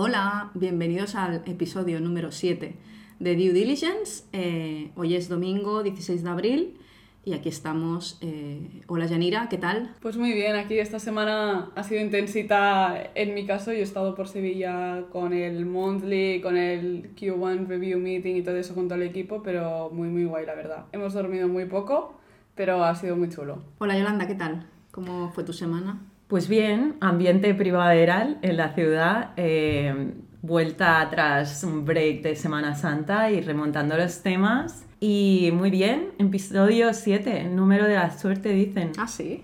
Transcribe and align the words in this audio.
Hola, 0.00 0.52
bienvenidos 0.54 1.16
al 1.16 1.42
episodio 1.44 1.98
número 1.98 2.30
7 2.30 2.76
de 3.18 3.34
Due 3.34 3.52
Diligence. 3.52 4.22
Eh, 4.32 4.92
hoy 4.94 5.16
es 5.16 5.28
domingo 5.28 5.82
16 5.82 6.22
de 6.22 6.30
abril 6.30 6.76
y 7.24 7.32
aquí 7.32 7.48
estamos. 7.48 8.16
eh, 8.20 8.80
hola 8.86 9.06
Yanira, 9.06 9.48
¿qué 9.48 9.58
tal? 9.58 9.96
Pues 10.00 10.16
muy 10.16 10.34
bien, 10.34 10.54
aquí 10.54 10.78
esta 10.78 11.00
semana 11.00 11.72
ha 11.74 11.82
sido 11.82 12.00
intensita 12.00 13.10
en 13.16 13.34
mi 13.34 13.44
caso. 13.44 13.72
Yo 13.72 13.80
he 13.80 13.82
estado 13.82 14.14
por 14.14 14.28
Sevilla 14.28 15.02
con 15.10 15.32
el 15.32 15.66
Monthly, 15.66 16.42
con 16.42 16.56
el 16.56 17.16
Q1 17.16 17.66
Review 17.66 17.98
Meeting 17.98 18.36
y 18.36 18.42
todo 18.42 18.54
eso 18.54 18.74
todo 18.74 18.94
el 18.94 19.02
equipo, 19.02 19.42
pero 19.42 19.90
muy, 19.90 20.06
muy 20.10 20.26
guay, 20.26 20.46
la 20.46 20.54
verdad. 20.54 20.84
Hemos 20.92 21.12
dormido 21.12 21.48
muy 21.48 21.64
poco, 21.64 22.20
pero 22.54 22.84
ha 22.84 22.94
sido 22.94 23.16
muy 23.16 23.30
chulo. 23.30 23.64
Hola 23.78 23.98
Yolanda, 23.98 24.28
¿qué 24.28 24.36
tal? 24.36 24.64
¿Cómo 24.92 25.32
fue 25.32 25.42
tu 25.42 25.52
semana? 25.52 26.07
Pues 26.28 26.46
bien, 26.46 26.98
ambiente 27.00 27.54
primaveral 27.54 28.36
en 28.42 28.58
la 28.58 28.74
ciudad, 28.74 29.30
eh, 29.38 30.12
vuelta 30.42 31.08
tras 31.10 31.64
un 31.64 31.86
break 31.86 32.20
de 32.20 32.36
Semana 32.36 32.74
Santa 32.74 33.30
y 33.30 33.40
remontando 33.40 33.96
los 33.96 34.20
temas. 34.22 34.84
Y 35.00 35.48
muy 35.54 35.70
bien, 35.70 36.10
episodio 36.18 36.92
7, 36.92 37.44
número 37.44 37.86
de 37.86 37.94
la 37.94 38.10
suerte 38.10 38.50
dicen. 38.50 38.92
Ah, 38.98 39.08
sí. 39.08 39.42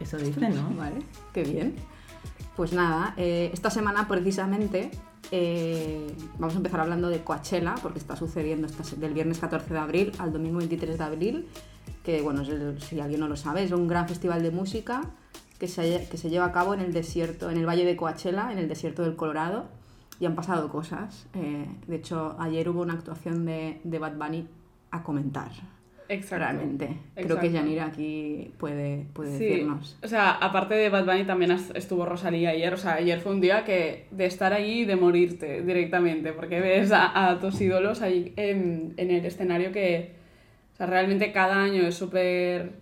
Eso 0.00 0.16
dicen, 0.18 0.56
¿no? 0.56 0.74
Vale, 0.76 0.96
qué 1.32 1.44
bien. 1.44 1.99
Pues 2.60 2.74
nada, 2.74 3.14
eh, 3.16 3.48
esta 3.54 3.70
semana 3.70 4.06
precisamente 4.06 4.90
eh, 5.30 6.14
vamos 6.38 6.52
a 6.52 6.58
empezar 6.58 6.80
hablando 6.80 7.08
de 7.08 7.24
Coachella, 7.24 7.74
porque 7.80 7.98
está 7.98 8.16
sucediendo 8.16 8.66
esta 8.66 8.84
del 8.96 9.14
viernes 9.14 9.38
14 9.38 9.72
de 9.72 9.80
abril 9.80 10.12
al 10.18 10.30
domingo 10.30 10.58
23 10.58 10.98
de 10.98 11.02
abril, 11.02 11.48
que 12.04 12.20
bueno, 12.20 12.42
si 12.78 13.00
alguien 13.00 13.20
no 13.20 13.28
lo 13.28 13.36
sabe, 13.36 13.62
es 13.62 13.72
un 13.72 13.88
gran 13.88 14.06
festival 14.06 14.42
de 14.42 14.50
música 14.50 15.00
que 15.58 15.68
se, 15.68 16.06
que 16.10 16.18
se 16.18 16.28
lleva 16.28 16.44
a 16.44 16.52
cabo 16.52 16.74
en 16.74 16.80
el 16.80 16.92
desierto, 16.92 17.48
en 17.48 17.56
el 17.56 17.66
valle 17.66 17.86
de 17.86 17.96
Coachella, 17.96 18.52
en 18.52 18.58
el 18.58 18.68
desierto 18.68 19.04
del 19.04 19.16
Colorado, 19.16 19.64
y 20.18 20.26
han 20.26 20.34
pasado 20.34 20.68
cosas. 20.68 21.28
Eh, 21.32 21.66
de 21.86 21.96
hecho, 21.96 22.36
ayer 22.38 22.68
hubo 22.68 22.82
una 22.82 22.92
actuación 22.92 23.46
de 23.46 23.98
Bad 23.98 24.18
Bunny 24.18 24.46
a 24.90 25.02
comentar. 25.02 25.50
Exacto. 26.12 26.36
Realmente. 26.44 26.86
Creo 27.14 27.26
que 27.38 27.46
Exacto. 27.46 27.46
Yanira 27.46 27.86
aquí 27.86 28.52
puede, 28.58 29.06
puede 29.12 29.38
Sí, 29.38 29.44
decirnos. 29.44 29.96
o 30.02 30.08
sea, 30.08 30.32
aparte 30.32 30.74
de 30.74 30.88
Bad 30.88 31.06
Bunny 31.06 31.24
también 31.24 31.52
estuvo 31.74 32.04
Rosalía 32.04 32.50
ayer, 32.50 32.74
o 32.74 32.76
sea, 32.76 32.94
ayer 32.94 33.20
fue 33.20 33.32
un 33.32 33.40
día 33.40 33.64
que 33.64 34.06
de 34.10 34.26
estar 34.26 34.52
allí 34.52 34.80
y 34.80 34.84
de 34.84 34.96
morirte 34.96 35.62
directamente, 35.62 36.32
porque 36.32 36.60
ves 36.60 36.90
a, 36.92 37.30
a 37.30 37.38
tus 37.38 37.60
ídolos 37.60 38.02
ahí 38.02 38.32
en, 38.36 38.94
en 38.96 39.10
el 39.10 39.24
escenario 39.24 39.70
que, 39.72 40.10
o 40.74 40.76
sea, 40.76 40.86
realmente 40.86 41.30
cada 41.32 41.62
año 41.62 41.82
es 41.86 41.94
súper 41.94 42.72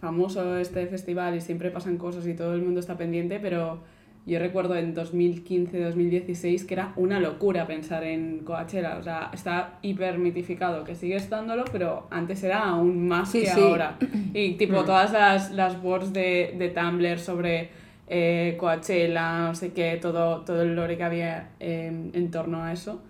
famoso 0.00 0.56
este 0.58 0.86
festival 0.86 1.36
y 1.36 1.40
siempre 1.40 1.70
pasan 1.70 1.98
cosas 1.98 2.26
y 2.26 2.34
todo 2.34 2.54
el 2.54 2.62
mundo 2.62 2.80
está 2.80 2.96
pendiente, 2.96 3.38
pero 3.40 3.82
yo 4.26 4.38
recuerdo 4.38 4.74
en 4.76 4.94
2015-2016 4.94 6.66
que 6.66 6.74
era 6.74 6.92
una 6.96 7.20
locura 7.20 7.66
pensar 7.66 8.04
en 8.04 8.38
Coachella, 8.40 8.96
o 8.98 9.02
sea, 9.02 9.30
está 9.34 9.78
hiper 9.82 10.18
mitificado, 10.18 10.84
que 10.84 10.94
sigue 10.94 11.16
estándolo, 11.16 11.64
pero 11.72 12.06
antes 12.10 12.42
era 12.42 12.60
aún 12.64 13.06
más 13.06 13.30
Sí, 13.30 13.40
que 13.40 13.46
sí. 13.48 13.60
ahora. 13.60 13.96
Y 14.32 14.52
tipo 14.54 14.84
todas 14.84 15.12
las, 15.12 15.50
las 15.52 15.80
boards 15.82 16.12
de, 16.12 16.54
de 16.58 16.68
Tumblr 16.70 17.18
sobre 17.18 17.68
eh, 18.08 18.56
Coachella, 18.58 19.48
no 19.48 19.54
sé 19.54 19.72
qué, 19.72 19.98
todo, 20.00 20.40
todo 20.42 20.62
el 20.62 20.74
lore 20.74 20.96
que 20.96 21.02
había 21.04 21.50
eh, 21.60 21.92
en 22.12 22.30
torno 22.30 22.62
a 22.62 22.72
eso. 22.72 23.02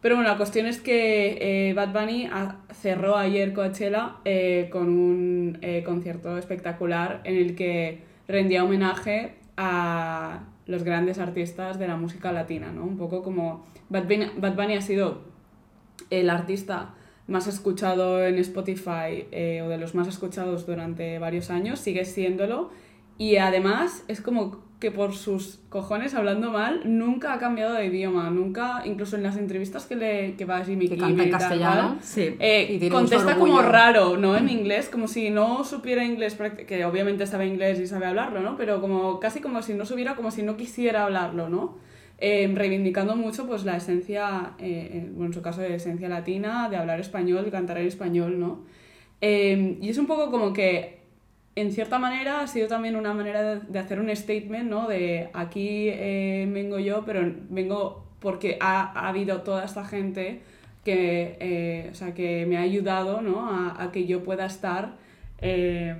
Pero 0.00 0.16
bueno, 0.16 0.30
la 0.30 0.36
cuestión 0.36 0.66
es 0.66 0.78
que 0.80 1.68
eh, 1.70 1.74
Bad 1.74 1.92
Bunny 1.92 2.26
a- 2.32 2.56
cerró 2.72 3.16
ayer 3.16 3.52
Coachella 3.52 4.16
eh, 4.24 4.68
con 4.70 4.88
un 4.88 5.58
eh, 5.62 5.82
concierto 5.84 6.36
espectacular 6.38 7.20
en 7.24 7.36
el 7.36 7.54
que 7.56 8.00
rendía 8.28 8.62
homenaje 8.64 9.34
a 9.56 10.44
los 10.66 10.82
grandes 10.82 11.18
artistas 11.18 11.78
de 11.78 11.88
la 11.88 11.96
música 11.96 12.32
latina, 12.32 12.72
¿no? 12.72 12.84
Un 12.84 12.96
poco 12.96 13.22
como 13.22 13.66
Bad 13.88 14.04
Bunny, 14.04 14.26
Bad 14.38 14.56
Bunny 14.56 14.74
ha 14.74 14.82
sido 14.82 15.22
el 16.10 16.28
artista 16.30 16.94
más 17.26 17.46
escuchado 17.46 18.24
en 18.24 18.38
Spotify 18.38 19.26
eh, 19.32 19.62
o 19.64 19.68
de 19.68 19.78
los 19.78 19.94
más 19.94 20.08
escuchados 20.08 20.66
durante 20.66 21.18
varios 21.18 21.50
años, 21.50 21.80
sigue 21.80 22.04
siéndolo 22.04 22.70
y 23.18 23.36
además 23.36 24.04
es 24.08 24.20
como 24.20 24.65
que 24.78 24.90
por 24.90 25.14
sus 25.14 25.58
cojones 25.70 26.14
hablando 26.14 26.50
mal 26.50 26.82
nunca 26.84 27.32
ha 27.32 27.38
cambiado 27.38 27.74
de 27.74 27.86
idioma, 27.86 28.28
nunca, 28.28 28.82
incluso 28.84 29.16
en 29.16 29.22
las 29.22 29.36
entrevistas 29.38 29.86
que 29.86 29.96
le 29.96 30.34
que 30.34 30.44
va 30.44 30.58
a 30.58 30.64
Jimmy 30.64 30.88
Que 30.88 30.98
canta 30.98 31.22
en 31.22 31.30
castellano. 31.30 31.96
Sí. 32.02 32.36
eh, 32.38 32.78
Y 32.80 32.88
contesta 32.90 33.36
como 33.36 33.62
raro, 33.62 34.18
¿no? 34.18 34.36
En 34.36 34.50
inglés, 34.50 34.90
como 34.90 35.08
si 35.08 35.30
no 35.30 35.64
supiera 35.64 36.04
inglés, 36.04 36.36
que 36.66 36.84
obviamente 36.84 37.26
sabe 37.26 37.46
inglés 37.46 37.80
y 37.80 37.86
sabe 37.86 38.06
hablarlo, 38.06 38.40
¿no? 38.40 38.56
Pero 38.56 38.80
como 38.82 39.18
casi 39.18 39.40
como 39.40 39.62
si 39.62 39.72
no 39.72 39.86
supiera, 39.86 40.14
como 40.14 40.30
si 40.30 40.42
no 40.42 40.56
quisiera 40.58 41.04
hablarlo, 41.04 41.48
¿no? 41.48 41.78
Eh, 42.18 42.50
reivindicando 42.54 43.14
mucho 43.16 43.46
pues 43.46 43.64
la 43.64 43.76
esencia, 43.76 44.52
eh, 44.58 44.90
eh, 44.92 45.08
bueno, 45.12 45.26
en 45.26 45.32
su 45.34 45.42
caso 45.42 45.60
de 45.62 45.74
esencia 45.74 46.08
latina, 46.08 46.68
de 46.68 46.76
hablar 46.76 47.00
español, 47.00 47.44
de 47.44 47.50
cantar 47.50 47.78
en 47.78 47.86
español, 47.86 48.38
¿no? 48.40 48.60
Eh, 49.20 49.78
y 49.80 49.88
es 49.88 49.98
un 49.98 50.06
poco 50.06 50.30
como 50.30 50.52
que, 50.52 50.95
en 51.56 51.72
cierta 51.72 51.98
manera, 51.98 52.42
ha 52.42 52.46
sido 52.46 52.68
también 52.68 52.96
una 52.96 53.14
manera 53.14 53.56
de, 53.56 53.78
hacer 53.78 53.98
un 53.98 54.14
statement, 54.14 54.68
¿no? 54.68 54.86
De 54.86 55.30
aquí 55.32 55.88
eh, 55.88 56.48
vengo 56.52 56.78
yo, 56.78 57.04
pero 57.04 57.20
vengo 57.48 58.06
porque 58.20 58.58
ha, 58.60 58.92
ha 58.92 59.08
habido 59.08 59.40
toda 59.40 59.64
esta 59.64 59.84
gente 59.84 60.42
que, 60.84 61.36
eh, 61.40 61.88
o 61.90 61.94
sea, 61.94 62.14
que 62.14 62.44
me 62.46 62.58
ha 62.58 62.60
ayudado, 62.60 63.22
¿no? 63.22 63.50
A, 63.50 63.82
a 63.82 63.90
que 63.90 64.06
yo 64.06 64.22
pueda 64.22 64.44
estar 64.44 64.96
eh, 65.38 65.96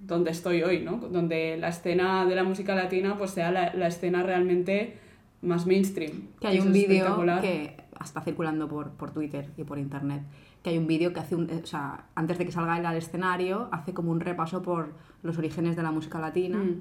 donde 0.00 0.32
estoy 0.32 0.62
hoy, 0.64 0.80
¿no? 0.80 0.96
Donde 0.96 1.56
la 1.56 1.68
escena 1.68 2.26
de 2.26 2.34
la 2.34 2.42
música 2.42 2.74
latina 2.74 3.16
pues 3.16 3.30
sea 3.30 3.52
la, 3.52 3.72
la 3.74 3.86
escena 3.86 4.24
realmente 4.24 4.98
más 5.42 5.66
mainstream. 5.66 6.28
Que 6.40 6.48
hay 6.48 6.58
Eso 6.58 6.66
un 6.66 6.72
vídeo 6.72 7.24
que 7.40 7.76
está 8.02 8.20
circulando 8.20 8.68
por, 8.68 8.90
por 8.90 9.12
Twitter 9.12 9.48
y 9.56 9.62
por 9.62 9.78
internet. 9.78 10.22
Que 10.62 10.70
hay 10.70 10.78
un 10.78 10.86
vídeo 10.86 11.12
que 11.12 11.20
hace 11.20 11.34
un. 11.36 11.48
O 11.50 11.66
sea, 11.66 12.04
antes 12.14 12.38
de 12.38 12.46
que 12.46 12.52
salga 12.52 12.78
él 12.78 12.84
al 12.86 12.96
escenario, 12.96 13.68
hace 13.72 13.94
como 13.94 14.10
un 14.10 14.20
repaso 14.20 14.60
por 14.62 14.92
los 15.22 15.38
orígenes 15.38 15.76
de 15.76 15.82
la 15.82 15.90
música 15.92 16.18
latina. 16.20 16.58
Mm. 16.58 16.80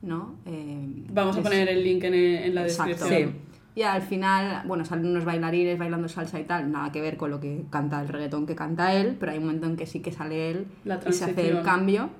¿No? 0.00 0.34
Eh, 0.46 0.86
Vamos 1.12 1.36
a 1.36 1.40
es- 1.40 1.44
poner 1.44 1.68
el 1.68 1.82
link 1.82 2.04
en, 2.04 2.14
en 2.14 2.54
la 2.54 2.62
Exacto. 2.62 2.92
descripción. 2.92 3.30
Sí. 3.32 3.36
Y 3.74 3.82
al 3.82 4.02
final, 4.02 4.62
bueno, 4.66 4.84
salen 4.84 5.06
unos 5.06 5.24
bailarines 5.24 5.78
bailando 5.78 6.08
salsa 6.08 6.40
y 6.40 6.44
tal, 6.44 6.70
nada 6.72 6.90
que 6.90 7.00
ver 7.00 7.16
con 7.16 7.30
lo 7.30 7.38
que 7.38 7.64
canta 7.70 8.00
el 8.02 8.08
reggaetón 8.08 8.44
que 8.46 8.54
canta 8.56 8.92
él, 8.94 9.16
pero 9.20 9.30
hay 9.32 9.38
un 9.38 9.44
momento 9.44 9.66
en 9.66 9.76
que 9.76 9.86
sí 9.86 10.00
que 10.00 10.10
sale 10.10 10.50
él 10.50 10.66
La 10.84 10.98
y 11.08 11.12
se 11.12 11.24
hace 11.26 11.48
el 11.50 11.62
cambio. 11.62 12.10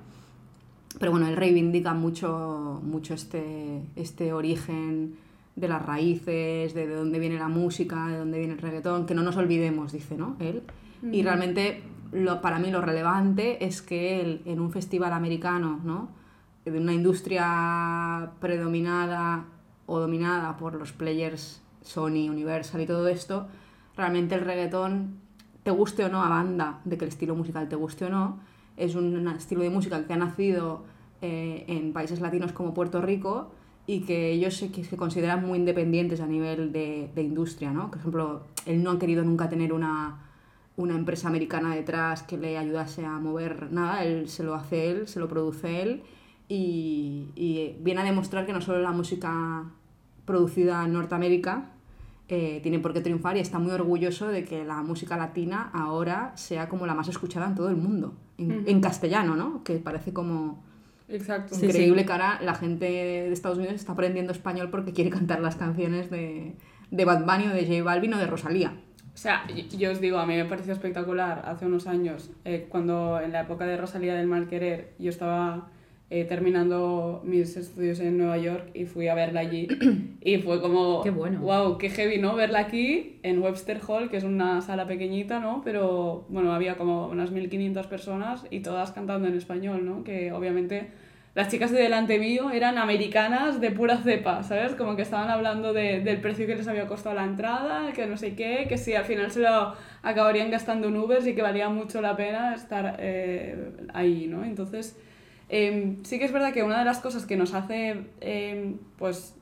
Pero 1.00 1.10
bueno, 1.12 1.26
él 1.28 1.36
reivindica 1.36 1.94
mucho, 1.94 2.80
mucho 2.84 3.14
este, 3.14 3.82
este 3.96 4.32
origen 4.32 5.14
de 5.56 5.68
las 5.68 5.84
raíces, 5.84 6.74
de, 6.74 6.86
de 6.86 6.94
dónde 6.94 7.18
viene 7.18 7.38
la 7.38 7.48
música, 7.48 8.06
de 8.08 8.18
dónde 8.18 8.38
viene 8.38 8.54
el 8.54 8.60
reggaetón, 8.60 9.06
que 9.06 9.14
no 9.14 9.22
nos 9.22 9.36
olvidemos, 9.36 9.92
dice, 9.92 10.16
¿no? 10.16 10.36
Él. 10.40 10.62
Y 11.02 11.22
realmente, 11.22 11.82
lo, 12.12 12.40
para 12.40 12.58
mí 12.58 12.70
lo 12.70 12.80
relevante 12.80 13.64
es 13.64 13.82
que 13.82 14.20
él, 14.20 14.42
en 14.44 14.60
un 14.60 14.70
festival 14.70 15.12
americano, 15.12 15.80
¿no? 15.84 16.08
De 16.64 16.78
una 16.78 16.92
industria 16.92 18.32
predominada 18.40 19.46
o 19.86 20.00
dominada 20.00 20.56
por 20.56 20.74
los 20.74 20.92
players 20.92 21.62
Sony, 21.82 22.28
Universal 22.28 22.80
y 22.80 22.86
todo 22.86 23.08
esto, 23.08 23.46
realmente 23.96 24.34
el 24.34 24.42
reggaetón, 24.42 25.16
te 25.62 25.70
guste 25.70 26.04
o 26.04 26.08
no 26.08 26.22
a 26.22 26.28
banda, 26.28 26.80
de 26.84 26.98
que 26.98 27.04
el 27.04 27.08
estilo 27.08 27.34
musical 27.34 27.68
te 27.68 27.76
guste 27.76 28.06
o 28.06 28.10
no, 28.10 28.38
es 28.76 28.94
un 28.94 29.26
estilo 29.28 29.62
de 29.62 29.70
música 29.70 30.06
que 30.06 30.12
ha 30.12 30.16
nacido 30.16 30.84
eh, 31.20 31.64
en 31.68 31.92
países 31.92 32.20
latinos 32.20 32.52
como 32.52 32.74
Puerto 32.74 33.00
Rico 33.00 33.50
y 33.86 34.00
que 34.00 34.30
ellos 34.30 34.56
se, 34.56 34.70
que 34.70 34.84
se 34.84 34.96
consideran 34.96 35.44
muy 35.46 35.58
independientes 35.58 36.20
a 36.20 36.26
nivel 36.26 36.70
de, 36.72 37.10
de 37.14 37.22
industria, 37.22 37.72
¿no? 37.72 37.90
Por 37.90 37.98
ejemplo, 37.98 38.42
él 38.66 38.82
no 38.82 38.92
ha 38.92 38.98
querido 38.98 39.24
nunca 39.24 39.48
tener 39.48 39.72
una, 39.72 40.27
una 40.78 40.94
empresa 40.94 41.28
americana 41.28 41.74
detrás 41.74 42.22
que 42.22 42.38
le 42.38 42.56
ayudase 42.56 43.04
a 43.04 43.18
mover 43.18 43.70
nada, 43.72 44.04
él 44.04 44.28
se 44.28 44.44
lo 44.44 44.54
hace 44.54 44.90
él, 44.90 45.08
se 45.08 45.20
lo 45.20 45.28
produce 45.28 45.82
él 45.82 46.02
y, 46.48 47.26
y 47.34 47.76
viene 47.80 48.00
a 48.00 48.04
demostrar 48.04 48.46
que 48.46 48.52
no 48.52 48.60
solo 48.60 48.80
la 48.80 48.92
música 48.92 49.64
producida 50.24 50.84
en 50.84 50.92
Norteamérica 50.92 51.72
eh, 52.28 52.60
tiene 52.62 52.78
por 52.78 52.92
qué 52.92 53.00
triunfar 53.00 53.36
y 53.36 53.40
está 53.40 53.58
muy 53.58 53.72
orgulloso 53.72 54.28
de 54.28 54.44
que 54.44 54.64
la 54.64 54.82
música 54.82 55.16
latina 55.16 55.70
ahora 55.74 56.32
sea 56.36 56.68
como 56.68 56.86
la 56.86 56.94
más 56.94 57.08
escuchada 57.08 57.46
en 57.48 57.56
todo 57.56 57.70
el 57.70 57.76
mundo, 57.76 58.14
en, 58.38 58.64
en 58.66 58.80
castellano, 58.80 59.34
¿no? 59.34 59.64
Que 59.64 59.78
parece 59.78 60.12
como 60.12 60.62
Exacto. 61.08 61.54
Sí, 61.54 61.66
increíble 61.66 62.04
que 62.04 62.12
ahora 62.12 62.38
la 62.42 62.54
gente 62.54 62.84
de 62.84 63.32
Estados 63.32 63.58
Unidos 63.58 63.74
está 63.74 63.92
aprendiendo 63.92 64.30
español 64.32 64.68
porque 64.70 64.92
quiere 64.92 65.10
cantar 65.10 65.40
las 65.40 65.56
canciones 65.56 66.10
de, 66.10 66.54
de 66.90 67.04
Bad 67.04 67.24
Bunny 67.24 67.48
o 67.48 67.54
de 67.54 67.66
J 67.66 67.82
Balvin 67.82 68.14
o 68.14 68.18
de 68.18 68.26
Rosalía. 68.26 68.74
O 69.18 69.20
sea, 69.20 69.44
yo 69.76 69.90
os 69.90 70.00
digo, 70.00 70.18
a 70.18 70.26
mí 70.26 70.36
me 70.36 70.44
pareció 70.44 70.72
espectacular 70.72 71.42
hace 71.44 71.66
unos 71.66 71.88
años, 71.88 72.30
eh, 72.44 72.66
cuando 72.68 73.20
en 73.20 73.32
la 73.32 73.40
época 73.40 73.66
de 73.66 73.76
Rosalía 73.76 74.14
del 74.14 74.28
Mal 74.28 74.46
Querer 74.46 74.92
yo 75.00 75.10
estaba 75.10 75.70
eh, 76.08 76.24
terminando 76.24 77.20
mis 77.24 77.56
estudios 77.56 77.98
en 77.98 78.16
Nueva 78.16 78.38
York 78.38 78.70
y 78.74 78.84
fui 78.84 79.08
a 79.08 79.16
verla 79.16 79.40
allí. 79.40 79.66
y 80.20 80.38
fue 80.38 80.60
como, 80.60 81.02
Qué 81.02 81.10
bueno. 81.10 81.40
wow, 81.40 81.78
qué 81.78 81.90
heavy, 81.90 82.18
¿no? 82.18 82.36
Verla 82.36 82.60
aquí 82.60 83.18
en 83.24 83.42
Webster 83.42 83.80
Hall, 83.88 84.08
que 84.08 84.18
es 84.18 84.22
una 84.22 84.60
sala 84.60 84.86
pequeñita, 84.86 85.40
¿no? 85.40 85.62
Pero 85.64 86.24
bueno, 86.28 86.52
había 86.52 86.76
como 86.76 87.08
unas 87.08 87.32
1500 87.32 87.88
personas 87.88 88.46
y 88.52 88.60
todas 88.60 88.92
cantando 88.92 89.26
en 89.26 89.34
español, 89.34 89.84
¿no? 89.84 90.04
Que 90.04 90.30
obviamente 90.30 90.90
las 91.38 91.48
chicas 91.52 91.70
de 91.70 91.80
delante 91.80 92.18
mío 92.18 92.50
eran 92.50 92.78
americanas 92.78 93.60
de 93.60 93.70
pura 93.70 93.98
cepa, 93.98 94.42
¿sabes? 94.42 94.72
Como 94.74 94.96
que 94.96 95.02
estaban 95.02 95.30
hablando 95.30 95.72
de- 95.72 96.00
del 96.00 96.20
precio 96.20 96.48
que 96.48 96.56
les 96.56 96.66
había 96.66 96.88
costado 96.88 97.14
la 97.14 97.22
entrada, 97.22 97.92
que 97.92 98.06
no 98.06 98.16
sé 98.16 98.34
qué, 98.34 98.66
que 98.68 98.76
si 98.76 98.96
al 98.96 99.04
final 99.04 99.30
se 99.30 99.38
lo 99.38 99.72
acabarían 100.02 100.50
gastando 100.50 100.88
en 100.88 100.96
y 101.28 101.34
que 101.36 101.42
valía 101.42 101.68
mucho 101.68 102.00
la 102.00 102.16
pena 102.16 102.56
estar 102.56 102.96
eh, 102.98 103.70
ahí, 103.94 104.26
¿no? 104.26 104.42
Entonces, 104.42 104.98
em, 105.48 106.02
sí 106.04 106.18
que 106.18 106.24
es 106.24 106.32
verdad 106.32 106.52
que 106.52 106.64
una 106.64 106.80
de 106.80 106.84
las 106.84 106.98
cosas 106.98 107.24
que 107.24 107.36
nos 107.36 107.54
hace, 107.54 108.06
em, 108.20 108.78
pues, 108.98 109.36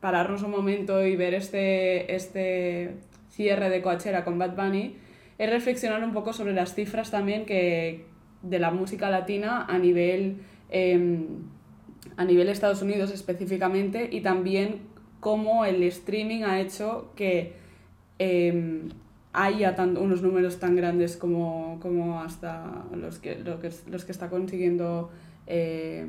pararnos 0.00 0.42
un 0.42 0.50
momento 0.50 1.06
y 1.06 1.14
ver 1.14 1.34
este, 1.34 2.16
este 2.16 2.96
cierre 3.30 3.70
de 3.70 3.80
Coachella 3.80 4.24
con 4.24 4.40
Bad 4.40 4.56
Bunny 4.56 4.96
es 5.38 5.50
reflexionar 5.50 6.02
un 6.02 6.12
poco 6.12 6.32
sobre 6.32 6.52
las 6.52 6.74
cifras 6.74 7.12
también 7.12 7.46
que 7.46 8.06
de 8.42 8.58
la 8.58 8.72
música 8.72 9.08
latina 9.08 9.66
a 9.68 9.78
nivel 9.78 10.38
em, 10.70 11.26
a 12.16 12.24
nivel 12.24 12.48
Estados 12.48 12.82
Unidos 12.82 13.10
específicamente 13.12 14.08
y 14.10 14.20
también 14.20 14.80
cómo 15.20 15.64
el 15.64 15.82
streaming 15.84 16.42
ha 16.44 16.60
hecho 16.60 17.10
que 17.16 17.54
em, 18.18 18.88
haya 19.32 19.74
tan- 19.74 19.96
unos 19.98 20.22
números 20.22 20.58
tan 20.58 20.76
grandes 20.76 21.16
como, 21.16 21.78
como 21.80 22.20
hasta 22.20 22.84
los 22.94 23.18
que, 23.18 23.36
lo 23.38 23.60
que, 23.60 23.70
los 23.90 24.04
que 24.04 24.12
está 24.12 24.30
consiguiendo 24.30 25.10
eh, 25.46 26.06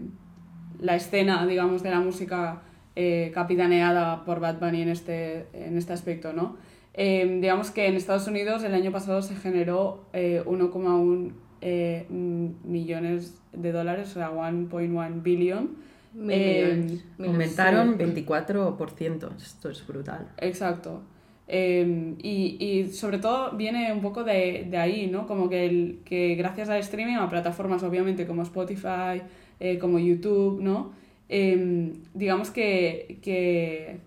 la 0.80 0.96
escena, 0.96 1.46
digamos, 1.46 1.84
de 1.84 1.90
la 1.90 2.00
música 2.00 2.62
eh, 2.96 3.32
capitaneada 3.34 4.24
por 4.24 4.40
Bad 4.40 4.60
Bunny 4.60 4.82
en 4.84 4.90
este, 4.90 5.48
en 5.54 5.78
este 5.78 5.94
aspecto, 5.94 6.32
¿no? 6.34 6.56
Eh, 6.94 7.38
digamos 7.42 7.70
que 7.70 7.88
en 7.88 7.96
Estados 7.96 8.28
Unidos 8.28 8.64
el 8.64 8.74
año 8.74 8.92
pasado 8.92 9.22
se 9.22 9.36
generó 9.36 10.06
eh, 10.14 10.42
1,1 10.46 11.32
eh, 11.62 12.06
millones 12.10 13.40
de 13.54 13.72
dólares, 13.72 14.10
o 14.12 14.14
sea, 14.14 14.32
1.1 14.32 15.22
billion. 15.22 15.88
Mil 16.14 16.32
Eh, 16.32 17.00
Aumentaron 17.20 17.98
24%, 17.98 19.36
esto 19.38 19.70
es 19.70 19.86
brutal. 19.86 20.28
Exacto. 20.38 21.02
Eh, 21.50 22.16
y, 22.22 22.58
y 22.60 22.92
sobre 22.92 23.20
todo 23.20 23.52
viene 23.52 23.94
un 23.94 24.02
poco 24.02 24.24
de, 24.24 24.68
de 24.70 24.78
ahí, 24.78 25.08
¿no? 25.08 25.28
Como 25.28 25.50
que, 25.50 25.66
el, 25.66 26.00
que 26.04 26.36
gracias 26.36 26.70
al 26.70 26.80
streaming, 26.80 27.16
a 27.16 27.30
plataformas 27.30 27.84
obviamente 27.84 28.28
como 28.28 28.42
Spotify, 28.44 29.22
eh, 29.60 29.78
como 29.80 29.98
YouTube, 30.00 30.62
¿no? 30.62 30.92
Eh, 31.30 31.94
digamos 32.14 32.52
que, 32.52 33.20
que 33.22 33.98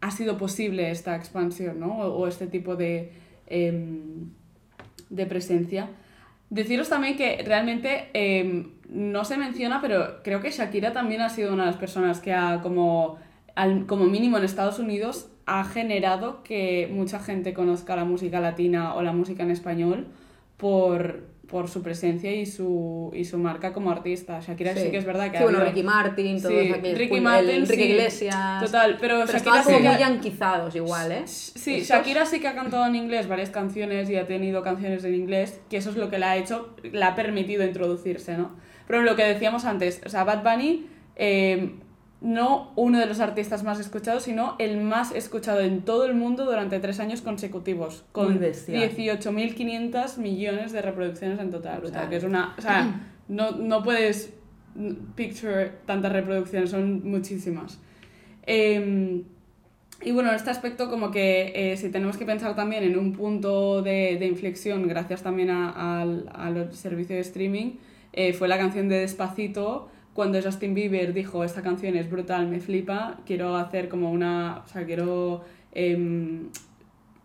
ha 0.00 0.10
sido 0.10 0.38
posible 0.38 0.90
esta 0.90 1.16
expansión, 1.16 1.78
¿no? 1.80 1.98
O, 1.98 2.18
o 2.20 2.26
este 2.26 2.46
tipo 2.46 2.76
de, 2.76 3.10
em, 3.46 4.30
de 5.10 5.26
presencia. 5.26 5.90
Deciros 6.54 6.88
también 6.88 7.16
que 7.16 7.42
realmente 7.44 8.10
em, 8.14 8.68
no 8.88 9.24
se 9.24 9.36
menciona, 9.36 9.80
pero 9.80 10.22
creo 10.22 10.40
que 10.40 10.52
Shakira 10.52 10.92
también 10.92 11.20
ha 11.20 11.28
sido 11.28 11.52
una 11.52 11.64
de 11.64 11.70
las 11.72 11.80
personas 11.80 12.20
que 12.20 12.32
ha, 12.32 12.60
como, 12.62 13.18
al- 13.56 13.86
como 13.86 14.04
mínimo 14.06 14.38
en 14.38 14.44
Estados 14.44 14.78
Unidos, 14.78 15.28
ha 15.46 15.64
generado 15.64 16.44
que 16.44 16.88
mucha 16.92 17.18
gente 17.18 17.54
conozca 17.54 17.96
la 17.96 18.04
música 18.04 18.38
latina 18.38 18.94
o 18.94 19.02
la 19.02 19.12
música 19.12 19.42
en 19.42 19.50
español 19.50 20.06
por, 20.56 21.24
por 21.48 21.68
su 21.68 21.82
presencia 21.82 22.32
y 22.34 22.46
su, 22.46 23.10
y 23.14 23.24
su 23.24 23.38
marca 23.38 23.72
como 23.72 23.90
artista. 23.90 24.40
Shakira 24.40 24.74
sí, 24.74 24.90
que 24.90 24.96
es 24.98 25.04
verdad 25.04 25.30
que 25.30 25.38
Sí, 25.38 25.42
bueno, 25.44 25.60
Ricky 25.60 25.82
Martin, 25.82 26.40
todos 26.40 26.54
Sí, 26.54 26.72
aquellos. 26.72 26.98
Ricky 26.98 27.14
el 27.16 27.22
Martin, 27.22 27.50
Enrique 27.50 27.82
sí. 27.84 27.90
Iglesias. 27.90 28.64
Total, 28.64 28.96
pero, 29.00 29.24
Pero 29.26 29.38
Shakira 29.38 29.62
como 29.62 29.80
muy 29.80 29.98
yanquizados 29.98 30.74
igual, 30.76 31.12
¿eh? 31.12 31.22
Sí, 31.26 31.76
Estos. 31.76 31.88
Shakira 31.96 32.26
sí 32.26 32.40
que 32.40 32.48
ha 32.48 32.54
cantado 32.54 32.86
en 32.86 32.94
inglés 32.96 33.28
varias 33.28 33.50
canciones 33.50 34.08
y 34.10 34.16
ha 34.16 34.26
tenido 34.26 34.62
canciones 34.62 35.04
en 35.04 35.14
inglés, 35.14 35.60
que 35.68 35.76
eso 35.76 35.90
es 35.90 35.96
lo 35.96 36.08
que 36.10 36.18
le 36.18 36.24
ha 36.26 36.36
hecho, 36.36 36.74
le 36.82 37.04
ha 37.04 37.14
permitido 37.14 37.64
introducirse, 37.64 38.36
¿no? 38.36 38.56
Pero 38.86 39.02
lo 39.02 39.16
que 39.16 39.24
decíamos 39.24 39.64
antes, 39.64 40.00
o 40.04 40.08
sea, 40.08 40.24
Bad 40.24 40.42
Bunny, 40.42 40.86
eh, 41.16 41.74
no 42.20 42.72
uno 42.76 42.98
de 42.98 43.06
los 43.06 43.20
artistas 43.20 43.64
más 43.64 43.78
escuchados, 43.80 44.22
sino 44.22 44.56
el 44.58 44.80
más 44.80 45.12
escuchado 45.12 45.60
en 45.60 45.82
todo 45.82 46.06
el 46.06 46.14
mundo 46.14 46.44
durante 46.44 46.80
tres 46.80 47.00
años 47.00 47.20
consecutivos, 47.20 48.04
con 48.12 48.38
bestial. 48.38 48.90
18.500 48.90 50.18
millones 50.18 50.72
de 50.72 50.82
reproducciones 50.82 51.38
en 51.38 51.50
total. 51.50 51.84
O 51.84 51.88
sea, 51.88 52.08
que 52.08 52.16
es 52.16 52.24
una... 52.24 52.54
O 52.56 52.62
sea, 52.62 53.00
no, 53.28 53.52
no 53.52 53.82
puedes 53.82 54.32
picture 55.14 55.72
tantas 55.86 56.12
reproducciones, 56.12 56.70
son 56.70 57.08
muchísimas. 57.08 57.78
Em, 58.46 59.24
y 60.02 60.12
bueno, 60.12 60.30
en 60.30 60.36
este 60.36 60.50
aspecto 60.50 60.90
como 60.90 61.10
que 61.10 61.52
eh, 61.54 61.76
si 61.76 61.90
tenemos 61.90 62.16
que 62.16 62.24
pensar 62.24 62.54
también 62.56 62.82
en 62.82 62.98
un 62.98 63.12
punto 63.12 63.82
de, 63.82 64.16
de 64.18 64.26
inflexión, 64.26 64.86
gracias 64.88 65.22
también 65.22 65.50
al 65.50 66.68
servicio 66.72 67.16
de 67.16 67.22
streaming, 67.22 67.72
eh, 68.12 68.32
fue 68.32 68.48
la 68.48 68.58
canción 68.58 68.88
de 68.88 68.98
Despacito, 68.98 69.88
cuando 70.14 70.40
Justin 70.40 70.74
Bieber 70.74 71.12
dijo, 71.12 71.44
esta 71.44 71.60
canción 71.62 71.96
es 71.96 72.08
brutal, 72.10 72.46
me 72.48 72.60
flipa, 72.60 73.18
quiero 73.26 73.56
hacer 73.56 73.88
como 73.88 74.10
una, 74.10 74.62
o 74.64 74.68
sea, 74.68 74.84
quiero 74.86 75.42
em, 75.72 76.48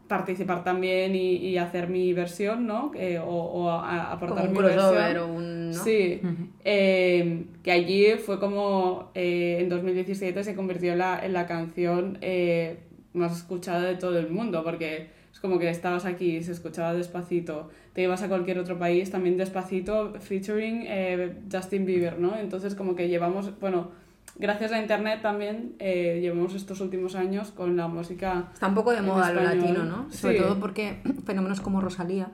participar 0.07 0.63
también 0.63 1.15
y, 1.15 1.35
y 1.35 1.57
hacer 1.57 1.87
mi 1.87 2.13
versión, 2.13 2.65
¿no? 2.65 2.91
Eh, 2.95 3.19
o, 3.19 3.25
o 3.29 3.69
a- 3.69 4.11
aportar 4.11 4.39
Como 4.47 4.49
un 4.49 4.57
mi 4.57 4.63
versión. 4.63 5.17
o 5.17 5.27
un. 5.27 5.69
¿no? 5.71 5.73
Sí, 5.83 6.19
eh, 6.65 7.43
que 7.61 7.71
allí 7.71 8.13
fue 8.17 8.39
como 8.39 9.11
eh, 9.13 9.59
en 9.61 9.69
2017 9.69 10.43
se 10.43 10.55
convirtió 10.55 10.93
en 10.93 10.97
la, 10.97 11.23
en 11.23 11.33
la 11.33 11.45
canción 11.45 12.17
eh, 12.21 12.79
más 13.13 13.37
escuchada 13.37 13.83
de 13.83 13.95
todo 13.95 14.17
el 14.17 14.29
mundo, 14.31 14.63
porque 14.63 15.09
es 15.39 15.41
como 15.41 15.57
que 15.57 15.69
estabas 15.69 16.03
aquí, 16.03 16.43
se 16.43 16.51
escuchaba 16.51 16.93
despacito, 16.93 17.69
te 17.93 18.01
ibas 18.03 18.21
a 18.23 18.27
cualquier 18.27 18.59
otro 18.59 18.77
país, 18.77 19.09
también 19.09 19.37
despacito, 19.37 20.13
featuring 20.19 20.83
eh, 20.85 21.39
Justin 21.49 21.85
Bieber, 21.85 22.19
¿no? 22.19 22.35
Entonces 22.35 22.75
como 22.75 22.93
que 22.93 23.07
llevamos, 23.07 23.57
bueno, 23.61 23.91
gracias 24.37 24.73
a 24.73 24.81
Internet 24.81 25.21
también 25.21 25.75
eh, 25.79 26.19
llevamos 26.21 26.55
estos 26.55 26.81
últimos 26.81 27.15
años 27.15 27.51
con 27.51 27.77
la 27.77 27.87
música... 27.87 28.49
Está 28.53 28.67
un 28.67 28.75
poco 28.75 28.91
de 28.91 29.01
moda 29.01 29.31
lo 29.31 29.39
español. 29.41 29.75
latino, 29.77 29.85
¿no? 29.85 30.11
Sobre 30.11 30.33
Sí. 30.35 30.41
todo 30.43 30.59
porque 30.59 31.01
fenómenos 31.25 31.61
como 31.61 31.79
Rosalía, 31.79 32.31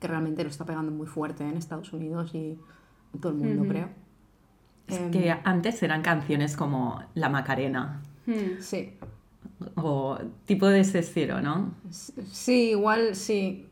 que 0.00 0.08
realmente 0.08 0.42
lo 0.44 0.48
está 0.48 0.64
pegando 0.64 0.90
muy 0.90 1.06
fuerte 1.06 1.44
en 1.44 1.58
Estados 1.58 1.92
Unidos 1.92 2.34
y 2.34 2.58
en 3.12 3.20
todo 3.20 3.32
el 3.32 3.38
mundo, 3.38 3.62
Ujú. 3.64 3.70
creo. 3.70 3.88
Es 4.86 4.98
Em, 4.98 5.10
que 5.10 5.30
antes 5.44 5.82
eran 5.82 6.00
canciones 6.00 6.56
como 6.56 7.02
La 7.14 7.28
Macarena 7.28 8.00
Hmm. 8.26 8.60
Sí, 8.60 8.94
o 9.76 10.18
tipo 10.44 10.66
de 10.66 10.80
ese 10.80 11.00
estilo, 11.00 11.40
¿no? 11.40 11.74
Sí, 11.90 12.70
igual 12.70 13.14
sí. 13.14 13.68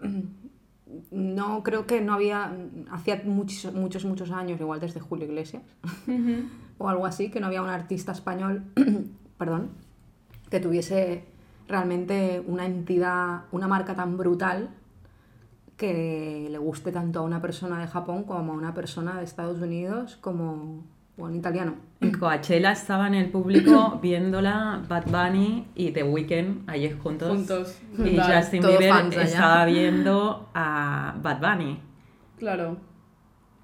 No, 1.11 1.63
creo 1.63 1.87
que 1.87 2.01
no 2.01 2.15
había, 2.15 2.57
hacía 2.91 3.23
muchos, 3.25 3.75
muchos, 3.75 4.05
muchos 4.05 4.31
años, 4.31 4.61
igual 4.61 4.81
desde 4.81 5.01
Julio 5.01 5.27
Iglesias 5.27 5.63
o 6.79 6.89
algo 6.89 7.07
así, 7.07 7.31
que 7.31 7.41
no 7.41 7.47
había 7.47 7.63
un 7.63 7.69
artista 7.69 8.13
español, 8.13 8.65
perdón, 9.39 9.71
que 10.51 10.61
tuviese 10.61 11.25
realmente 11.69 12.43
una 12.47 12.67
entidad, 12.67 13.45
una 13.53 13.69
marca 13.69 13.95
tan 13.95 14.17
brutal 14.17 14.71
que 15.77 16.49
le 16.51 16.59
guste 16.59 16.93
tanto 16.93 17.21
a 17.21 17.23
una 17.23 17.43
persona 17.43 17.79
de 17.81 17.87
Japón 17.87 18.25
como 18.25 18.53
a 18.53 18.57
una 18.57 18.73
persona 18.73 19.19
de 19.19 19.25
Estados 19.25 19.61
Unidos 19.61 20.17
como 20.17 20.85
o 21.19 21.25
un 21.25 21.35
italiano. 21.37 21.75
En 22.01 22.13
Coachella 22.13 22.73
estaba 22.73 23.07
en 23.07 23.15
el 23.15 23.31
público 23.31 23.99
viéndola 24.03 24.83
Bad 24.89 25.05
Bunny 25.07 25.67
y 25.75 25.91
The 25.93 26.03
Weeknd 26.03 26.69
allí 26.69 26.91
juntos. 27.03 27.29
Juntos. 27.29 27.79
Y. 27.99 28.19
Justin 28.19 28.61
Todo 28.63 28.79
Bieber 28.79 29.19
estaba 29.21 29.65
viendo 29.67 30.51
a 30.55 31.15
Bad 31.23 31.41
Bunny. 31.41 31.81
Claro. 32.39 32.77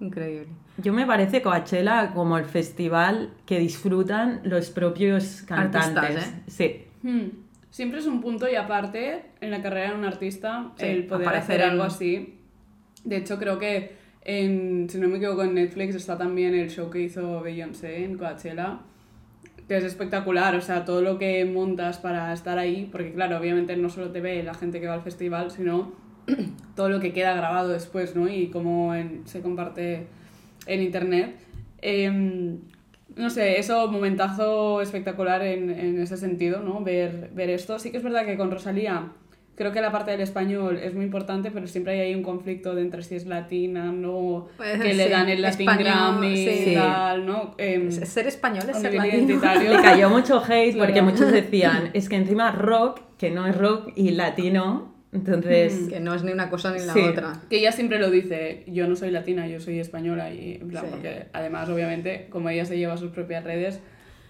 Increíble. 0.01 0.49
Yo 0.79 0.93
me 0.93 1.07
parece 1.07 1.43
Coachella 1.43 2.13
como 2.15 2.39
el 2.39 2.47
festival 2.47 3.31
que 3.47 3.59
disfrutan 3.59 4.41
los 4.45 4.71
propios 4.71 5.43
cantantes. 5.43 5.97
Artistas, 6.17 6.35
Sí. 6.47 6.87
Hmm. 7.03 7.27
Siempre 7.71 8.01
es 8.01 8.07
un 8.07 8.21
punto 8.21 8.49
y 8.51 8.55
aparte 8.57 9.25
en 9.41 9.51
la 9.51 9.63
carrera 9.63 9.91
de 9.93 9.97
un 9.99 10.05
artista 10.05 10.73
Sí, 10.77 10.85
el 10.87 11.07
poder 11.07 11.29
hacer 11.29 11.61
en- 11.61 11.71
algo 11.71 11.85
así. 11.85 12.39
De 13.05 13.17
hecho, 13.17 13.39
creo 13.39 13.59
que 13.59 13.97
en, 14.25 14.89
si 14.89 14.99
no 14.99 15.09
me 15.09 15.17
equivoco, 15.19 15.43
en 15.43 15.55
Netflix 15.55 15.95
está 15.95 16.17
también 16.17 16.55
el 16.55 16.71
show 16.71 16.91
que 16.91 17.01
hizo 17.01 17.41
Beyoncé 17.43 18.05
en 18.05 18.17
Coachella, 18.19 18.79
que 19.69 19.77
es 19.77 19.85
espectacular. 19.85 20.55
O 20.55 20.61
sea, 20.61 20.85
todo 20.85 21.03
lo 21.03 21.19
que 21.19 21.45
montas 21.45 21.99
para 21.99 22.33
estar 22.33 22.59
ahí, 22.59 22.89
porque 22.91 23.13
claro, 23.13 23.39
obviamente 23.39 23.77
no 23.77 23.89
solo 23.89 24.11
te 24.11 24.21
ve 24.21 24.43
la 24.43 24.55
gente 24.55 24.81
que 24.81 24.87
va 24.87 24.95
al 24.95 25.03
festival, 25.03 25.51
sino 25.51 25.93
todo 26.77 26.89
lo 26.89 27.01
que 27.01 27.13
queda 27.13 27.35
grabado 27.35 27.69
después, 27.71 28.15
¿no? 28.17 28.29
Y 28.29 28.49
cómo 28.49 28.95
en- 28.95 29.27
se 29.27 29.41
comparte 29.41 30.07
en 30.67 30.83
internet. 30.83 31.37
Em, 31.81 32.59
no 33.17 33.29
sé, 33.29 33.59
eso, 33.59 33.91
momentazo 33.91 34.81
espectacular 34.81 35.43
en, 35.43 35.69
en 35.71 36.01
ese 36.01 36.17
sentido, 36.17 36.63
¿no? 36.63 36.83
Ver, 36.83 37.31
ver 37.35 37.51
esto. 37.51 37.79
Sí 37.79 37.91
que 37.91 37.97
es 37.99 38.03
verdad 38.03 38.25
que 38.25 38.37
con 38.37 38.51
Rosalía 38.51 39.11
creo 39.55 39.73
que 39.73 39.81
la 39.81 39.93
parte 39.93 40.11
del 40.13 40.21
español 40.21 40.79
es 40.83 40.95
muy 40.95 41.05
importante, 41.05 41.51
pero 41.51 41.67
siempre 41.67 41.93
hay 41.95 42.01
ahí 42.01 42.15
un 42.15 42.23
conflicto 42.23 42.75
de 42.75 42.83
entre 42.83 43.03
si 43.03 43.15
es 43.17 43.27
latina, 43.27 43.93
no, 43.93 44.49
Pues 44.57 44.81
que 44.81 44.95
le 44.95 45.05
sí, 45.05 45.11
dan 45.11 45.29
el 45.29 45.43
Latin 45.43 45.69
español, 45.69 45.85
Grammy 45.93 46.37
sí. 46.37 46.65
y 46.71 46.75
tal, 46.75 47.27
¿no? 47.27 47.55
Em, 47.59 47.91
Ser 47.91 48.27
español 48.27 48.65
es 48.71 48.79
ser 48.79 48.95
latino. 48.95 49.15
identitario. 49.17 49.71
Le 49.73 49.83
cayó 49.83 50.09
mucho 50.11 50.43
hate 50.43 50.77
porque 50.77 50.93
Claro. 50.95 51.07
muchos 51.11 51.31
decían, 51.33 51.91
es 51.93 52.09
que 52.09 52.17
encima 52.17 52.53
rock, 52.53 53.01
que 53.19 53.31
no 53.31 53.47
es 53.47 53.57
rock, 53.57 53.93
y 53.95 54.11
latino, 54.13 54.93
entonces... 55.13 55.89
Que 55.91 56.01
no 56.01 56.15
es 56.15 56.23
ni 56.25 56.33
una 56.33 56.49
cosa 56.49 56.73
ni 56.73 56.79
la 56.85 56.95
Sí. 56.95 57.01
otra. 57.01 57.35
Que 57.51 57.59
ella 57.59 57.71
siempre 57.73 57.99
lo 57.99 58.11
dice, 58.11 58.65
yo 58.67 58.89
no 58.89 58.97
soy 58.97 59.11
latina, 59.11 59.47
yo 59.47 59.61
soy 59.61 59.79
española 59.79 60.33
y 60.33 60.55
en 60.61 60.69
plan, 60.69 60.85
Sí. 60.85 60.91
porque 60.93 61.27
además 61.35 61.69
obviamente 61.69 62.29
como 62.31 62.49
ella 62.49 62.65
se 62.65 62.79
lleva 62.79 62.97
sus 62.97 63.11
propias 63.11 63.45
redes, 63.45 63.81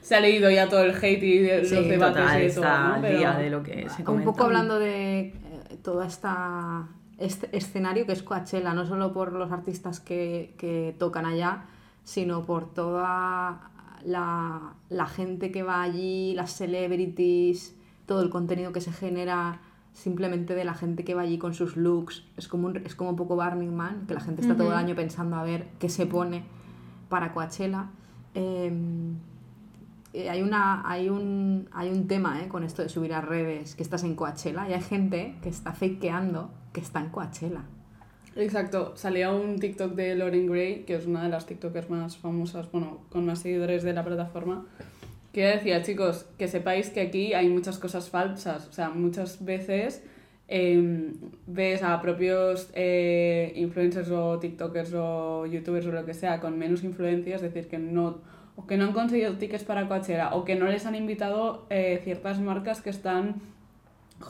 se 0.02 0.14
ha 0.16 0.20
leído 0.20 0.50
ya 0.50 0.68
todo 0.68 0.82
el 0.84 0.94
hate 0.94 1.22
y 1.22 1.38
de- 1.38 1.64
Sí, 1.64 1.74
los 1.76 1.88
debates 1.88 2.22
Total, 2.22 2.42
y 2.42 2.46
está 2.46 2.60
todo, 2.60 2.88
¿no? 2.88 2.94
al 2.94 3.00
Pero- 3.00 3.18
día 3.18 3.32
de 3.38 3.50
lo 3.50 3.62
que 3.62 3.88
se 3.88 4.10
Un 4.10 4.22
poco 4.24 4.44
hablando 4.44 4.78
de 4.78 5.20
eh, 5.20 5.34
toda 5.82 6.06
esta 6.06 6.88
este 7.18 7.56
escenario 7.56 8.04
que 8.04 8.12
es 8.12 8.22
Coachella, 8.22 8.74
no 8.74 8.84
solo 8.84 9.12
por 9.12 9.32
los 9.32 9.52
artistas 9.52 10.00
que, 10.00 10.54
que 10.58 10.94
tocan 10.98 11.24
allá, 11.24 11.66
sino 12.02 12.44
por 12.44 12.74
toda 12.74 13.70
la, 14.04 14.72
la 14.88 15.06
gente 15.06 15.52
que 15.52 15.62
va 15.62 15.82
allí, 15.82 16.34
las 16.34 16.50
celebrities, 16.50 17.76
todo 18.06 18.22
el 18.22 18.30
contenido 18.30 18.72
que 18.72 18.80
se 18.80 18.90
genera 18.92 19.60
simplemente 19.92 20.54
de 20.56 20.64
la 20.64 20.74
gente 20.74 21.04
que 21.04 21.14
va 21.14 21.22
allí 21.22 21.38
con 21.38 21.54
sus 21.54 21.76
looks. 21.76 22.24
Es 22.36 22.48
como 22.48 22.66
un, 22.66 22.78
es 22.78 22.96
como 22.96 23.10
un 23.10 23.16
poco 23.16 23.36
Burning 23.36 23.72
Man, 23.72 24.04
que 24.08 24.14
la 24.14 24.20
gente 24.20 24.42
está 24.42 24.56
todo 24.56 24.72
el 24.72 24.76
año 24.76 24.96
pensando 24.96 25.36
a 25.36 25.44
ver 25.44 25.68
qué 25.78 25.88
se 25.88 26.06
pone 26.06 26.42
para 27.08 27.32
Coachella. 27.32 27.90
Em, 28.34 29.14
eh, 30.12 30.28
hay, 30.28 30.42
una, 30.42 30.82
hay, 30.88 31.08
un, 31.08 31.68
hay 31.72 31.88
un 31.90 32.06
tema 32.06 32.42
eh, 32.42 32.48
con 32.48 32.64
esto 32.64 32.82
de 32.82 32.88
subir 32.88 33.14
a 33.14 33.20
redes 33.20 33.74
que 33.74 33.82
estás 33.82 34.04
en 34.04 34.14
Coachella 34.14 34.68
y 34.68 34.74
hay 34.74 34.82
gente 34.82 35.36
que 35.42 35.48
está 35.48 35.72
fakeando 35.72 36.50
que 36.72 36.80
está 36.80 37.00
en 37.00 37.08
Coachella. 37.08 37.64
Exacto, 38.34 38.96
salía 38.96 39.30
un 39.30 39.58
TikTok 39.58 39.92
de 39.94 40.14
Lauren 40.14 40.46
Gray, 40.46 40.84
que 40.84 40.94
es 40.94 41.06
una 41.06 41.22
de 41.22 41.28
las 41.28 41.46
TikTokers 41.46 41.90
más 41.90 42.16
famosas, 42.16 42.70
bueno, 42.72 43.02
con 43.10 43.26
más 43.26 43.40
seguidores 43.40 43.82
de 43.82 43.92
la 43.92 44.04
plataforma, 44.04 44.66
que 45.32 45.46
decía, 45.46 45.82
chicos, 45.82 46.26
que 46.38 46.48
sepáis 46.48 46.90
que 46.90 47.00
aquí 47.02 47.34
hay 47.34 47.48
muchas 47.48 47.78
cosas 47.78 48.08
falsas, 48.08 48.68
o 48.68 48.72
sea, 48.72 48.88
muchas 48.90 49.44
veces 49.44 50.02
em, 50.48 51.14
ves 51.46 51.82
a 51.82 52.00
propios 52.00 52.70
eh, 52.74 53.52
influencers 53.56 54.10
o 54.10 54.38
TikTokers 54.38 54.92
o 54.94 55.46
YouTubers 55.46 55.86
o 55.86 55.92
lo 55.92 56.04
que 56.04 56.14
sea 56.14 56.40
con 56.40 56.58
menos 56.58 56.84
influencia, 56.84 57.36
es 57.36 57.42
decir, 57.42 57.68
que 57.68 57.78
no, 57.78 58.20
o 58.56 58.66
que 58.66 58.76
no 58.76 58.84
han 58.84 58.92
conseguido 58.92 59.34
tickets 59.38 59.64
para 59.64 59.88
Coachella, 59.88 60.34
o 60.34 60.44
que 60.44 60.54
no 60.54 60.66
les 60.66 60.86
han 60.86 60.94
invitado 60.94 61.66
eh, 61.70 62.00
ciertas 62.04 62.38
marcas 62.40 62.80
que 62.80 62.90
están 62.90 63.40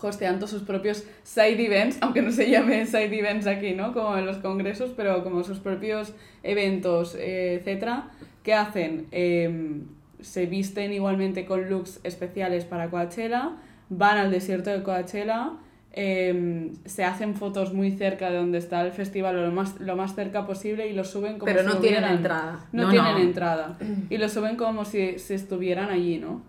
hosteando 0.00 0.46
sus 0.46 0.62
propios 0.62 1.04
side 1.22 1.64
events, 1.64 1.98
aunque 2.00 2.22
no 2.22 2.32
se 2.32 2.48
llame 2.48 2.86
side 2.86 3.18
events 3.18 3.46
aquí, 3.46 3.72
¿no? 3.74 3.92
Como 3.92 4.16
en 4.16 4.26
los 4.26 4.38
congresos, 4.38 4.92
pero 4.96 5.22
como 5.22 5.44
sus 5.44 5.58
propios 5.58 6.14
eventos, 6.42 7.14
eh, 7.14 7.54
etcétera, 7.60 8.10
que 8.42 8.54
hacen, 8.54 9.06
Em, 9.10 9.86
se 10.20 10.46
visten 10.46 10.92
igualmente 10.92 11.44
con 11.44 11.68
looks 11.68 12.00
especiales 12.04 12.64
para 12.64 12.90
Coachella, 12.90 13.56
van 13.88 14.18
al 14.18 14.30
desierto 14.30 14.70
de 14.70 14.82
Coachella, 14.82 15.52
em, 15.92 16.72
se 16.86 17.04
hacen 17.04 17.34
fotos 17.34 17.72
muy 17.74 17.90
cerca 17.92 18.30
de 18.30 18.38
donde 18.38 18.58
está 18.58 18.80
el 18.84 18.92
festival, 18.92 19.36
o 19.38 19.42
lo 19.46 19.52
más, 19.52 19.78
lo 19.80 19.94
más 19.96 20.14
cerca 20.14 20.46
posible, 20.46 20.86
y 20.88 20.92
lo 20.94 21.04
suben 21.04 21.34
como 21.38 21.44
Pero 21.44 21.60
si 21.60 21.66
no 21.66 21.76
tienen 21.78 21.98
hubieran- 22.00 22.16
entrada. 22.16 22.66
No, 22.72 22.84
No, 22.84 22.90
tienen 22.90 23.12
no. 23.14 23.18
entrada. 23.20 23.78
Y 24.08 24.16
lo 24.16 24.28
suben 24.28 24.56
como 24.56 24.84
si, 24.84 25.18
si 25.18 25.34
estuvieran 25.34 25.90
allí, 25.90 26.18
¿no? 26.18 26.42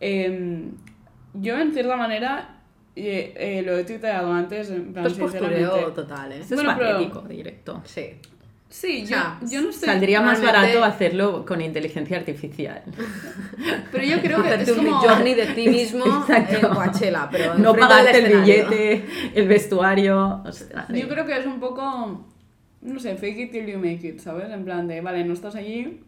Em, 0.00 0.72
yo, 1.34 1.56
en 1.58 1.72
cierta 1.72 1.96
manera, 1.96 2.56
eh, 2.96 3.32
eh, 3.36 3.62
lo 3.64 3.78
he 3.78 3.84
tuiteado 3.84 4.32
antes, 4.32 4.70
en 4.70 4.92
plan, 4.92 5.06
es 5.06 5.14
postureo 5.14 5.92
total, 5.92 6.32
¿eh? 6.32 6.40
Esto 6.40 6.54
es 6.56 6.62
Bueno, 6.62 6.76
pero- 6.78 6.92
patético, 6.92 7.20
directo. 7.22 7.82
Sí. 7.84 8.06
Sí, 8.70 8.98
O 8.98 9.00
yo, 9.00 9.06
sea, 9.08 9.40
yo 9.42 9.62
no 9.62 9.72
sé. 9.72 9.84
Saldría 9.84 10.20
más 10.20 10.40
barato 10.40 10.84
hacerlo 10.84 11.44
con 11.44 11.60
inteligencia 11.60 12.16
artificial. 12.16 12.82
Pero 13.92 14.04
yo 14.04 14.20
creo 14.20 14.42
que 14.42 14.54
es 14.54 14.68
un 14.70 14.86
como... 14.86 15.00
journey 15.00 15.34
de 15.34 15.46
ti 15.46 15.68
mismo 15.68 16.04
Exacto. 16.06 16.68
en 16.68 16.74
Coachella, 16.74 17.28
pero 17.30 17.54
No 17.56 17.74
pagarte 17.74 18.18
el 18.18 18.40
billete, 18.40 19.04
el 19.34 19.48
vestuario. 19.48 20.44
Yo 20.94 21.08
creo 21.08 21.26
que 21.26 21.36
es 21.36 21.46
un 21.46 21.58
poco, 21.58 22.24
no 22.82 23.00
sé, 23.00 23.16
fake 23.16 23.38
it 23.38 23.50
till 23.50 23.66
you 23.66 23.78
make 23.78 24.06
it, 24.06 24.20
¿sabes? 24.20 24.48
En 24.50 24.64
plan 24.64 24.86
de, 24.86 25.00
vale, 25.00 25.24
no 25.24 25.32
estás 25.32 25.56
allí, 25.56 26.00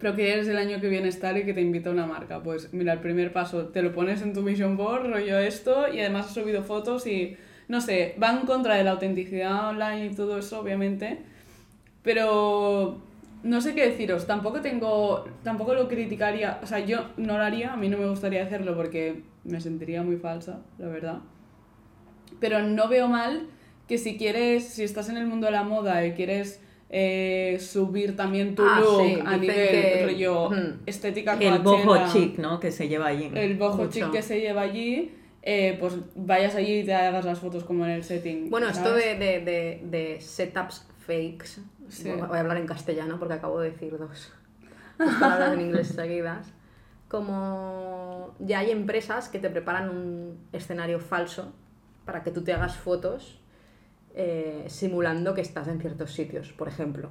pero 0.00 0.16
que 0.16 0.32
eres 0.32 0.48
el 0.48 0.56
año 0.56 0.80
que 0.80 0.88
viene 0.88 1.06
estar 1.08 1.36
y 1.38 1.44
que 1.44 1.54
te 1.54 1.60
invita 1.60 1.88
una 1.90 2.04
marca. 2.04 2.42
Pues 2.42 2.74
mira, 2.74 2.92
el 2.92 2.98
primer 3.00 3.32
paso, 3.32 3.66
te 3.68 3.80
lo 3.80 3.92
pones 3.92 4.22
en 4.22 4.34
tu 4.34 4.42
vision 4.42 4.76
board, 4.76 5.08
rollo 5.08 5.38
esto, 5.38 5.86
y 5.92 6.00
además 6.00 6.26
has 6.26 6.34
subido 6.34 6.64
fotos 6.64 7.06
y, 7.06 7.36
no 7.68 7.80
sé, 7.80 8.16
va 8.20 8.32
en 8.32 8.44
contra 8.44 8.74
de 8.74 8.82
la 8.82 8.90
autenticidad 8.90 9.68
online 9.68 10.06
y 10.06 10.14
todo 10.16 10.36
eso, 10.38 10.58
obviamente, 10.58 11.20
pero 12.04 12.98
no 13.42 13.60
sé 13.60 13.74
qué 13.74 13.88
deciros, 13.88 14.26
tampoco 14.26 14.60
tengo, 14.60 15.24
tampoco 15.42 15.74
lo 15.74 15.88
criticaría, 15.88 16.60
o 16.62 16.66
sea, 16.66 16.78
yo 16.78 17.06
no 17.16 17.36
lo 17.36 17.42
haría, 17.44 17.72
a 17.72 17.76
mí 17.76 17.88
no 17.88 17.98
me 17.98 18.06
gustaría 18.08 18.44
hacerlo 18.44 18.76
porque 18.76 19.22
me 19.44 19.60
sentiría 19.60 20.02
muy 20.02 20.16
falsa, 20.16 20.60
la 20.78 20.86
verdad. 20.88 21.18
Pero 22.40 22.62
no 22.62 22.88
veo 22.88 23.08
mal 23.08 23.48
que 23.88 23.98
si 23.98 24.16
quieres, 24.16 24.64
si 24.68 24.84
estás 24.84 25.08
en 25.08 25.16
el 25.16 25.26
mundo 25.26 25.46
de 25.46 25.52
la 25.52 25.62
moda 25.64 26.06
y 26.06 26.12
quieres 26.12 26.60
eh, 26.90 27.58
subir 27.60 28.14
también 28.16 28.54
tu 28.54 28.62
Ah, 28.64 28.80
look 28.80 29.02
sí, 29.04 29.18
a 29.24 29.36
nivel 29.36 29.56
que- 29.56 30.02
rollo 30.06 30.50
Hmm. 30.50 30.80
estética 30.86 31.34
El 31.40 31.58
boho 31.58 31.96
chic, 32.12 32.38
¿no? 32.38 32.60
Que 32.60 32.70
se 32.70 32.88
lleva 32.88 33.06
allí. 33.08 33.30
el 33.34 33.56
boho 33.56 33.76
Mucho. 33.76 33.90
chic 33.90 34.10
que 34.12 34.22
se 34.22 34.40
lleva 34.40 34.62
allí, 34.62 35.10
eh, 35.42 35.76
pues 35.80 35.94
vayas 36.14 36.54
allí 36.54 36.80
y 36.80 36.84
te 36.84 36.94
hagas 36.94 37.24
las 37.24 37.40
fotos 37.40 37.64
como 37.64 37.84
en 37.84 37.90
el 37.90 38.04
setting. 38.04 38.48
Bueno, 38.48 38.68
esto 38.68 38.94
de, 38.94 39.16
de, 39.16 39.40
de, 39.40 39.80
de 39.84 40.20
setups 40.20 40.86
fakes, 41.06 41.60
Sí. 41.88 42.10
voy 42.10 42.36
a 42.36 42.40
hablar 42.40 42.56
en 42.56 42.66
castellano 42.66 43.18
porque 43.18 43.34
acabo 43.34 43.60
de 43.60 43.70
decir 43.70 43.96
dos, 43.98 44.32
dos 44.98 45.14
palabras 45.16 45.52
en 45.54 45.60
inglés 45.60 45.88
seguidas, 45.88 46.48
como 47.08 48.34
ya 48.38 48.60
hay 48.60 48.70
empresas 48.70 49.28
que 49.28 49.38
te 49.38 49.50
preparan 49.50 49.88
un 49.88 50.38
escenario 50.52 50.98
falso 51.00 51.52
para 52.04 52.22
que 52.22 52.30
tú 52.30 52.42
te 52.42 52.52
hagas 52.52 52.76
fotos 52.76 53.40
eh, 54.14 54.64
simulando 54.68 55.34
que 55.34 55.40
estás 55.40 55.68
en 55.68 55.80
ciertos 55.80 56.12
sitios, 56.12 56.52
por 56.52 56.68
ejemplo. 56.68 57.10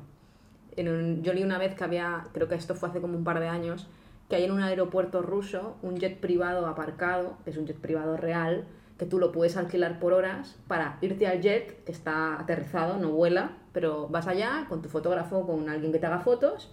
En 0.75 0.87
un- 0.89 1.21
yo 1.23 1.33
leí 1.33 1.43
una 1.43 1.57
vez 1.57 1.75
que 1.75 1.83
había, 1.83 2.27
creo 2.33 2.47
que 2.47 2.55
esto 2.55 2.75
fue 2.75 2.89
hace 2.89 3.01
como 3.01 3.17
un 3.17 3.23
par 3.23 3.39
de 3.39 3.47
años, 3.47 3.87
que 4.29 4.37
hay 4.37 4.45
en 4.45 4.51
un 4.51 4.61
aeropuerto 4.61 5.21
ruso 5.21 5.75
un 5.81 5.97
jet 5.97 6.19
privado 6.19 6.65
aparcado, 6.67 7.37
que 7.43 7.49
es 7.51 7.57
un 7.57 7.65
jet 7.67 7.77
privado 7.77 8.15
real, 8.17 8.65
que 9.03 9.09
tú 9.09 9.19
lo 9.19 9.33
puedes 9.33 9.57
alquilar 9.57 9.99
por 9.99 10.13
horas 10.13 10.55
para 10.65 10.97
irte 11.01 11.27
al 11.27 11.41
jet, 11.41 11.77
está 11.89 12.39
aterrizado, 12.39 12.97
no 12.99 13.11
vuela, 13.11 13.57
pero 13.73 14.07
vas 14.07 14.27
allá 14.27 14.65
con 14.69 14.81
tu 14.81 14.87
fotógrafo, 14.87 15.45
con 15.45 15.67
alguien 15.67 15.91
que 15.91 15.99
te 15.99 16.05
haga 16.05 16.19
fotos, 16.19 16.71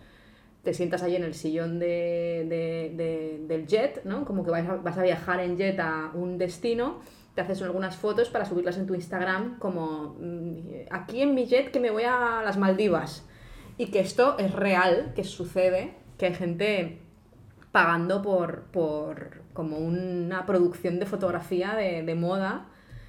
te 0.63 0.73
sientas 0.73 1.03
ahí 1.03 1.17
en 1.17 1.25
el 1.25 1.35
sillón 1.35 1.81
de- 1.81 3.45
del 3.49 3.67
jet, 3.67 4.05
¿no? 4.05 4.25
Como 4.25 4.45
que 4.45 4.53
vas 4.53 4.69
a, 4.69 4.77
vas 4.77 4.97
a 4.97 5.03
viajar 5.03 5.41
en 5.41 5.57
jet 5.57 5.81
a 5.81 6.13
un 6.15 6.39
destino, 6.39 7.01
te 7.35 7.41
haces 7.41 7.63
algunas 7.63 7.97
fotos 7.97 8.29
para 8.29 8.45
subirlas 8.45 8.79
en 8.79 8.87
tu 8.87 8.95
Instagram, 8.95 9.59
como 9.59 10.15
mm, 10.21 10.59
aquí 10.91 11.23
en 11.23 11.35
mi 11.35 11.47
jet 11.47 11.73
que 11.73 11.81
me 11.81 11.91
voy 11.91 12.05
a 12.05 12.43
las 12.45 12.59
Maldivas. 12.59 13.27
Y 13.77 13.87
que 13.87 13.99
esto 13.99 14.39
es 14.39 14.53
real, 14.53 15.13
que 15.17 15.25
sucede, 15.25 15.95
que 16.17 16.27
hay 16.27 16.35
gente 16.35 17.01
pagando 17.73 18.23
por, 18.23 18.65
por 18.71 19.40
como 19.61 19.77
una 19.77 20.47
producción 20.47 20.99
de 20.99 21.05
fotografía 21.05 21.75
de, 21.75 22.03
de 22.03 22.15
moda 22.15 22.65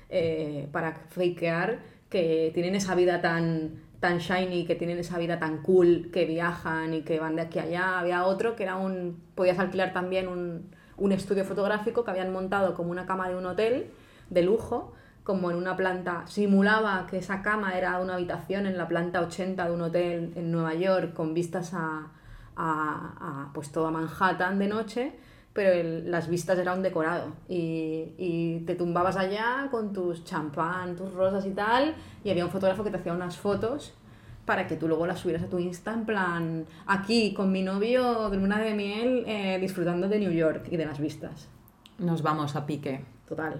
eh, 0.10 0.68
para 0.74 0.96
fakear 1.08 1.80
que 2.10 2.52
tienen 2.54 2.76
esa 2.76 2.94
vida 2.94 3.22
tan, 3.22 3.84
tan 4.02 4.18
shiny, 4.18 4.66
que 4.66 4.76
tienen 4.76 5.00
esa 5.00 5.18
vida 5.18 5.40
tan 5.40 5.62
cool, 5.62 6.10
que 6.12 6.26
viajan 6.26 6.94
y 6.94 7.04
que 7.04 7.22
van 7.22 7.38
de 7.38 7.44
aquí 7.44 7.60
a 7.60 7.64
allá. 7.64 8.00
Había 8.00 8.26
otro 8.26 8.58
que 8.58 8.64
era 8.64 8.76
un... 8.76 9.24
Podías 9.34 9.60
alquilar 9.60 9.94
también 9.94 10.28
un, 10.28 10.76
un 10.98 11.14
estudio 11.14 11.46
fotográfico 11.46 12.04
que 12.04 12.12
habían 12.12 12.34
montado 12.34 12.76
como 12.76 12.92
una 12.92 13.06
cama 13.06 13.30
de 13.30 13.38
un 13.38 13.46
hotel 13.46 13.90
de 14.30 14.42
lujo, 14.42 14.92
como 15.24 15.52
en 15.52 15.56
una 15.56 15.78
planta, 15.78 16.26
simulaba 16.28 17.08
que 17.10 17.20
esa 17.20 17.42
cama 17.42 17.78
era 17.78 17.98
una 18.00 18.16
habitación 18.16 18.66
en 18.66 18.78
la 18.78 18.90
planta 18.90 19.22
80 19.22 19.64
de 19.64 19.72
un 19.72 19.82
hotel 19.84 20.34
en 20.36 20.52
Nueva 20.52 20.74
York 20.74 21.14
con 21.14 21.34
vistas 21.34 21.74
a, 21.74 22.12
a, 22.58 23.46
a, 23.48 23.54
pues 23.54 23.72
toda 23.72 23.90
Manhattan 23.90 24.60
de 24.60 24.68
noche, 24.68 25.14
pero 25.54 25.72
el- 25.72 26.10
las 26.12 26.28
vistas 26.30 26.58
era 26.60 26.74
un 26.74 26.82
decorado 26.82 27.34
y, 27.50 28.14
y 28.18 28.60
te 28.66 28.76
tumbabas 28.76 29.18
allá 29.18 29.68
con 29.72 29.92
tus 29.94 30.24
champán, 30.24 30.96
tus 30.96 31.12
rosas 31.14 31.46
y 31.46 31.52
tal, 31.52 31.96
y 32.24 32.30
había 32.30 32.46
un 32.46 32.52
fotógrafo 32.52 32.84
que 32.84 32.92
te 32.92 32.98
hacía 32.98 33.14
unas 33.14 33.38
fotos 33.38 33.94
para 34.46 34.66
que 34.68 34.76
tú 34.76 34.88
luego 34.88 35.06
las 35.06 35.20
subieras 35.20 35.44
a 35.44 35.50
tu 35.50 35.60
Insta 35.60 35.94
en 35.94 36.06
plan, 36.06 36.66
aquí 36.88 37.34
con 37.34 37.52
mi 37.52 37.62
novio 37.62 38.30
de 38.30 38.38
luna 38.38 38.60
de 38.60 38.74
miel 38.74 39.24
eh, 39.28 39.58
disfrutando 39.60 40.08
de 40.08 40.20
New 40.20 40.32
York 40.32 40.68
y 40.72 40.78
de 40.78 40.86
las 40.86 41.00
vistas. 41.00 41.48
Nos 42.00 42.22
vamos 42.24 42.56
a 42.56 42.66
pique. 42.66 43.06
Total. 43.30 43.60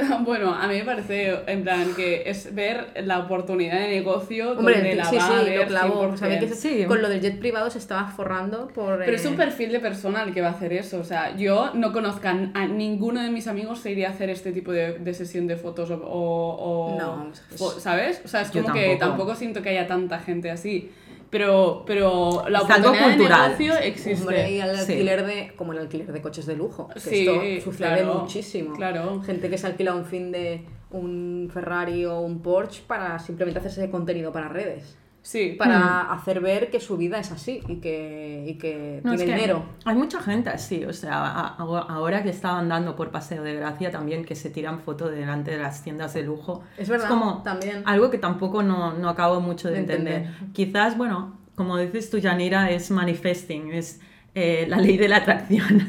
Bueno, 0.24 0.54
a 0.54 0.66
mí 0.66 0.74
me 0.76 0.84
parece, 0.84 1.34
en 1.46 1.62
plan, 1.62 1.94
que 1.94 2.22
es 2.26 2.54
ver 2.54 2.92
la 3.04 3.18
oportunidad 3.20 3.78
de 3.78 3.88
negocio 3.88 4.52
Hombre, 4.52 4.74
donde 4.74 4.94
la 4.96 5.04
sí, 5.04 5.16
va 5.16 5.22
sí, 5.26 5.32
a 5.32 5.38
lo 5.38 5.44
ver 5.44 5.66
clavó. 5.68 6.02
100%. 6.12 6.16
Sabía 6.16 6.38
que 6.40 6.48
se- 6.48 6.54
Sí. 6.54 6.84
con 6.84 7.00
lo 7.02 7.08
del 7.08 7.20
jet 7.20 7.38
privado 7.38 7.70
se 7.70 7.78
estaba 7.78 8.06
forrando 8.08 8.68
por... 8.68 8.98
Pero 8.98 9.16
es 9.16 9.24
eh, 9.24 9.28
un 9.28 9.36
perfil 9.36 9.72
de 9.72 9.80
persona 9.80 10.22
el 10.22 10.32
que 10.34 10.40
va 10.40 10.48
a 10.48 10.52
hacer 10.52 10.72
eso. 10.72 10.98
O 11.00 11.04
sea, 11.04 11.36
yo 11.36 11.70
no 11.74 11.92
conozco 11.92 12.28
a, 12.28 12.66
ninguno 12.66 13.22
de 13.22 13.30
mis 13.30 13.46
amigos 13.48 13.78
se 13.80 13.90
iría 13.92 14.08
a 14.08 14.10
hacer 14.12 14.30
este 14.30 14.52
tipo 14.52 14.72
de, 14.72 14.94
de 14.98 15.14
sesión 15.14 15.46
de 15.46 15.56
fotos 15.56 15.90
o... 15.90 15.94
o- 15.96 16.94
o- 16.94 16.98
No, 16.98 17.32
¿Sabes? 17.78 18.20
O 18.24 18.28
sea, 18.28 18.42
es 18.42 18.50
como 18.50 18.72
que 18.72 18.96
tampoco 18.96 19.34
siento 19.34 19.62
que 19.62 19.70
haya 19.70 19.86
tanta 19.86 20.18
gente 20.18 20.50
así. 20.50 20.90
Pero, 21.30 21.84
pero 21.86 22.44
la 22.48 22.62
oportunidad 22.62 22.92
de 23.08 23.14
cultural. 23.16 23.50
negocio 23.58 23.78
existe. 23.78 24.20
Hombre, 24.20 24.50
y 24.50 24.60
el 24.60 24.76
Sí. 24.78 24.92
alquiler 24.92 25.24
de, 25.26 25.52
como 25.54 25.72
el 25.72 25.78
alquiler 25.78 26.12
de 26.12 26.20
coches 26.20 26.44
de 26.46 26.56
lujo. 26.56 26.88
que 26.88 26.98
Sí, 27.00 27.26
esto 27.28 27.70
sucede 27.70 27.88
claro, 28.02 28.14
muchísimo. 28.22 28.74
claro. 28.74 29.22
Gente 29.22 29.48
que 29.48 29.56
se 29.56 29.66
alquila 29.68 29.94
un 29.94 30.04
fin 30.04 30.32
de 30.32 30.64
un 30.90 31.48
Ferrari 31.54 32.04
o 32.04 32.18
un 32.20 32.42
Porsche 32.42 32.82
para 32.86 33.16
simplemente 33.20 33.60
hacerse 33.60 33.88
contenido 33.90 34.32
para 34.32 34.48
redes. 34.48 34.96
Sí. 35.22 35.54
Para 35.58 36.12
hacer 36.12 36.40
ver 36.40 36.70
que 36.70 36.80
su 36.80 36.96
vida 36.96 37.18
es 37.18 37.30
así 37.30 37.60
y 37.68 37.76
que, 37.76 38.44
y 38.48 38.54
que 38.54 39.00
No, 39.04 39.12
es 39.12 39.18
tiene 39.18 39.32
que 39.34 39.38
dinero. 39.40 39.64
Hay 39.84 39.94
mucha 39.94 40.20
gente 40.22 40.48
así, 40.48 40.84
o 40.86 40.92
sea, 40.94 41.18
a- 41.22 41.48
a- 41.56 41.86
ahora 41.88 42.22
que 42.22 42.30
estaba 42.30 42.58
andando 42.58 42.96
por 42.96 43.10
Paseo 43.10 43.42
de 43.42 43.54
Gracia 43.54 43.90
también 43.90 44.24
que 44.24 44.34
se 44.34 44.48
tiran 44.48 44.80
fotos 44.80 45.10
delante 45.12 45.50
de 45.50 45.58
las 45.58 45.82
tiendas 45.82 46.14
de 46.14 46.22
lujo. 46.22 46.62
Es 46.78 46.88
verdad, 46.88 47.08
como 47.08 47.42
también. 47.42 47.82
algo 47.84 48.10
que 48.10 48.16
tampoco 48.18 48.62
no, 48.62 48.94
no 48.94 49.08
acabo 49.10 49.40
mucho 49.42 49.68
de, 49.68 49.74
De 49.74 49.80
entender. 49.80 50.14
entender. 50.22 50.52
Quizás, 50.54 50.96
bueno, 50.96 51.36
como 51.54 51.76
dices 51.76 52.08
tú, 52.08 52.16
Yanira, 52.18 52.70
es 52.70 52.90
manifesting, 52.90 53.72
es 53.72 54.00
eh, 54.34 54.64
la 54.68 54.78
ley 54.78 54.96
de 54.96 55.08
la 55.08 55.18
atracción. 55.18 55.86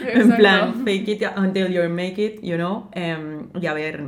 en 0.06 0.36
plan, 0.36 0.84
fake 0.84 1.08
it 1.08 1.22
until 1.36 1.68
you 1.68 1.82
make 1.90 2.16
it, 2.24 2.40
you 2.42 2.56
know, 2.56 2.88
em, 2.92 3.48
y 3.60 3.66
a 3.66 3.74
ver 3.74 4.02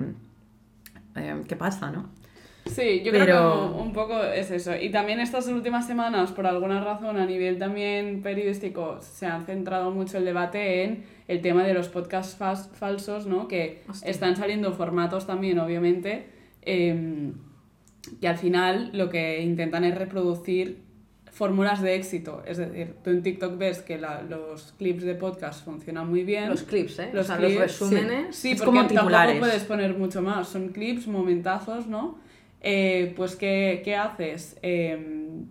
em, 1.15 1.45
qué 1.45 1.57
pasa, 1.57 1.91
¿no? 1.91 2.09
Sí, 2.67 3.03
yo 3.05 3.11
Pero- 3.13 3.25
creo 3.25 3.75
que 3.77 3.81
un 3.83 3.93
poco 3.93 4.23
es 4.23 4.51
eso. 4.51 4.75
Y 4.77 4.91
también 4.91 5.21
estas 5.21 5.47
últimas 5.49 5.87
semanas, 5.87 6.31
por 6.33 6.47
alguna 6.47 6.83
razón, 6.83 7.17
a 7.19 7.27
nivel 7.27 7.59
también 7.59 8.23
periodístico, 8.23 8.99
se 9.01 9.27
ha 9.27 9.41
centrado 9.43 9.91
mucho 9.91 10.19
el 10.19 10.25
debate 10.25 10.85
en 10.85 11.05
el 11.29 11.41
tema 11.41 11.65
de 11.65 11.75
los 11.75 11.89
podcasts 11.89 12.37
falsos, 12.75 13.27
¿no? 13.27 13.49
Que 13.49 13.83
Hostia. 13.89 14.11
están 14.11 14.37
saliendo 14.37 14.73
formatos 14.73 15.27
también, 15.27 15.59
obviamente, 15.59 16.27
eh, 16.63 17.33
que 18.21 18.29
al 18.29 18.39
final 18.39 18.91
lo 18.93 19.09
que 19.11 19.43
intentan 19.43 19.85
es 19.85 19.97
reproducir 19.97 20.83
fórmulas 21.31 21.81
de 21.83 21.95
éxito. 21.95 22.43
Es 22.47 22.59
decir, 22.59 22.95
tú 23.03 23.11
en 23.11 23.23
TikTok 23.23 23.57
ves 23.57 23.81
que 23.81 23.97
la- 23.99 24.23
los 24.23 24.73
clips 24.79 25.03
de 25.03 25.15
podcast 25.15 25.65
funcionan 25.65 26.09
muy 26.09 26.25
bien. 26.25 26.49
Los 26.51 26.63
clips, 26.63 26.99
¿eh? 26.99 27.11
Los 27.13 27.25
o 27.25 27.29
sea, 27.29 27.37
clips, 27.39 27.53
los 27.55 27.63
resúmenes. 27.63 28.37
Sí, 28.37 28.51
porque 28.55 28.65
como 28.67 28.87
tampoco 28.87 29.39
puedes 29.41 29.65
poner 29.65 29.97
mucho 29.97 30.21
más. 30.21 30.49
Son 30.49 30.69
clips, 30.69 31.07
momentazos, 31.07 31.87
¿no? 31.87 32.19
Eh, 32.63 33.13
pues, 33.17 33.37
¿qué, 33.37 33.83
qué 33.85 33.97
haces? 33.97 34.57
Eh, 34.63 35.45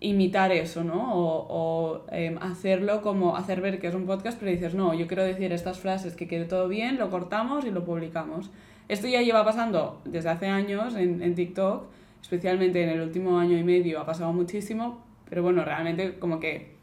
imitar 0.00 0.52
eso, 0.52 0.84
¿no? 0.84 1.12
O, 1.14 2.06
eh, 2.12 2.36
hacerlo 2.40 3.02
como 3.02 3.36
hacer 3.36 3.60
ver 3.60 3.80
que 3.80 3.88
es 3.88 3.94
un 3.94 4.06
podcast, 4.06 4.38
pero 4.38 4.50
dices, 4.50 4.74
no, 4.74 4.94
yo 4.94 5.06
quiero 5.06 5.24
decir 5.24 5.52
estas 5.52 5.78
frases, 5.78 6.14
que 6.14 6.28
quede 6.28 6.44
todo 6.44 6.68
bien, 6.68 6.98
lo 6.98 7.10
cortamos 7.10 7.64
y 7.64 7.70
lo 7.70 7.84
publicamos. 7.84 8.50
Esto 8.88 9.08
ya 9.08 9.20
lleva 9.22 9.44
pasando 9.44 10.00
desde 10.04 10.30
hace 10.30 10.46
años 10.46 10.94
en, 10.94 11.22
en 11.22 11.34
TikTok, 11.34 11.84
especialmente 12.22 12.82
en 12.82 12.90
el 12.90 13.00
último 13.00 13.38
año 13.38 13.58
y 13.58 13.64
medio 13.64 14.00
ha 14.00 14.06
pasado 14.06 14.32
muchísimo, 14.32 15.04
pero 15.28 15.42
bueno, 15.42 15.64
realmente 15.64 16.18
como 16.18 16.40
que 16.40 16.77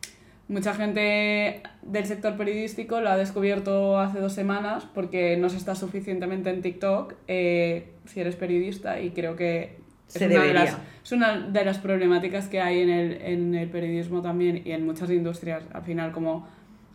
Mucha 0.48 0.76
gente 0.76 1.64
del 1.82 2.06
sector 2.06 2.38
periodístico 2.38 3.02
lo 3.02 3.10
ha 3.10 3.18
descubierto 3.18 3.98
hace 4.00 4.20
dos 4.20 4.34
semanas 4.34 4.86
porque 4.94 5.38
no 5.38 5.50
se 5.50 5.58
está 5.58 5.74
suficientemente 5.74 6.52
en 6.52 6.62
TikTok 6.62 7.16
eh, 7.28 7.94
si 8.06 8.20
eres 8.20 8.36
periodista 8.36 9.02
y 9.02 9.10
creo 9.10 9.36
que 9.36 9.78
es 10.14 10.22
una, 10.22 10.44
de 10.44 10.54
las, 10.54 10.78
es 11.04 11.12
una 11.12 11.40
de 11.40 11.66
las 11.66 11.80
problemáticas 11.80 12.48
que 12.48 12.62
hay 12.62 12.82
en 12.82 12.90
el, 12.92 13.22
en 13.24 13.56
el 13.56 13.70
periodismo 13.70 14.22
también 14.22 14.62
y 14.64 14.72
en 14.72 14.86
muchas 14.86 15.10
industrias. 15.10 15.64
Al 15.74 15.82
final, 15.82 16.12
como 16.12 16.48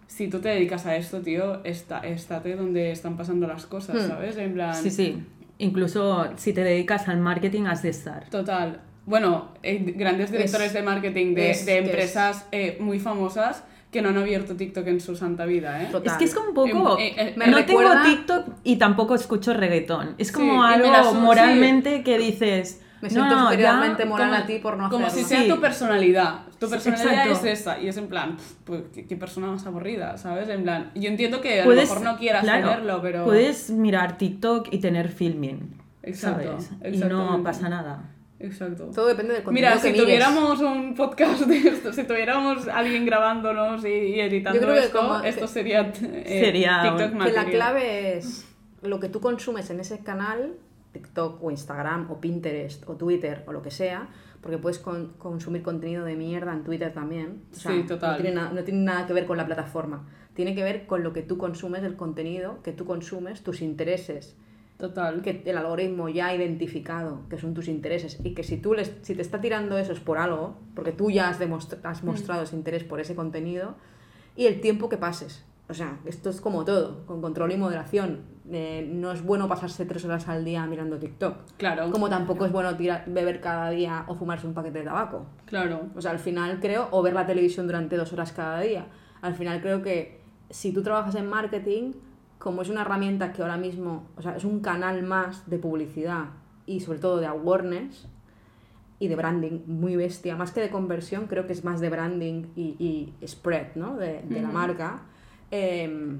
si 0.06 0.28
tú 0.28 0.38
te 0.40 0.50
dedicas 0.50 0.86
a 0.86 0.94
esto, 0.94 1.20
tío, 1.20 1.64
está, 1.64 1.98
estate 2.00 2.54
donde 2.54 2.92
están 2.92 3.16
pasando 3.16 3.48
las 3.48 3.66
cosas, 3.66 3.96
Hmm. 3.96 4.08
¿sabes? 4.08 4.36
En 4.36 4.54
plan... 4.54 4.74
Sí, 4.76 4.90
sí. 4.90 5.24
Incluso 5.58 6.28
si 6.36 6.52
te 6.52 6.62
dedicas 6.62 7.08
al 7.08 7.18
marketing 7.18 7.64
has 7.64 7.82
de 7.82 7.90
estar. 7.90 8.30
Total. 8.30 8.80
Bueno, 9.06 9.52
eh, 9.62 9.94
grandes 9.96 10.30
directores 10.30 10.68
Es- 10.68 10.72
de 10.74 10.82
marketing 10.82 11.34
de, 11.34 11.50
es 11.50 11.66
de 11.66 11.78
empresas 11.78 12.46
eh, 12.52 12.76
muy 12.80 12.98
famosas 13.00 13.64
que 13.90 14.02
no 14.02 14.10
han 14.10 14.18
abierto 14.18 14.54
TikTok 14.54 14.86
en 14.86 15.00
su 15.00 15.16
santa 15.16 15.46
vida, 15.46 15.82
¿eh? 15.82 15.88
Total. 15.90 16.12
Es 16.12 16.18
que 16.18 16.24
es 16.26 16.34
como 16.34 16.48
un 16.50 16.54
poco... 16.54 16.98
Eh, 16.98 17.12
eh, 17.16 17.34
me 17.36 17.48
no 17.48 17.56
recuerda- 17.58 18.02
tengo 18.02 18.16
TikTok 18.16 18.46
y 18.62 18.76
tampoco 18.76 19.16
escucho 19.16 19.52
reggaetón. 19.52 20.14
Es 20.18 20.28
Sí, 20.28 20.34
como 20.34 20.62
me 20.62 20.74
algo 20.74 21.14
moralmente 21.14 22.04
que 22.04 22.18
dices... 22.18 22.82
Me 23.02 23.08
no, 23.08 23.14
siento 23.14 23.34
no, 23.34 23.44
superiormente 23.44 24.04
moral 24.04 24.28
como- 24.30 24.42
a 24.42 24.46
ti 24.46 24.58
por 24.58 24.76
no 24.76 24.90
Como 24.90 25.06
hacerlo. 25.06 25.26
si 25.26 25.34
sea 25.34 25.42
Sí. 25.42 25.48
tu 25.48 25.58
personalidad. 25.60 26.40
Tu 26.58 26.66
Sí, 26.66 26.72
personalidad 26.72 27.26
exacto. 27.28 27.46
es 27.48 27.60
esa. 27.60 27.80
Y 27.80 27.88
es 27.88 27.96
en 27.96 28.08
plan, 28.08 28.36
pues, 28.64 28.82
¿qué, 28.94 29.06
qué 29.06 29.16
persona 29.16 29.46
más 29.48 29.66
aburrida, 29.66 30.18
¿sabes? 30.18 30.48
En 30.50 30.62
plan, 30.64 30.90
yo 30.94 31.08
entiendo 31.08 31.40
que 31.40 31.62
a 31.62 31.64
Puedes, 31.64 31.88
lo 31.88 31.94
mejor 31.96 32.12
no 32.12 32.18
quieras 32.18 32.42
claro, 32.44 32.68
tenerlo, 32.68 33.00
pero... 33.00 33.24
Puedes 33.24 33.70
mirar 33.70 34.18
TikTok 34.18 34.68
y 34.70 34.78
tener 34.78 35.08
filming. 35.08 35.80
Exacto, 36.02 36.58
¿sabes? 36.60 36.94
Y 36.94 36.98
no 36.98 37.42
pasa 37.42 37.70
nada. 37.70 38.02
Exacto. 38.40 38.90
Todo 38.94 39.06
depende 39.06 39.34
del 39.34 39.42
contenido 39.42 39.70
Mira, 39.70 39.80
que 39.82 39.86
si 39.88 39.92
mires. 39.92 40.02
tuviéramos 40.04 40.60
un 40.60 40.94
podcast 40.94 41.42
de 41.42 41.56
esto, 41.68 41.92
si 41.92 42.04
tuviéramos 42.04 42.66
alguien 42.68 43.04
grabándonos 43.04 43.84
y, 43.84 43.88
y 43.88 44.20
editando 44.20 44.58
Yo 44.58 44.64
creo 44.66 44.74
que 44.80 44.86
esto, 44.86 44.98
como- 44.98 45.20
esto 45.20 45.46
sería, 45.46 45.92
eh, 46.02 46.40
Sería 46.44 46.80
TikTok 46.82 47.12
un- 47.14 47.24
Que 47.26 47.32
la 47.32 47.44
clave 47.44 48.16
es 48.16 48.46
lo 48.82 48.98
que 48.98 49.08
tú 49.10 49.20
consumes 49.20 49.68
en 49.70 49.80
ese 49.80 49.98
canal, 50.00 50.54
TikTok 50.92 51.42
o 51.44 51.50
Instagram 51.50 52.10
o 52.10 52.18
Pinterest 52.20 52.88
o 52.88 52.96
Twitter 52.96 53.44
o 53.46 53.52
lo 53.52 53.60
que 53.62 53.70
sea, 53.70 54.08
porque 54.40 54.56
puedes 54.56 54.78
con- 54.78 55.12
consumir 55.18 55.62
contenido 55.62 56.04
de 56.06 56.16
mierda 56.16 56.52
en 56.54 56.64
Twitter 56.64 56.92
también. 56.94 57.42
O 57.52 57.54
sea, 57.54 57.72
Sí, 57.72 57.82
total. 57.86 58.12
No 58.12 58.22
tiene, 58.22 58.34
na- 58.34 58.50
no 58.52 58.64
tiene 58.64 58.80
nada 58.80 59.06
que 59.06 59.12
ver 59.12 59.26
con 59.26 59.36
la 59.36 59.44
plataforma. 59.44 60.08
Tiene 60.32 60.54
que 60.54 60.62
ver 60.62 60.86
con 60.86 61.02
lo 61.02 61.12
que 61.12 61.20
tú 61.22 61.36
consumes, 61.36 61.82
el 61.82 61.94
contenido 61.96 62.62
que 62.62 62.72
tú 62.72 62.86
consumes, 62.86 63.42
tus 63.42 63.60
intereses, 63.60 64.34
Total. 64.80 65.22
que 65.22 65.42
el 65.44 65.56
algoritmo 65.58 66.08
ya 66.08 66.26
ha 66.28 66.34
identificado 66.34 67.22
que 67.28 67.38
son 67.38 67.54
tus 67.54 67.68
intereses 67.68 68.18
y 68.24 68.34
que 68.34 68.42
si 68.42 68.56
tú 68.56 68.74
les, 68.74 68.92
si 69.02 69.14
te 69.14 69.22
está 69.22 69.40
tirando 69.40 69.78
eso 69.78 69.92
es 69.92 70.00
por 70.00 70.18
algo, 70.18 70.56
porque 70.74 70.92
tú 70.92 71.10
ya 71.10 71.28
has, 71.28 71.38
demostra- 71.38 71.78
has 71.84 72.02
mostrado 72.02 72.42
ese 72.42 72.56
interés 72.56 72.82
por 72.84 73.00
ese 73.00 73.14
contenido 73.14 73.74
y 74.36 74.46
el 74.46 74.60
tiempo 74.60 74.88
que 74.88 74.96
pases. 74.96 75.44
O 75.68 75.74
sea, 75.74 75.98
esto 76.04 76.30
es 76.30 76.40
como 76.40 76.64
todo, 76.64 77.06
con 77.06 77.20
control 77.20 77.52
y 77.52 77.56
moderación. 77.56 78.22
Eh, 78.50 78.84
no 78.92 79.12
es 79.12 79.22
bueno 79.22 79.46
pasarse 79.46 79.84
tres 79.86 80.04
horas 80.04 80.26
al 80.26 80.44
día 80.44 80.66
mirando 80.66 80.98
TikTok. 80.98 81.36
Claro. 81.58 81.92
Como 81.92 82.08
tampoco 82.08 82.44
es 82.44 82.50
bueno 82.50 82.76
tirar- 82.76 83.04
beber 83.06 83.40
cada 83.40 83.70
día 83.70 84.04
o 84.08 84.16
fumarse 84.16 84.48
un 84.48 84.54
paquete 84.54 84.80
de 84.80 84.86
tabaco. 84.86 85.26
Claro. 85.44 85.82
O 85.94 86.00
sea, 86.00 86.10
al 86.10 86.18
final 86.18 86.58
creo, 86.60 86.88
o 86.90 87.02
ver 87.02 87.12
la 87.12 87.24
televisión 87.26 87.66
durante 87.68 87.96
dos 87.96 88.12
horas 88.12 88.32
cada 88.32 88.60
día. 88.60 88.86
Al 89.22 89.34
final 89.34 89.60
creo 89.60 89.80
que 89.82 90.20
si 90.48 90.72
tú 90.72 90.82
trabajas 90.82 91.14
en 91.14 91.28
marketing, 91.28 91.92
como 92.40 92.62
es 92.62 92.70
una 92.70 92.80
herramienta 92.80 93.32
que 93.34 93.42
ahora 93.42 93.58
mismo, 93.58 94.06
o 94.16 94.22
sea, 94.22 94.34
es 94.34 94.44
un 94.44 94.60
canal 94.60 95.02
más 95.02 95.48
de 95.48 95.58
publicidad 95.58 96.30
y 96.64 96.80
sobre 96.80 96.98
todo 96.98 97.18
de 97.18 97.26
awareness 97.26 98.08
y 98.98 99.08
de 99.08 99.14
branding 99.14 99.60
muy 99.66 99.94
bestia, 99.94 100.36
más 100.36 100.50
que 100.50 100.62
de 100.62 100.70
conversión, 100.70 101.26
creo 101.26 101.46
que 101.46 101.52
es 101.52 101.64
más 101.64 101.80
de 101.80 101.90
branding 101.90 102.46
y, 102.56 103.12
y 103.20 103.26
spread, 103.26 103.74
¿no? 103.74 103.96
De, 103.96 104.22
de 104.22 104.40
la 104.40 104.48
marca. 104.48 105.02
em, 105.50 106.18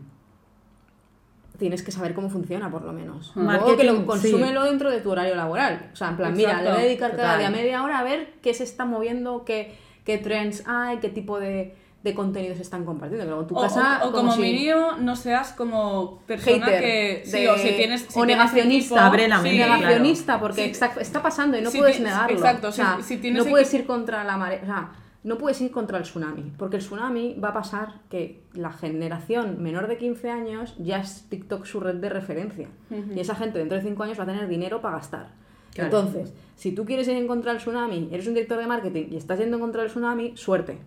tienes 1.59 1.83
que 1.83 1.91
saber 1.91 2.15
cómo 2.15 2.29
funciona, 2.29 2.71
por 2.71 2.83
lo 2.85 2.93
menos. 2.93 3.33
Luego 3.35 3.77
que 3.77 3.85
lo 3.85 3.97
sí. 3.97 4.05
consúmelo 4.05 4.65
dentro 4.65 4.91
de 4.91 5.01
tu 5.01 5.11
horario 5.11 5.35
laboral. 5.35 5.91
O 5.93 5.97
sea, 5.97 6.11
en 6.11 6.17
plan, 6.17 6.35
mira, 6.37 6.63
le 6.63 6.71
voy 6.71 6.81
a 6.81 6.85
dedicar 6.85 7.17
cada 7.17 7.39
día 7.39 7.51
media 7.51 7.83
hora 7.83 7.99
a 7.99 8.03
ver 8.03 8.35
qué 8.43 8.53
se 8.53 8.65
está 8.65 8.85
moviendo, 8.85 9.45
qué, 9.47 9.75
qué 10.05 10.19
trends 10.19 10.65
hay, 10.67 10.99
qué 10.99 11.09
tipo 11.09 11.39
de, 11.39 11.75
de 12.03 12.15
contenidos 12.15 12.57
se 12.57 12.63
están 12.63 12.85
compartiendo. 12.85 13.25
Que 13.27 13.31
luego 13.31 13.47
tu 13.47 13.57
O, 13.57 13.61
casa, 13.61 14.01
o- 14.05 14.09
o 14.09 14.13
como 14.13 14.33
si- 14.33 14.41
mínimo 14.41 14.93
no 14.99 15.17
seas 15.17 15.53
como 15.53 16.21
persona 16.27 16.65
Hater 16.67 16.81
que 16.83 17.23
sí, 17.27 17.33
de- 17.43 17.49
o 17.51 17.57
si 17.59 17.69
tienes 17.73 18.01
si 18.03 18.07
o 18.19 18.25
tienes 18.25 18.37
negacionista. 18.39 20.35
sí, 20.35 20.41
porque 20.41 20.65
Sí. 20.65 20.71
está, 20.71 20.87
está 21.01 21.23
pasando 21.23 21.59
y 21.59 21.63
no 21.63 21.71
Si 21.71 21.79
puedes 21.79 21.97
ti- 21.99 22.03
negarlo. 22.03 22.37
exacto, 22.37 22.69
o 22.69 22.73
sea, 22.73 22.97
si- 22.99 23.03
si 23.03 23.17
tienes 23.19 23.45
no 23.45 23.51
puedes 23.51 23.73
ir 23.75 23.87
contra 23.87 24.25
la 24.25 24.37
marea, 24.37 24.61
o 24.63 24.67
sea, 24.67 24.93
no 25.23 25.37
puedes 25.37 25.61
ir 25.61 25.71
contra 25.71 25.99
el 25.99 26.05
tsunami, 26.05 26.53
porque 26.57 26.77
el 26.77 26.83
tsunami 26.83 27.35
va 27.35 27.51
a 27.51 27.53
pasar 27.53 28.01
que 28.09 28.43
la 28.55 28.73
generación 28.73 29.63
menor 29.63 29.87
de 29.87 29.99
15 29.99 30.31
años 30.31 30.75
ya 30.79 31.01
es 31.01 31.27
TikTok 31.29 31.67
su 31.67 31.81
red 31.81 31.97
de 31.97 32.09
referencia. 32.09 32.69
Y 33.15 33.21
esa 33.21 33.35
gente 33.35 33.59
dentro 33.59 33.77
de 33.77 33.85
5 33.85 34.03
años 34.05 34.19
va 34.19 34.23
a 34.23 34.27
tener 34.27 34.49
dinero 34.49 34.81
para 34.81 34.97
gastar. 34.97 35.29
Claro. 35.75 35.87
Entonces, 35.99 36.33
si 36.57 36.73
tú 36.73 36.85
quieres 36.85 37.07
ir 37.09 37.17
en 37.17 37.27
contra 37.27 37.53
del 37.53 37.61
tsunami, 37.61 38.09
eres 38.13 38.27
un 38.27 38.35
director 38.35 38.59
de 38.59 38.67
marketing 38.67 39.07
y 39.13 39.17
estás 39.17 39.39
yendo 39.39 39.57
en 39.57 39.61
contra 39.63 39.83
del 39.83 39.91
tsunami, 39.91 40.33
suerte. 40.37 40.79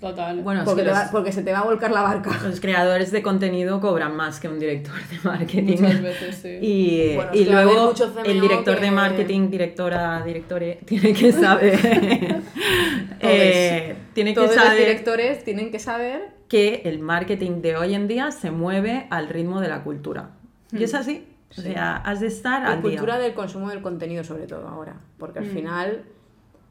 Total. 0.00 0.40
Bueno, 0.44 0.62
Porque, 0.64 0.82
va- 0.84 1.10
los, 1.12 1.34
se 1.34 1.42
te 1.42 1.52
va 1.52 1.58
a 1.58 1.64
volcar 1.64 1.90
la 1.90 2.02
barca. 2.02 2.30
los 2.46 2.60
creadores 2.60 3.10
de 3.10 3.20
contenido 3.22 3.80
cobran 3.80 4.14
más 4.16 4.38
que 4.40 4.48
un 4.48 4.58
director 4.58 4.94
de 4.94 5.18
marketing. 5.24 5.76
Muchas 5.80 6.02
veces, 6.02 6.36
sí. 6.36 6.48
Y, 6.62 7.14
Bueno, 7.16 7.30
y 7.34 7.44
luego 7.46 7.94
el 8.24 8.40
director 8.40 8.76
que- 8.76 8.80
de 8.84 8.90
marketing, 8.90 9.50
directora, 9.50 10.22
directore, 10.24 10.78
tiene 10.86 11.12
que 11.12 11.32
saber, 11.32 11.78
eh, 13.20 13.96
tiene 14.14 14.30
que 14.30 14.34
Todos 14.40 14.54
los 14.54 14.64
saber 14.64 14.78
directores 14.78 15.44
tienen 15.44 15.70
que 15.70 15.78
saber 15.78 16.22
que 16.48 16.82
el 16.84 16.98
marketing 17.00 17.60
de 17.60 17.76
hoy 17.76 17.94
en 17.94 18.08
día 18.08 18.30
se 18.30 18.50
mueve 18.50 19.06
al 19.10 19.28
ritmo 19.28 19.60
de 19.60 19.68
la 19.68 19.82
cultura. 19.82 20.30
Y 20.72 20.82
es 20.84 20.94
así. 20.94 21.24
O 21.50 21.60
sea, 21.60 21.96
has 21.96 22.20
de 22.20 22.26
estar 22.26 22.64
al 22.64 22.82
día. 22.82 22.90
cultura 22.92 23.18
del 23.18 23.34
consumo 23.34 23.68
del 23.70 23.80
contenido 23.82 24.22
sobre 24.24 24.46
todo 24.46 24.68
ahora, 24.68 24.96
porque 25.18 25.38
al 25.40 25.46
Mm. 25.46 25.50
final, 25.50 26.04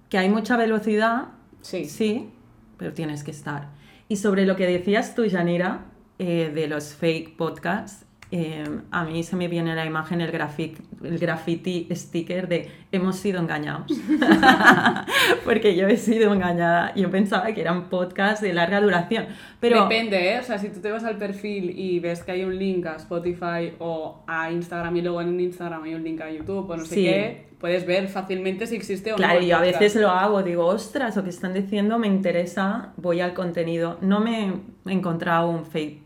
Que 0.10 0.18
hay 0.18 0.30
mucha 0.30 0.56
velocidad, 0.56 1.26
sí, 1.62 1.84
sí, 1.86 2.32
pero 2.78 2.94
tienes 2.94 3.24
que 3.24 3.32
estar. 3.32 3.70
Y 4.08 4.16
sobre 4.18 4.46
lo 4.46 4.56
que 4.56 4.66
decías 4.66 5.16
tú, 5.16 5.26
Yanira, 5.26 5.86
eh, 6.20 6.50
de 6.56 6.68
los 6.68 6.94
fake 6.96 7.36
podcasts, 7.36 8.06
eh, 8.32 8.64
a 8.92 9.04
mí 9.06 9.24
se 9.24 9.36
me 9.36 9.48
viene 9.48 9.74
la 9.76 9.86
imagen 9.86 10.20
el, 10.22 10.32
grafic- 10.32 10.82
el 11.04 11.18
graffiti 11.18 11.88
sticker 11.92 12.48
de 12.48 12.70
hemos 12.92 13.16
sido 13.18 13.40
engañados. 13.40 13.92
Porque 15.46 15.76
yo 15.76 15.88
he 15.88 15.98
sido 15.98 16.34
engañada. 16.34 16.94
Yo 16.96 17.10
pensaba 17.10 17.52
que 17.54 17.62
eran 17.62 17.90
podcasts 17.90 18.42
de 18.42 18.54
larga 18.54 18.82
duración. 18.82 19.26
Pero 19.60 19.84
Depende, 19.84 20.34
¿eh? 20.34 20.40
O 20.40 20.44
sea, 20.44 20.58
si 20.58 20.70
tú 20.70 20.80
te 20.82 20.92
vas 20.92 21.04
al 21.04 21.18
perfil 21.18 21.72
y 21.78 22.00
ves 22.00 22.24
que 22.24 22.32
hay 22.34 22.44
un 22.44 22.58
link 22.58 22.86
a 22.86 22.96
Spotify 22.96 23.74
o 23.80 24.24
a 24.28 24.52
Instagram 24.52 24.96
y 24.98 25.02
luego 25.02 25.22
en 25.22 25.40
Instagram 25.40 25.84
hay 25.84 25.94
un 25.96 26.04
link 26.04 26.22
a 26.22 26.30
YouTube 26.32 26.70
o 26.70 26.78
no 26.78 26.86
sé 26.86 26.96
Sí. 26.96 27.04
qué, 27.06 27.47
puedes 27.60 27.86
ver 27.86 28.08
fácilmente 28.08 28.68
si 28.68 28.76
existe 28.76 29.12
o 29.12 29.14
no. 29.14 29.18
Claro, 29.18 29.42
yo 29.42 29.58
a 29.58 29.62
veces 29.62 29.96
lo 29.96 30.10
hago, 30.10 30.44
digo, 30.44 30.66
ostras, 30.66 31.16
lo 31.16 31.24
que 31.24 31.30
están 31.30 31.54
diciendo 31.54 31.98
me 31.98 32.08
interesa, 32.08 32.94
voy 32.98 33.22
al 33.22 33.34
contenido. 33.34 33.98
No 34.02 34.20
me 34.20 34.54
he 34.86 34.92
encontrado 34.92 35.50
un 35.50 35.66
fake 35.66 36.04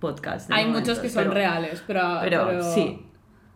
podcast. 0.00 0.50
Hay 0.52 0.66
muchos 0.66 0.98
que 0.98 1.08
son 1.10 1.24
pero- 1.24 1.34
reales, 1.34 1.82
pero, 1.86 2.18
Pero, 2.22 2.46
pero- 2.46 2.62
sí, 2.74 3.06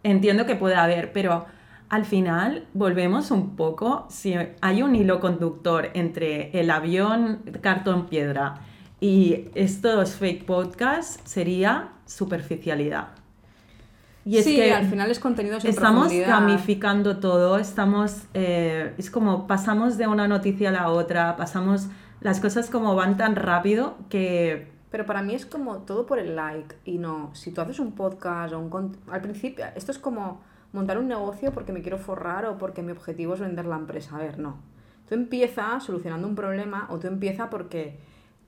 entiendo 0.02 0.46
que 0.46 0.56
puede 0.56 0.74
haber, 0.74 1.12
pero 1.12 1.46
al 1.88 2.04
final 2.04 2.66
volvemos 2.74 3.30
un 3.30 3.56
poco, 3.56 4.06
si 4.10 4.34
hay 4.60 4.82
un 4.82 4.94
hilo 4.94 5.18
conductor 5.20 5.90
entre 5.94 6.50
el 6.58 6.70
avión 6.70 7.40
cartón 7.60 8.06
piedra 8.06 8.60
y 9.00 9.46
estos 9.54 10.14
fake 10.14 10.44
podcasts, 10.44 11.20
sería 11.24 11.88
superficialidad. 12.06 13.08
Y 14.24 14.36
es 14.38 14.44
Sí, 14.44 14.56
que 14.56 14.72
al 14.72 14.86
final 14.86 15.10
es 15.10 15.18
contenido 15.18 15.60
sin 15.60 15.70
estamos 15.70 16.12
gamificando 16.12 17.18
todo, 17.18 17.58
estamos, 17.58 18.24
eh, 18.34 18.92
es 18.98 19.10
como 19.10 19.46
pasamos 19.46 19.96
de 19.96 20.06
una 20.06 20.28
noticia 20.28 20.68
a 20.68 20.72
la 20.72 20.88
otra, 20.90 21.36
pasamos, 21.36 21.88
las 22.20 22.40
cosas 22.40 22.68
como 22.68 22.94
van 22.94 23.16
tan 23.16 23.34
rápido 23.34 23.96
que 24.10 24.70
Pero 24.90 25.06
para 25.06 25.22
mí 25.22 25.34
es 25.34 25.46
como 25.46 25.78
todo 25.78 26.04
por 26.04 26.18
el 26.18 26.36
like 26.36 26.76
y 26.84 26.98
no, 26.98 27.30
si 27.34 27.50
tú 27.50 27.62
haces 27.62 27.78
un 27.80 27.92
podcast 27.92 28.52
o 28.52 28.58
un... 28.58 28.96
Al 29.10 29.22
principio, 29.22 29.64
esto 29.74 29.90
es 29.90 29.98
como 29.98 30.42
montar 30.72 30.98
un 30.98 31.08
negocio 31.08 31.52
porque 31.52 31.72
me 31.72 31.80
quiero 31.80 31.98
forrar 31.98 32.44
o 32.44 32.58
porque 32.58 32.82
mi 32.82 32.92
objetivo 32.92 33.34
es 33.34 33.40
vender 33.40 33.64
la 33.64 33.76
empresa. 33.76 34.16
A 34.16 34.18
ver, 34.18 34.38
no. 34.38 34.58
Tú 35.08 35.14
empiezas 35.14 35.82
solucionando 35.82 36.28
un 36.28 36.34
problema 36.34 36.86
o 36.90 36.98
tú 36.98 37.06
empiezas 37.06 37.48
porque 37.48 37.98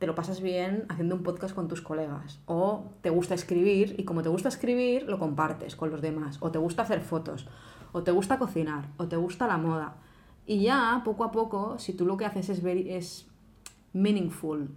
te 0.03 0.09
lo 0.09 0.17
pasas 0.17 0.41
bien 0.43 0.85
haciendo 0.89 1.15
un 1.15 1.23
podcast 1.23 1.55
con 1.55 1.69
tus 1.69 1.81
colegas. 1.81 2.41
O 2.47 2.91
te 3.03 3.11
gusta 3.11 3.37
escribir 3.37 3.95
y 3.99 4.03
como 4.03 4.23
te 4.23 4.29
gusta 4.29 4.49
escribir 4.49 5.05
lo 5.05 5.21
compartes 5.21 5.77
con 5.77 5.91
los 5.93 6.01
demás. 6.03 6.39
O 6.41 6.51
te 6.51 6.59
gusta 6.59 6.83
hacer 6.83 7.03
fotos. 7.03 7.47
O 7.93 8.03
te 8.03 8.11
gusta 8.11 8.37
cocinar. 8.41 8.89
O 8.97 9.07
te 9.07 9.15
gusta 9.17 9.47
la 9.47 9.59
moda. 9.59 9.95
Y 10.45 10.63
ya 10.63 11.03
poco 11.05 11.23
a 11.23 11.31
poco 11.31 11.79
si 11.79 11.93
tú 11.93 12.05
lo 12.05 12.17
que 12.17 12.25
haces 12.25 12.49
es, 12.49 12.65
es 12.65 13.29
meaningful 13.93 14.71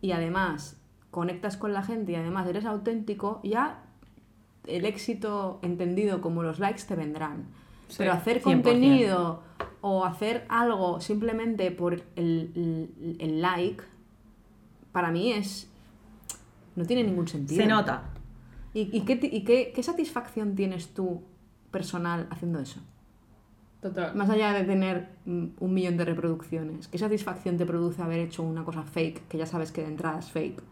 y 0.00 0.12
además 0.12 0.80
conectas 1.10 1.58
con 1.58 1.74
la 1.74 1.82
gente 1.82 2.12
y 2.12 2.14
además 2.14 2.46
eres 2.48 2.64
auténtico, 2.64 3.40
ya 3.44 3.82
el 4.66 4.86
éxito 4.86 5.58
entendido 5.60 6.22
como 6.22 6.42
los 6.42 6.58
likes 6.58 6.84
te 6.88 6.96
vendrán. 6.96 7.48
Sí, 7.88 7.96
Pero 7.98 8.12
hacer 8.12 8.40
100%. 8.40 8.42
contenido 8.42 9.42
o 9.82 10.06
hacer 10.06 10.46
algo 10.48 11.00
simplemente 11.02 11.70
por 11.70 11.92
el, 11.92 12.02
el- 12.16 13.16
el 13.18 13.42
like, 13.42 13.84
para 14.94 15.10
mí 15.10 15.32
es... 15.32 15.68
no 16.76 16.84
tiene 16.86 17.02
ningún 17.04 17.26
sentido. 17.28 17.60
se 17.60 17.68
nota. 17.68 18.04
¿Y, 18.72 18.96
y 18.96 19.00
qué, 19.02 19.18
y 19.30 19.42
qué- 19.44 19.72
qué 19.74 19.82
satisfacción 19.82 20.54
tienes 20.54 20.94
tú 20.94 21.22
personal 21.70 22.26
haciendo 22.30 22.60
eso? 22.60 22.80
Total. 23.82 24.14
Más 24.14 24.30
allá 24.30 24.52
de 24.52 24.64
tener 24.64 25.08
mm, 25.26 25.46
un 25.60 25.74
millón 25.74 25.96
de 25.96 26.04
reproducciones, 26.06 26.88
¿qué 26.88 26.96
satisfacción 26.98 27.56
te 27.58 27.66
produce 27.66 28.00
haber 28.02 28.20
hecho 28.20 28.42
una 28.42 28.64
cosa 28.64 28.82
fake, 28.84 29.28
que 29.28 29.36
ya 29.36 29.46
sabes 29.46 29.72
que 29.72 29.82
de 29.82 29.88
entrada 29.88 30.18
es 30.20 30.30
fake, 30.30 30.62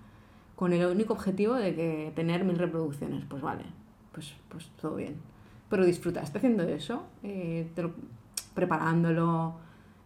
con 0.56 0.72
el 0.72 0.86
único 0.86 1.12
objetivo 1.14 1.54
de 1.54 1.74
que 1.74 2.12
tener 2.16 2.44
mil 2.44 2.56
reproducciones? 2.58 3.24
Pues 3.28 3.42
vale, 3.42 3.64
pues, 4.12 4.32
pues 4.48 4.70
todo 4.80 4.94
bien. 4.96 5.16
Pero 5.68 5.84
disfrutaste 5.84 6.38
haciendo 6.38 6.62
eso, 6.62 7.04
Eh, 7.24 7.68
te 7.74 7.82
lo- 7.82 7.92
preparándolo, 8.54 9.56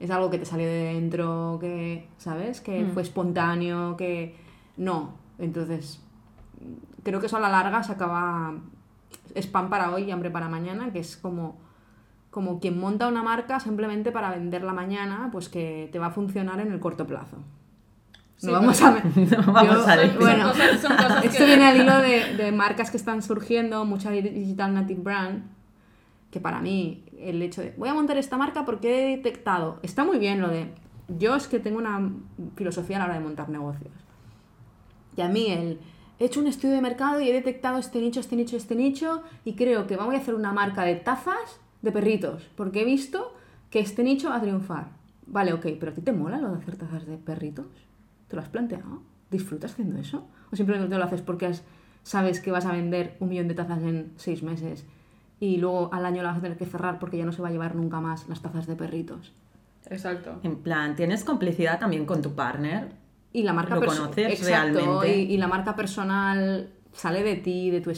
es 0.00 0.10
algo 0.10 0.30
que 0.30 0.38
te 0.38 0.44
salió 0.44 0.66
de 0.66 0.94
dentro, 0.94 1.58
que, 1.60 2.06
¿sabes? 2.18 2.60
Que 2.60 2.84
Mm. 2.84 2.90
fue 2.92 3.02
espontáneo, 3.02 3.96
que 3.96 4.36
no. 4.76 5.14
Entonces, 5.38 6.02
creo 7.02 7.20
que 7.20 7.26
eso 7.26 7.36
a 7.36 7.40
la 7.40 7.48
larga 7.50 7.82
se 7.82 7.92
acaba... 7.92 8.54
Es 9.34 9.46
pan 9.46 9.68
para 9.68 9.92
hoy 9.92 10.04
y 10.04 10.10
hambre 10.10 10.30
para 10.30 10.48
mañana, 10.48 10.92
que 10.92 10.98
es 11.00 11.16
como 11.16 11.64
como 12.30 12.60
quien 12.60 12.78
monta 12.78 13.08
una 13.08 13.22
marca 13.22 13.60
simplemente 13.60 14.12
para 14.12 14.28
venderla 14.30 14.74
mañana, 14.74 15.30
pues 15.32 15.48
que 15.48 15.88
te 15.90 15.98
va 15.98 16.08
a 16.08 16.10
funcionar 16.10 16.60
en 16.60 16.70
el 16.70 16.78
corto 16.80 17.06
plazo. 17.06 17.38
Sí, 18.36 18.46
no 18.48 18.52
vamos 18.52 18.82
a 18.82 18.90
No 19.46 19.52
vamos 19.54 19.86
Yo- 19.86 19.88
a 19.88 19.96
decir. 19.96 20.18
bueno, 20.20 20.48
Son 20.52 20.58
cosas- 20.60 20.80
son 20.82 20.96
cosas 20.98 21.24
esto 21.24 21.46
viene 21.46 21.64
al 21.64 21.76
hilo 21.80 21.96
de, 21.98 22.34
de 22.36 22.52
marcas 22.52 22.90
que 22.90 22.98
están 22.98 23.22
surgiendo, 23.22 23.86
mucha 23.86 24.10
digital 24.10 24.74
native 24.74 25.00
brand, 25.00 25.44
que 26.30 26.40
para 26.40 26.60
mí 26.60 27.04
el 27.18 27.40
hecho 27.42 27.62
de 27.62 27.74
voy 27.76 27.88
a 27.88 27.94
montar 27.94 28.16
esta 28.18 28.36
marca 28.36 28.64
porque 28.64 29.12
he 29.12 29.16
detectado, 29.16 29.78
está 29.82 30.04
muy 30.04 30.18
bien 30.18 30.40
lo 30.40 30.48
de 30.48 30.72
yo 31.08 31.36
es 31.36 31.46
que 31.46 31.60
tengo 31.60 31.78
una 31.78 32.10
filosofía 32.56 32.96
a 32.96 32.98
la 33.00 33.04
hora 33.06 33.14
de 33.14 33.20
montar 33.20 33.48
negocios. 33.48 33.92
Y 35.16 35.20
a 35.20 35.28
mí 35.28 35.46
el 35.50 35.78
he 36.18 36.24
hecho 36.24 36.40
un 36.40 36.46
estudio 36.46 36.74
de 36.74 36.80
mercado 36.80 37.20
y 37.20 37.28
he 37.28 37.32
detectado 37.32 37.78
este 37.78 38.00
nicho, 38.00 38.20
este 38.20 38.36
nicho, 38.36 38.56
este 38.56 38.74
nicho 38.74 39.22
y 39.44 39.54
creo 39.54 39.86
que 39.86 39.96
voy 39.96 40.16
a 40.16 40.18
hacer 40.18 40.34
una 40.34 40.52
marca 40.52 40.82
de 40.82 40.96
tazas 40.96 41.60
de 41.82 41.92
perritos 41.92 42.48
porque 42.56 42.82
he 42.82 42.84
visto 42.84 43.34
que 43.70 43.80
este 43.80 44.02
nicho 44.02 44.30
va 44.30 44.36
a 44.36 44.40
triunfar. 44.40 44.88
Vale, 45.26 45.52
ok, 45.52 45.66
pero 45.78 45.92
¿a 45.92 45.94
ti 45.94 46.00
te 46.00 46.12
mola 46.12 46.38
lo 46.38 46.50
de 46.50 46.58
hacer 46.58 46.76
tazas 46.76 47.06
de 47.06 47.16
perritos? 47.18 47.66
¿Te 48.28 48.36
lo 48.36 48.42
has 48.42 48.48
planteado? 48.48 49.02
¿Disfrutas 49.30 49.72
haciendo 49.72 49.98
eso? 49.98 50.28
¿O 50.52 50.56
simplemente 50.56 50.88
te 50.88 50.98
lo 50.98 51.04
haces 51.04 51.20
porque 51.20 51.52
sabes 52.02 52.40
que 52.40 52.52
vas 52.52 52.64
a 52.64 52.72
vender 52.72 53.16
un 53.20 53.28
millón 53.28 53.48
de 53.48 53.54
tazas 53.54 53.82
en 53.82 54.12
seis 54.16 54.42
meses 54.42 54.84
y 55.40 55.58
luego 55.58 55.90
al 55.92 56.06
año 56.06 56.22
la 56.22 56.30
vas 56.30 56.38
a 56.38 56.40
tener 56.42 56.56
que 56.56 56.66
cerrar 56.66 56.98
porque 56.98 57.16
ya 57.18 57.24
no 57.24 57.32
se 57.32 57.42
va 57.42 57.48
a 57.48 57.50
llevar 57.50 57.74
nunca 57.74 58.00
más 58.00 58.28
las 58.28 58.40
tazas 58.40 58.66
de 58.66 58.76
perritos? 58.76 59.32
Exacto. 59.88 60.40
En 60.42 60.56
plan, 60.56 60.96
tienes 60.96 61.24
complicidad 61.24 61.78
también 61.78 62.06
con 62.06 62.22
tu 62.22 62.34
partner. 62.34 62.88
Y 63.32 63.42
la 63.42 63.52
marca 63.52 63.74
¿Lo 63.74 63.82
perso- 63.82 64.02
conoces 64.02 64.40
Exacto, 64.40 64.78
realmente? 64.80 65.16
Y, 65.18 65.34
y 65.34 65.36
la 65.36 65.46
marca 65.46 65.76
personal 65.76 66.70
sale 66.92 67.22
de 67.22 67.36
ti, 67.36 67.70
de 67.70 67.80
tu, 67.82 67.92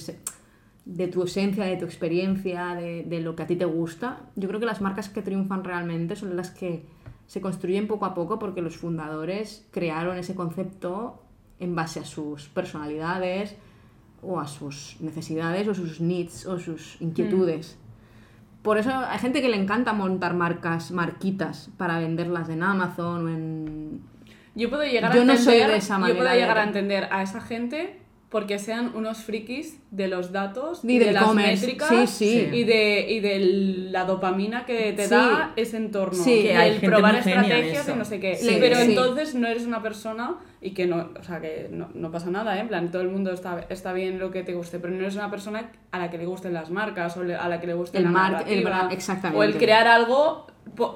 de 0.84 1.06
tu 1.08 1.22
esencia, 1.22 1.64
de 1.64 1.76
tu 1.76 1.84
experiencia, 1.84 2.74
de, 2.74 3.04
de 3.04 3.20
lo 3.20 3.36
que 3.36 3.44
a 3.44 3.46
ti 3.46 3.54
te 3.56 3.64
gusta. 3.64 4.20
Yo 4.36 4.48
creo 4.48 4.58
que 4.60 4.66
las 4.66 4.80
marcas 4.80 5.08
que 5.08 5.22
triunfan 5.22 5.62
realmente 5.64 6.16
son 6.16 6.36
las 6.36 6.50
que 6.50 6.84
se 7.26 7.40
construyen 7.40 7.86
poco 7.86 8.06
a 8.06 8.14
poco 8.14 8.38
porque 8.38 8.62
los 8.62 8.76
fundadores 8.78 9.66
crearon 9.70 10.16
ese 10.18 10.34
concepto 10.34 11.22
en 11.60 11.74
base 11.74 12.00
a 12.00 12.04
sus 12.04 12.48
personalidades 12.48 13.54
o 14.22 14.40
a 14.40 14.46
sus 14.46 14.96
necesidades 15.00 15.68
o 15.68 15.74
sus 15.74 16.00
needs 16.00 16.46
o 16.46 16.58
sus 16.58 17.00
inquietudes. 17.00 17.78
Por 18.62 18.76
eso 18.78 18.90
hay 18.92 19.18
gente 19.18 19.40
que 19.40 19.48
le 19.48 19.56
encanta 19.56 19.92
montar 19.92 20.34
marcas, 20.34 20.90
marquitas, 20.90 21.70
para 21.76 21.98
venderlas 22.00 22.48
en 22.48 22.62
Amazon 22.62 23.26
o 23.26 23.28
en 23.30 24.00
Yo 24.54 24.68
puedo 24.68 24.82
llegar 24.84 25.14
Yo 25.14 25.22
a 25.22 25.24
no 25.24 25.36
soy 25.36 25.54
entender, 25.54 25.70
de 25.70 25.76
esa 25.78 25.94
yo 25.94 26.00
manera 26.00 26.18
puedo 26.18 26.30
de- 26.32 26.40
llegar 26.40 26.58
a 26.58 26.64
entender 26.64 27.08
a 27.12 27.22
esa 27.22 27.40
gente 27.40 28.00
porque 28.30 28.58
sean 28.58 28.92
unos 28.94 29.18
frikis 29.24 29.80
de 29.90 30.06
los 30.06 30.32
datos 30.32 30.84
Y 30.84 30.96
y, 30.96 30.98
de 30.98 31.12
las 31.12 31.34
métricas 31.34 31.88
Sí, 31.88 32.06
sí. 32.06 32.48
y 32.52 32.64
de 32.64 33.06
y 33.08 33.20
de 33.20 33.38
la 33.90 34.04
dopamina 34.04 34.66
que 34.66 34.92
te 34.92 35.04
Sí. 35.04 35.10
da 35.10 35.52
ese 35.56 35.78
entorno 35.78 36.22
que 36.22 36.54
hay 36.54 36.68
el 36.72 36.80
gente 36.80 36.86
probar 36.94 37.14
estrategias 37.14 37.88
y 37.88 37.92
no 37.94 38.04
sé 38.04 38.20
qué 38.20 38.36
Sí, 38.36 38.56
pero 38.60 38.76
sí. 38.76 38.82
entonces 38.82 39.34
no 39.34 39.48
eres 39.48 39.64
una 39.64 39.82
persona 39.82 40.36
y 40.60 40.72
que 40.72 40.86
no 40.86 41.08
o 41.18 41.22
sea 41.22 41.40
que 41.40 41.68
no, 41.70 41.88
no 41.94 42.10
pasa 42.10 42.30
nada 42.30 42.56
¿eh? 42.58 42.60
en 42.60 42.68
plan 42.68 42.90
todo 42.90 43.00
el 43.00 43.08
mundo 43.08 43.32
está, 43.32 43.64
está 43.70 43.92
bien 43.94 44.18
lo 44.18 44.30
que 44.30 44.42
te 44.42 44.52
guste 44.54 44.78
pero 44.78 44.92
no 44.92 45.00
eres 45.00 45.14
una 45.14 45.30
persona 45.30 45.70
a 45.90 45.98
la 45.98 46.10
que 46.10 46.18
le 46.18 46.26
gusten 46.26 46.52
las 46.52 46.68
marcas 46.70 47.16
o 47.16 47.24
le- 47.24 47.34
a 47.36 47.48
la 47.48 47.60
que 47.60 47.66
le 47.66 47.74
guste 47.74 47.96
El 47.98 48.04
la 48.04 48.10
mar- 48.10 48.44
el 48.46 48.66
exactamente. 48.90 49.38
o 49.38 49.42
el 49.42 49.56
crear 49.56 49.86
algo 49.86 50.46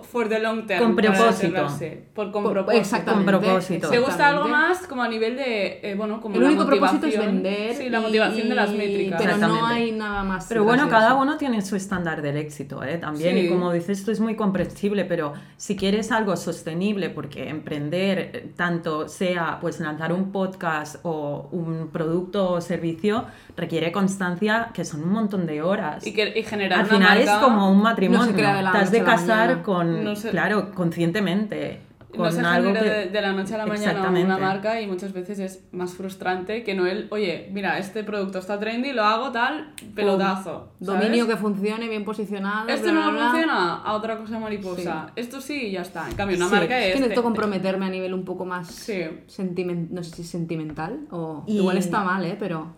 for 0.03 0.29
the 0.29 0.39
long 0.39 0.67
term 0.67 0.81
Con 0.83 0.97
propósito. 0.97 1.67
por 2.15 2.31
con 2.33 2.43
Por- 2.43 2.53
propósito 2.53 2.81
exactamente, 2.81 3.33
Con 3.33 3.41
propósito. 3.43 3.89
te 3.91 3.99
gusta 3.99 4.29
algo 4.29 4.49
más 4.49 4.87
como 4.87 5.03
a 5.03 5.09
nivel 5.09 5.37
de, 5.37 5.81
eh, 5.83 5.95
bueno, 5.95 6.21
como 6.21 6.35
El 6.37 6.43
la 6.43 6.49
único 6.49 6.67
propósito 6.67 7.07
es 7.07 7.19
vender. 7.19 7.75
Sí, 7.75 7.89
la 7.89 7.99
y- 7.99 8.03
motivación 8.03 8.49
de 8.49 8.55
las 8.55 8.71
métricas. 8.71 9.21
Pero 9.23 9.37
no 9.39 9.67
hay 9.67 9.93
nada 9.93 10.23
más. 10.25 10.47
Pero 10.49 10.65
bueno, 10.65 10.89
cada 10.89 11.15
uno 11.15 11.37
tiene 11.37 11.63
su 11.63 11.77
estándar 11.77 12.23
del 12.23 12.37
éxito, 12.37 12.83
¿eh? 12.85 12.99
También, 12.99 13.35
Sí. 13.37 13.41
y 13.47 13.49
como 13.49 13.73
dices, 13.73 13.99
esto 14.01 14.13
es 14.13 14.21
muy 14.21 14.37
comprensible, 14.37 15.05
pero 15.05 15.33
si 15.57 15.77
quieres 15.77 16.13
algo 16.13 16.37
sostenible, 16.37 17.11
porque 17.11 17.49
emprender, 17.49 18.19
eh, 18.19 18.53
tanto 18.57 19.09
sea 19.09 19.59
pues 19.61 19.81
lanzar 19.81 20.13
un 20.13 20.33
podcast 20.33 20.97
o 21.03 21.49
un 21.53 21.89
producto 21.93 22.51
o 22.53 22.61
servicio, 22.61 23.25
requiere 23.57 23.93
constancia, 23.93 24.71
que 24.75 24.85
son 24.85 25.03
un 25.03 25.11
montón 25.13 25.47
de 25.47 25.63
horas. 25.63 26.07
Y, 26.07 26.13
que, 26.13 26.39
y 26.39 26.43
generar 26.43 26.81
Al 26.81 26.85
una 26.87 26.95
final 26.95 27.19
marca, 27.19 27.33
es 27.37 27.39
como 27.43 27.71
un 27.71 27.83
matrimonio. 27.83 28.23
no 28.27 28.31
se 28.31 28.35
crea 28.35 28.57
de 28.57 28.63
la 28.63 28.73
Te 28.73 28.79
has 28.79 28.91
de 28.91 29.03
casar. 29.03 29.62
Con, 29.63 30.05
No 30.05 30.15
se- 30.17 30.31
claro, 30.31 30.73
conscientemente. 30.75 31.81
con 32.15 32.25
no 32.27 32.31
se 32.31 32.41
algo 32.43 32.69
genera 32.69 32.83
que... 32.85 32.91
de, 32.91 33.07
de 33.09 33.21
la 33.23 33.33
noche 33.33 33.55
a 33.55 33.59
la 33.59 33.65
mañana 33.67 34.11
una 34.11 34.37
marca 34.37 34.79
y 34.83 34.87
muchas 34.87 35.15
veces 35.15 35.39
es 35.39 35.65
más 35.73 35.95
frustrante 35.95 36.63
que 36.63 36.75
no 36.75 36.87
el, 36.87 37.07
oye, 37.11 37.49
mira, 37.53 37.79
este 37.79 38.05
producto 38.05 38.39
está 38.39 38.59
trendy, 38.59 38.93
lo 38.93 39.03
hago 39.03 39.33
tal, 39.33 39.73
pelotazo. 39.95 40.73
Dominio 40.79 41.27
que 41.27 41.37
funcione, 41.39 41.89
bien 41.89 42.05
posicionado. 42.05 42.69
Esto 42.69 42.91
bla, 42.93 42.93
no 42.93 43.01
bla, 43.01 43.11
bla. 43.13 43.31
funciona, 43.31 43.75
a 43.77 43.93
otra 43.95 44.19
cosa 44.19 44.39
mariposa. 44.39 45.11
Esto 45.17 45.41
sí 45.41 45.69
y 45.69 45.71
ya 45.73 45.81
está. 45.81 46.07
En 46.07 46.15
cambio, 46.15 46.37
una 46.37 46.49
Sí, 46.49 46.53
marca 46.55 46.79
Es 46.79 46.85
es... 46.89 46.93
que 46.93 46.99
necesito 47.01 47.21
te- 47.23 47.25
comprometerme 47.25 47.87
a 47.87 47.89
nivel 47.89 48.13
un 48.13 48.25
poco 48.27 48.45
más 48.45 48.69
Sí. 48.69 49.05
sentimen- 49.29 49.89
no 49.91 50.03
sé 50.05 50.17
si 50.17 50.25
sentimental 50.25 51.07
o 51.11 51.45
Y- 51.47 51.57
igual 51.57 51.79
está 51.79 52.05
mal, 52.05 52.23
¿eh? 52.27 52.37
Pero 52.39 52.75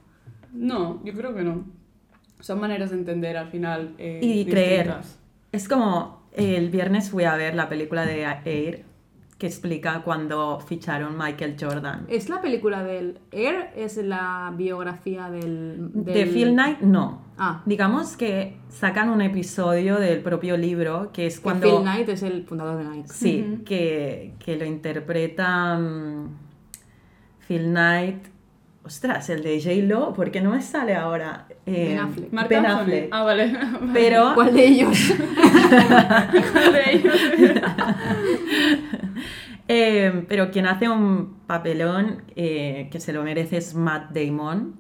No, 0.53 1.01
yo 1.05 1.12
creo 1.12 1.35
que 1.35 1.42
no. 1.42 1.64
Son 2.38 2.61
maneras 2.61 2.90
de 2.90 2.99
entender 2.99 3.37
al 3.37 3.49
final. 3.49 3.94
eh, 3.99 4.20
y 4.23 4.44
creer. 4.44 4.85
distintas. 4.87 5.18
Es 5.51 5.68
como 5.68 6.23
el 6.35 6.70
viernes 6.70 7.11
fui 7.11 7.25
a 7.25 7.37
ver 7.37 7.55
la 7.55 7.68
película 7.68 8.05
de 8.07 8.25
Air 8.44 8.85
que 9.38 9.49
explica 9.49 10.03
cuando 10.05 10.61
ficharon 10.61 11.18
Michael 11.18 11.57
Jordan. 11.61 12.07
es 12.09 12.29
la 12.29 12.40
película 12.40 12.85
del 12.85 13.18
Air, 13.33 13.70
es 13.77 13.97
la 13.97 14.53
biografía 14.57 15.29
del, 15.29 15.90
De 15.92 16.12
del- 16.12 16.29
Phil 16.31 16.53
Knight, 16.53 16.81
no. 16.81 17.20
Ah. 17.37 17.61
Digamos 17.66 18.16
que 18.16 18.57
sacan 18.68 19.11
un 19.11 19.20
episodio 19.23 19.97
del 19.99 20.20
propio 20.23 20.57
libro 20.57 21.11
que 21.12 21.27
es 21.27 21.38
que 21.38 21.42
cuando... 21.42 21.68
Phil 21.68 21.81
Knight 21.83 22.09
es 22.11 22.23
el 22.23 22.44
fundador 22.47 22.79
de 22.79 22.85
Nike. 22.88 23.09
Sí, 23.09 23.62
que, 23.66 24.35
que 24.38 24.57
lo 24.57 24.64
interpreta 24.64 25.77
mm, 25.79 26.29
Phil 27.49 27.64
Knight. 27.64 28.27
Ostras, 28.85 29.31
el 29.31 29.42
de 29.42 29.61
J-Lo, 29.61 30.12
¿por 30.12 30.31
qué 30.31 30.40
no 30.42 30.51
me 30.51 30.61
sale 30.62 30.94
ahora? 30.94 31.49
Eh, 31.66 31.88
Ben 31.88 31.98
Affleck. 31.98 32.48
Ben. 32.48 32.66
Affleck. 32.66 33.09
Ah, 33.11 33.22
vale. 33.22 33.57
Pero 33.94 34.33
¿Cuál 34.35 34.55
de 34.55 34.66
ellos? 34.66 35.14
¿Cuál 36.53 36.72
de 36.72 36.92
ellos? 36.92 37.20
Eh, 39.66 40.27
pero 40.29 40.50
quien 40.50 40.66
hace 40.66 40.90
un 40.90 41.38
papelón 41.46 42.22
eh, 42.37 42.88
que 42.92 43.00
se 43.00 43.14
lo 43.14 43.22
merece 43.22 43.57
es 43.57 43.74
Matt 43.74 44.11
Damon, 44.12 44.74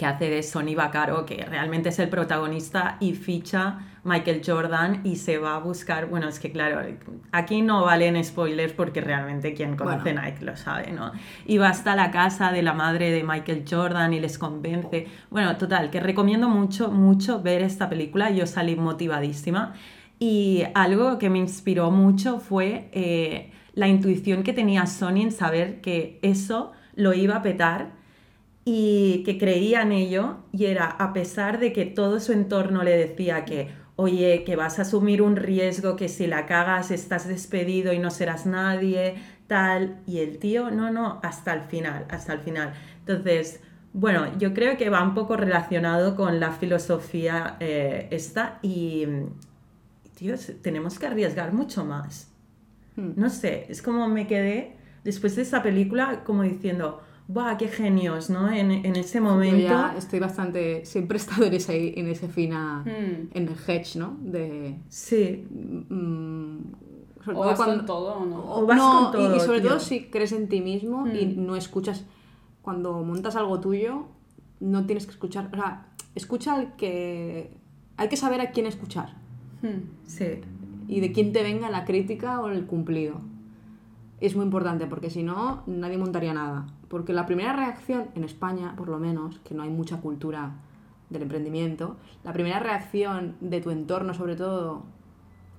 que 0.00 0.06
hace 0.06 0.30
de 0.30 0.42
Sonny 0.42 0.74
Vaccaro, 0.74 1.26
que 1.26 1.44
realmente 1.44 1.90
es 1.90 1.98
el 1.98 2.08
protagonista 2.08 2.96
y 3.00 3.12
ficha 3.12 3.80
Michael 4.02 4.40
Jordan 4.42 5.02
y 5.04 5.16
se 5.16 5.36
va 5.36 5.56
a 5.56 5.58
buscar, 5.58 6.06
bueno, 6.06 6.26
es 6.26 6.40
que 6.40 6.50
claro, 6.50 6.80
aquí 7.32 7.60
no 7.60 7.84
valen 7.84 8.24
spoilers 8.24 8.72
porque 8.72 9.02
realmente 9.02 9.52
quien 9.52 9.76
conoce 9.76 10.14
Bueno. 10.14 10.22
Nike 10.22 10.42
lo 10.42 10.56
sabe, 10.56 10.90
¿no? 10.90 11.12
Y 11.44 11.58
va 11.58 11.68
hasta 11.68 11.94
la 11.94 12.10
casa 12.10 12.50
de 12.50 12.62
la 12.62 12.72
madre 12.72 13.10
de 13.10 13.22
Michael 13.22 13.64
Jordan 13.70 14.14
y 14.14 14.20
les 14.20 14.38
convence. 14.38 15.06
Bueno, 15.28 15.58
total, 15.58 15.90
que 15.90 16.00
recomiendo 16.00 16.48
mucho, 16.48 16.90
mucho 16.90 17.42
ver 17.42 17.60
esta 17.60 17.90
película, 17.90 18.30
yo 18.30 18.46
salí 18.46 18.76
motivadísima. 18.76 19.74
Y 20.18 20.62
algo 20.72 21.18
que 21.18 21.28
me 21.28 21.38
inspiró 21.38 21.90
mucho 21.90 22.40
fue 22.40 22.88
eh, 22.92 23.52
la 23.74 23.86
intuición 23.86 24.44
que 24.44 24.54
tenía 24.54 24.86
Sony 24.86 25.24
en 25.24 25.30
saber 25.30 25.82
que 25.82 26.18
eso 26.22 26.72
lo 26.94 27.12
iba 27.12 27.36
a 27.36 27.42
petar 27.42 27.99
y 28.72 29.24
que 29.24 29.36
creía 29.36 29.82
en 29.82 29.90
ello 29.90 30.36
y 30.52 30.66
era 30.66 30.84
a 30.86 31.12
pesar 31.12 31.58
de 31.58 31.72
que 31.72 31.86
todo 31.86 32.20
su 32.20 32.30
entorno 32.30 32.84
le 32.84 32.96
decía 32.96 33.44
que 33.44 33.68
oye, 33.96 34.44
que 34.44 34.54
vas 34.54 34.78
a 34.78 34.82
asumir 34.82 35.22
un 35.22 35.34
riesgo, 35.34 35.96
que 35.96 36.08
si 36.08 36.28
la 36.28 36.46
cagas 36.46 36.92
estás 36.92 37.26
despedido 37.26 37.92
y 37.92 37.98
no 37.98 38.12
serás 38.12 38.46
nadie, 38.46 39.16
tal, 39.48 40.00
y 40.06 40.20
el 40.20 40.38
tío, 40.38 40.70
no, 40.70 40.92
no, 40.92 41.18
hasta 41.24 41.52
el 41.52 41.62
final, 41.62 42.06
hasta 42.10 42.34
el 42.34 42.38
final. 42.38 42.72
Entonces, 43.00 43.60
bueno, 43.92 44.38
yo 44.38 44.54
creo 44.54 44.76
que 44.76 44.88
va 44.88 45.02
un 45.02 45.14
poco 45.14 45.36
relacionado 45.36 46.14
con 46.14 46.38
la 46.38 46.52
filosofía 46.52 47.56
eh, 47.58 48.06
esta 48.12 48.60
y, 48.62 49.04
tío, 50.14 50.36
tenemos 50.62 51.00
que 51.00 51.08
arriesgar 51.08 51.52
mucho 51.52 51.84
más. 51.84 52.30
Hmm. 52.94 53.14
No 53.16 53.30
sé, 53.30 53.66
es 53.68 53.82
como 53.82 54.06
me 54.06 54.28
quedé 54.28 54.76
después 55.02 55.34
de 55.34 55.42
esa 55.42 55.60
película 55.60 56.22
como 56.24 56.44
diciendo, 56.44 57.02
¡buah, 57.32 57.56
qué 57.56 57.68
genios! 57.68 58.30
¿no? 58.30 58.50
En, 58.50 58.70
en 58.70 58.96
ese 58.96 59.18
Yo 59.18 59.24
momento... 59.24 59.56
ya 59.58 59.94
estoy 59.96 60.18
bastante. 60.20 60.84
Siempre 60.84 61.16
he 61.18 61.20
estado 61.20 61.44
en 61.44 61.54
ese, 61.54 61.98
en 61.98 62.06
ese 62.08 62.28
fina. 62.28 62.82
Hmm. 62.84 63.28
En 63.32 63.48
el 63.48 63.54
hedge, 63.66 63.96
¿no? 63.96 64.16
De. 64.20 64.76
Sí, 64.88 65.46
mm, 65.88 66.58
sobre 67.24 67.36
O 67.36 67.40
todo 67.40 67.46
vas 67.50 67.56
cuando- 67.56 67.76
con 67.76 67.86
todo 67.86 68.14
o 68.14 68.26
no. 68.26 68.54
O 68.56 68.66
vas 68.66 68.76
no, 68.78 69.02
con 69.04 69.12
todo, 69.12 69.34
y, 69.34 69.36
y 69.36 69.40
sobre 69.40 69.60
tío. 69.60 69.70
todo 69.70 69.80
si 69.80 70.04
crees 70.10 70.32
en 70.32 70.48
ti 70.48 70.60
mismo 70.60 71.06
y 71.08 71.26
Mm. 71.26 71.46
no 71.46 71.56
escuchas. 71.56 72.04
Cuando 72.62 73.02
montas 73.02 73.36
algo 73.36 73.60
tuyo, 73.60 74.06
no 74.60 74.86
tienes 74.86 75.06
que 75.06 75.12
escuchar. 75.12 75.48
O 75.52 75.56
sea, 75.56 75.86
escucha 76.14 76.54
al 76.54 76.76
que. 76.76 77.56
Hay 77.96 78.08
que 78.08 78.16
saber 78.16 78.40
a 78.40 78.50
quién 78.52 78.64
escuchar 78.66 79.14
Hmm. 79.62 79.82
sí. 80.06 80.40
y 80.88 81.00
de 81.00 81.12
quién 81.12 81.32
te 81.32 81.42
venga 81.42 81.68
la 81.70 81.84
crítica 81.84 82.40
o 82.40 82.48
el 82.48 82.64
cumplido. 82.66 83.20
Es 84.20 84.34
muy 84.36 84.44
importante 84.46 84.86
porque 84.86 85.08
si 85.10 85.22
no, 85.22 85.62
nadie 85.66 85.98
montaría 85.98 86.32
nada. 86.34 86.66
Porque 86.90 87.12
la 87.12 87.24
primera 87.24 87.52
reacción, 87.54 88.08
en 88.16 88.24
España 88.24 88.74
por 88.76 88.88
lo 88.88 88.98
menos, 88.98 89.38
que 89.44 89.54
no 89.54 89.62
hay 89.62 89.70
mucha 89.70 90.00
cultura 90.00 90.54
del 91.08 91.22
emprendimiento, 91.22 91.96
la 92.24 92.32
primera 92.32 92.58
reacción 92.58 93.36
de 93.40 93.60
tu 93.60 93.70
entorno, 93.70 94.12
sobre 94.12 94.34
todo, 94.34 94.82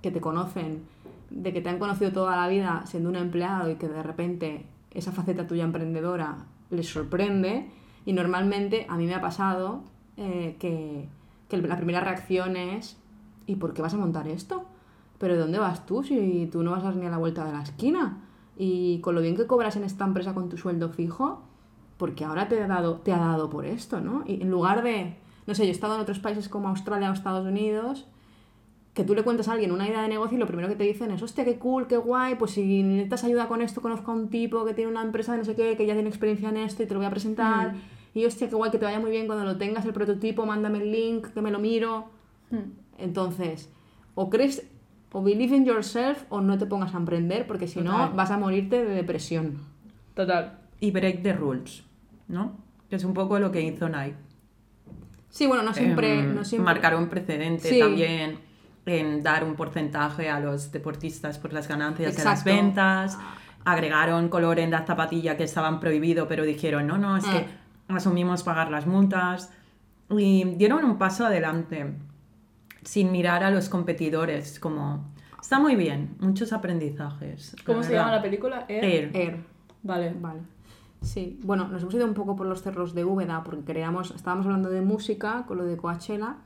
que 0.02 0.12
te 0.12 0.20
conocen, 0.20 0.84
de 1.30 1.54
que 1.54 1.62
te 1.62 1.70
han 1.70 1.80
conocido 1.80 2.12
toda 2.12 2.36
la 2.36 2.50
vida 2.50 2.84
siendo 2.86 3.08
un 3.08 3.16
empleado 3.16 3.72
y 3.72 3.76
que 3.76 3.88
de 3.88 4.04
repente 4.04 4.66
esa 4.92 5.14
faceta 5.14 5.48
tuya 5.48 5.64
emprendedora 5.64 6.36
les 6.70 6.90
sorprende, 6.90 7.70
y 8.06 8.12
normalmente 8.12 8.86
a 8.90 8.98
mí 8.98 9.06
me 9.06 9.16
ha 9.16 9.22
pasado 9.22 9.84
eh, 10.18 10.58
que, 10.60 11.08
que 11.48 11.58
la 11.58 11.78
primera 11.78 12.02
reacción 12.02 12.58
es, 12.58 12.98
¿y 13.48 13.56
por 13.56 13.74
qué 13.74 13.82
vas 13.82 13.94
a 13.94 13.98
montar 13.98 14.28
esto? 14.28 14.66
¿Pero 15.18 15.36
de 15.36 15.40
dónde 15.40 15.60
vas 15.60 15.86
tú 15.86 16.04
si 16.04 16.50
tú 16.52 16.62
no 16.62 16.72
vas 16.72 16.84
a 16.84 16.92
ni 16.92 17.06
a 17.06 17.10
la 17.10 17.20
vuelta 17.20 17.46
de 17.46 17.54
la 17.54 17.62
esquina? 17.62 18.18
Y 18.64 19.00
con 19.00 19.16
lo 19.16 19.22
bien 19.22 19.36
que 19.36 19.48
cobras 19.48 19.76
en 19.76 19.84
esta 19.84 20.06
empresa 20.06 20.36
con 20.36 20.48
tu 20.48 20.56
sueldo 20.56 20.90
fijo, 20.90 21.42
porque 21.98 22.26
ahora 22.26 22.48
te 22.48 22.62
ha 22.62 22.68
dado, 22.68 22.98
te 22.98 23.12
ha 23.12 23.18
dado 23.18 23.50
por 23.50 23.66
esto, 23.66 24.02
¿no? 24.02 24.24
Y 24.28 24.40
en 24.40 24.52
lugar 24.52 24.84
de, 24.84 25.16
no 25.48 25.56
sé, 25.56 25.64
yo 25.64 25.70
he 25.70 25.72
estado 25.72 25.96
en 25.96 26.02
otros 26.02 26.20
países 26.20 26.48
como 26.48 26.68
Australia 26.68 27.10
o 27.10 27.14
Estados 27.14 27.44
Unidos, 27.48 28.06
que 28.94 29.04
tú 29.04 29.16
le 29.16 29.24
cuentas 29.24 29.48
a 29.48 29.54
alguien 29.54 29.72
una 29.72 29.88
idea 29.88 30.04
de 30.04 30.10
negocio 30.10 30.38
y 30.38 30.40
lo 30.40 30.46
primero 30.46 30.68
que 30.68 30.76
te 30.76 30.84
dicen 30.84 31.10
es, 31.10 31.24
hostia, 31.24 31.44
qué 31.44 31.58
cool, 31.58 31.88
qué 31.88 31.98
guay, 31.98 32.36
pues 32.36 32.52
si 32.52 32.84
necesitas 32.84 33.24
ayuda 33.24 33.48
con 33.48 33.64
esto, 33.64 33.82
conozco 33.82 34.12
a 34.12 34.14
un 34.14 34.30
tipo 34.30 34.64
que 34.64 34.76
tiene 34.76 34.92
una 34.92 35.02
empresa 35.02 35.32
de 35.32 35.40
no 35.40 35.44
sé 35.44 35.56
qué, 35.56 35.76
que 35.76 35.88
ya 35.88 35.96
tiene 35.96 36.10
experiencia 36.10 36.50
en 36.50 36.58
esto 36.58 36.84
y 36.84 36.86
te 36.86 36.94
lo 36.94 37.00
voy 37.00 37.08
a 37.08 37.10
presentar. 37.10 37.74
Y 38.14 38.26
hostia, 38.26 38.48
qué 38.48 38.56
guay, 38.56 38.70
que 38.70 38.78
te 38.78 38.86
vaya 38.86 39.00
muy 39.00 39.10
bien 39.10 39.26
cuando 39.26 39.44
lo 39.44 39.58
tengas 39.58 39.86
el 39.86 39.94
prototipo, 39.94 40.46
mándame 40.46 40.84
el 40.84 40.92
link, 40.92 41.30
que 41.34 41.42
me 41.42 41.50
lo 41.50 41.58
miro. 41.58 42.06
Hmm. 42.52 42.74
Entonces, 43.00 43.72
o 44.14 44.30
crees, 44.30 44.68
o 45.12 45.22
believe 45.22 45.56
in 45.56 45.66
yourself, 45.66 46.24
o 46.30 46.42
no 46.42 46.58
te 46.58 46.66
pongas 46.66 46.94
a 46.94 46.98
emprender, 46.98 47.46
porque 47.48 47.68
si 47.68 47.82
no, 47.82 48.12
vas 48.14 48.32
a 48.32 48.38
morirte 48.38 48.84
de 48.86 48.94
depresión. 48.96 49.58
Total. 50.14 50.60
Y 50.80 50.92
break 50.92 51.22
the 51.24 51.34
rules, 51.34 51.84
¿no? 52.28 52.58
Que 52.90 52.96
es 52.96 53.04
un 53.04 53.14
poco 53.14 53.38
lo 53.40 53.52
que 53.52 53.62
hizo 53.62 53.88
Nike. 53.90 54.16
Sí, 55.30 55.48
bueno, 55.48 55.64
no 55.64 55.74
siempre... 55.74 56.20
Em, 56.20 56.36
no 56.36 56.44
siempre... 56.44 56.66
Marcar 56.66 56.96
un 56.96 57.08
precedente 57.08 57.70
Sí. 57.70 57.80
también 57.80 58.40
en 58.86 59.22
dar 59.24 59.44
un 59.44 59.56
porcentaje 59.56 60.30
a 60.30 60.40
los 60.40 60.72
deportistas 60.72 61.38
por 61.40 61.54
las 61.54 61.68
ganancias 61.68 62.18
de 62.18 62.24
las 62.24 62.40
Exacto. 62.42 62.50
ventas. 62.62 63.18
Agregaron 63.64 64.28
color 64.30 64.60
en 64.60 64.72
la 64.72 64.86
zapatilla 64.86 65.38
que 65.38 65.44
estaban 65.44 65.80
prohibido, 65.80 66.28
pero 66.28 66.44
dijeron, 66.44 66.88
no, 66.88 66.98
no, 66.98 67.16
es 67.16 67.26
Ah. 67.28 67.32
que 67.32 67.94
asumimos 67.94 68.44
pagar 68.44 68.72
las 68.72 68.88
multas. 68.88 69.52
Y 70.10 70.44
dieron 70.56 70.84
un 70.84 70.98
paso 70.98 71.26
adelante 71.26 71.94
sin 72.84 73.12
mirar 73.12 73.44
a 73.44 73.52
los 73.52 73.70
competidores, 73.70 74.60
como... 74.60 75.12
Está 75.42 75.60
muy 75.60 75.76
bien, 75.76 76.16
muchos 76.20 76.54
aprendizajes. 76.54 77.56
¿Cómo 77.66 77.82
se 77.84 77.94
llama 77.94 78.12
la 78.12 78.22
película? 78.22 78.66
Air. 78.68 78.84
Air. 78.84 79.12
Air. 79.14 79.38
Vale. 79.82 80.14
Vale. 80.20 80.42
Sí, 81.02 81.40
bueno, 81.44 81.68
nos 81.68 81.82
hemos 81.82 81.96
ido 81.96 82.06
un 82.06 82.14
poco 82.14 82.36
por 82.36 82.46
los 82.46 82.62
cerros 82.62 82.94
de 82.94 83.04
Úbeda 83.04 83.44
porque 83.44 83.64
queríamos, 83.64 84.12
estábamos 84.12 84.46
hablando 84.46 84.70
de 84.70 84.82
música 84.82 85.46
con 85.48 85.58
lo 85.58 85.66
de 85.66 85.76
Coachella. 85.78 86.38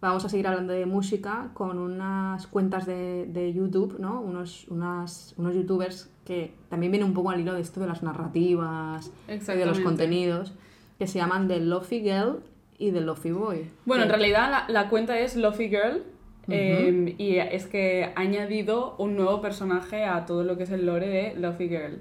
Vamos 0.00 0.24
a 0.24 0.28
seguir 0.28 0.48
hablando 0.48 0.72
de 0.72 0.86
música 0.86 1.50
con 1.54 1.78
unas 1.78 2.48
cuentas 2.48 2.84
de, 2.84 3.26
de 3.26 3.52
YouTube, 3.52 4.00
¿no? 4.00 4.20
Unos, 4.20 4.66
unas, 4.68 5.34
unos 5.38 5.54
youtubers 5.54 6.10
que 6.24 6.52
también 6.68 6.90
vienen 6.90 7.08
un 7.08 7.14
poco 7.14 7.30
al 7.30 7.40
hilo 7.40 7.54
de 7.54 7.60
esto 7.60 7.78
de 7.78 7.86
las 7.86 8.02
narrativas 8.02 9.12
y 9.28 9.38
de 9.38 9.66
los 9.66 9.78
contenidos, 9.78 10.52
que 10.98 11.06
se 11.06 11.20
llaman 11.20 11.46
The 11.46 11.60
Lofi 11.60 12.00
Girl 12.00 12.40
y 12.78 12.90
The 12.92 13.00
Lofi 13.00 13.30
Boy. 13.32 13.70
Bueno, 13.84 14.04
en 14.04 14.08
realidad 14.10 14.50
la, 14.50 14.64
la 14.68 14.88
cuenta 14.88 15.18
es 15.18 15.36
Lofi 15.36 15.68
Girl. 15.68 16.02
eh, 16.48 17.14
y 17.18 17.36
es 17.36 17.66
que 17.66 18.10
ha 18.16 18.20
añadido 18.20 18.96
un 18.98 19.14
nuevo 19.16 19.40
personaje 19.40 20.04
a 20.04 20.26
todo 20.26 20.42
lo 20.42 20.56
que 20.56 20.64
es 20.64 20.70
el 20.70 20.86
lore 20.86 21.08
de 21.08 21.34
Lofi 21.36 21.68
Girl. 21.68 21.98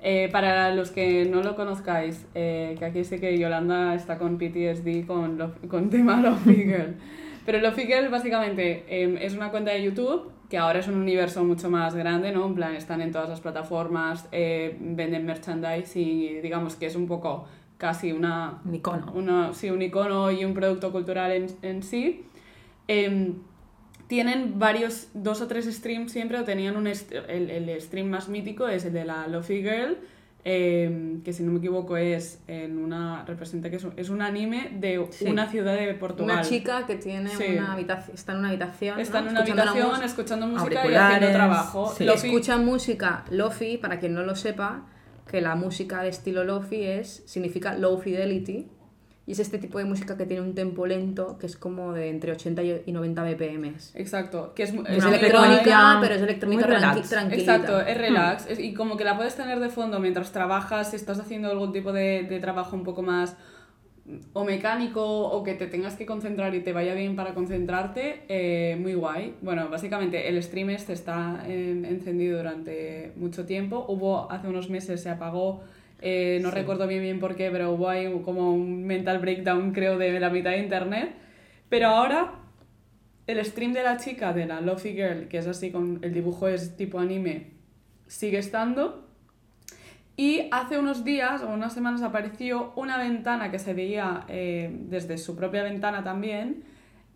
Eh, 0.00 0.28
para 0.30 0.74
los 0.74 0.90
que 0.90 1.24
no 1.24 1.42
lo 1.42 1.56
conozcáis, 1.56 2.26
eh, 2.34 2.76
que 2.78 2.84
aquí 2.84 3.04
sé 3.04 3.18
que 3.20 3.36
Yolanda 3.38 3.94
está 3.94 4.18
con 4.18 4.38
PTSD 4.38 5.06
con, 5.06 5.38
Lof- 5.38 5.66
con 5.68 5.90
tema 5.90 6.20
Lofi 6.20 6.54
Girl. 6.54 6.94
Pero 7.44 7.60
Lofi 7.60 7.82
Girl 7.86 8.08
básicamente 8.08 8.84
eh, 8.88 9.18
es 9.20 9.34
una 9.34 9.50
cuenta 9.50 9.72
de 9.72 9.82
YouTube 9.82 10.32
que 10.50 10.58
ahora 10.58 10.78
es 10.78 10.86
un 10.88 10.94
universo 10.94 11.44
mucho 11.44 11.68
más 11.70 11.94
grande, 11.96 12.30
¿no? 12.30 12.46
En 12.46 12.54
plan, 12.54 12.74
están 12.76 13.00
en 13.00 13.10
todas 13.10 13.28
las 13.28 13.40
plataformas, 13.40 14.28
eh, 14.32 14.76
venden 14.80 15.26
merchandise 15.26 15.98
y 15.98 16.40
digamos 16.40 16.76
que 16.76 16.86
es 16.86 16.94
un 16.94 17.08
poco 17.08 17.46
casi 17.78 18.12
una 18.12 18.60
Un 18.64 18.74
icono. 18.74 19.12
una, 19.14 19.52
sí, 19.54 19.70
un 19.70 19.82
icono 19.82 20.30
y 20.30 20.44
un 20.44 20.54
producto 20.54 20.92
cultural 20.92 21.32
en, 21.32 21.46
en 21.62 21.82
sí. 21.82 22.24
Em, 22.88 23.34
tienen 24.06 24.58
varios, 24.58 25.08
dos 25.14 25.40
o 25.40 25.46
tres 25.48 25.66
streams 25.66 26.12
siempre, 26.12 26.38
o 26.38 26.44
tenían 26.44 26.76
un 26.76 26.86
el, 26.86 27.50
el 27.50 27.80
stream 27.80 28.06
más 28.08 28.28
mítico 28.28 28.68
es 28.68 28.84
el 28.84 28.92
de 28.92 29.04
la 29.04 29.26
Lofi 29.26 29.62
Girl, 29.62 29.98
eh, 30.48 31.18
que 31.24 31.32
si 31.32 31.42
no 31.42 31.50
me 31.50 31.58
equivoco 31.58 31.96
es 31.96 32.40
en 32.46 32.78
una, 32.78 33.24
representa 33.24 33.68
que 33.68 33.76
es 33.76 33.84
un, 33.84 33.94
es 33.96 34.08
un 34.10 34.22
anime 34.22 34.70
de 34.78 35.04
Sí. 35.10 35.24
una 35.26 35.48
ciudad 35.50 35.74
de 35.74 35.92
Portugal. 35.94 36.36
Una 36.36 36.42
chica 36.48 36.86
que 36.86 36.94
tiene 36.94 37.30
Sí. 37.30 37.56
una 37.58 37.72
habitación, 37.72 38.14
está 38.14 38.32
en 38.32 38.38
una 38.38 38.48
habitación, 38.50 39.00
Está 39.00 39.20
¿no? 39.20 39.26
en 39.26 39.30
una 39.32 39.40
Escuchando 39.40 39.62
habitación 39.62 39.88
música. 39.90 40.06
escuchando 40.06 40.46
música 40.46 40.86
y 40.88 40.94
haciendo 40.94 41.30
trabajo. 41.32 41.94
sí. 41.98 42.06
Escucha 42.08 42.56
música 42.58 43.24
lofi, 43.30 43.76
para 43.78 43.98
quien 43.98 44.14
no 44.14 44.22
lo 44.22 44.36
sepa, 44.36 44.84
que 45.30 45.40
la 45.40 45.54
música 45.56 46.02
de 46.02 46.08
estilo 46.08 46.44
lofi 46.44 46.82
es, 46.84 47.22
significa 47.26 47.74
low 47.76 47.98
fidelity, 47.98 48.68
y 49.28 49.32
es 49.32 49.40
este 49.40 49.58
tipo 49.58 49.78
de 49.78 49.84
música 49.84 50.16
que 50.16 50.24
tiene 50.24 50.40
un 50.42 50.54
tempo 50.54 50.86
lento, 50.86 51.36
que 51.36 51.46
es 51.46 51.56
como 51.56 51.92
de 51.92 52.10
entre 52.10 52.30
80 52.30 52.62
y 52.62 52.82
y 52.86 52.92
90 52.92 53.24
BPMs. 53.24 53.90
Exacto, 53.96 54.52
que 54.54 54.62
es, 54.62 54.70
Es 54.72 54.78
es 54.98 55.04
electrónica, 55.04 55.98
pero 56.00 56.14
es 56.14 56.22
electrónica 56.22 56.66
relax. 56.66 57.08
tranquilita. 57.10 57.54
Exacto, 57.56 57.80
es 57.80 57.98
relax. 57.98 58.46
es- 58.48 58.60
y 58.60 58.72
como 58.72 58.96
que 58.96 59.02
la 59.02 59.16
puedes 59.16 59.34
tener 59.34 59.58
de 59.58 59.68
fondo 59.68 59.98
mientras 59.98 60.30
trabajas, 60.30 60.90
si 60.90 60.96
estás 60.96 61.18
haciendo 61.18 61.50
algún 61.50 61.72
tipo 61.72 61.92
de, 61.92 62.22
de 62.28 62.38
trabajo 62.38 62.76
un 62.76 62.84
poco 62.84 63.02
más 63.02 63.36
o 64.32 64.44
mecánico 64.44 65.02
o 65.04 65.42
que 65.42 65.54
te 65.54 65.66
tengas 65.66 65.96
que 65.96 66.06
concentrar 66.06 66.54
y 66.54 66.60
te 66.60 66.72
vaya 66.72 66.94
bien 66.94 67.16
para 67.16 67.34
concentrarte, 67.34 68.22
eh, 68.28 68.76
muy 68.80 68.94
guay. 68.94 69.34
Bueno, 69.42 69.68
básicamente 69.68 70.28
el 70.28 70.40
stream 70.42 70.70
este 70.70 70.92
está 70.92 71.42
eh, 71.46 71.70
encendido 71.88 72.38
durante 72.38 73.12
mucho 73.16 73.46
tiempo. 73.46 73.84
Hubo 73.88 74.30
hace 74.30 74.48
unos 74.48 74.70
meses, 74.70 75.02
se 75.02 75.10
apagó, 75.10 75.62
eh, 76.00 76.38
no 76.42 76.50
recuerdo 76.50 76.86
bien 76.86 77.02
bien 77.02 77.18
por 77.18 77.34
qué, 77.34 77.50
pero 77.50 77.72
hubo 77.72 77.88
ahí 77.88 78.20
como 78.24 78.52
un 78.52 78.84
mental 78.84 79.18
breakdown 79.18 79.72
creo 79.72 79.98
de 79.98 80.20
la 80.20 80.30
mitad 80.30 80.50
de 80.50 80.58
internet. 80.58 81.14
Pero 81.68 81.88
ahora 81.88 82.34
el 83.26 83.44
stream 83.44 83.72
de 83.72 83.82
la 83.82 83.96
chica, 83.96 84.32
de 84.32 84.46
la 84.46 84.60
Lofi 84.60 84.92
Girl, 84.92 85.26
que 85.28 85.38
es 85.38 85.46
así 85.48 85.72
con 85.72 85.98
el 86.02 86.14
dibujo 86.14 86.46
es 86.46 86.76
tipo 86.76 87.00
anime, 87.00 87.54
sigue 88.06 88.38
estando. 88.38 89.05
Y 90.16 90.48
hace 90.50 90.78
unos 90.78 91.04
días 91.04 91.42
o 91.42 91.48
unas 91.48 91.74
semanas 91.74 92.02
apareció 92.02 92.72
una 92.74 92.96
ventana 92.96 93.50
que 93.50 93.58
se 93.58 93.74
veía 93.74 94.24
eh, 94.28 94.70
desde 94.88 95.18
su 95.18 95.36
propia 95.36 95.62
ventana 95.62 96.02
también, 96.02 96.64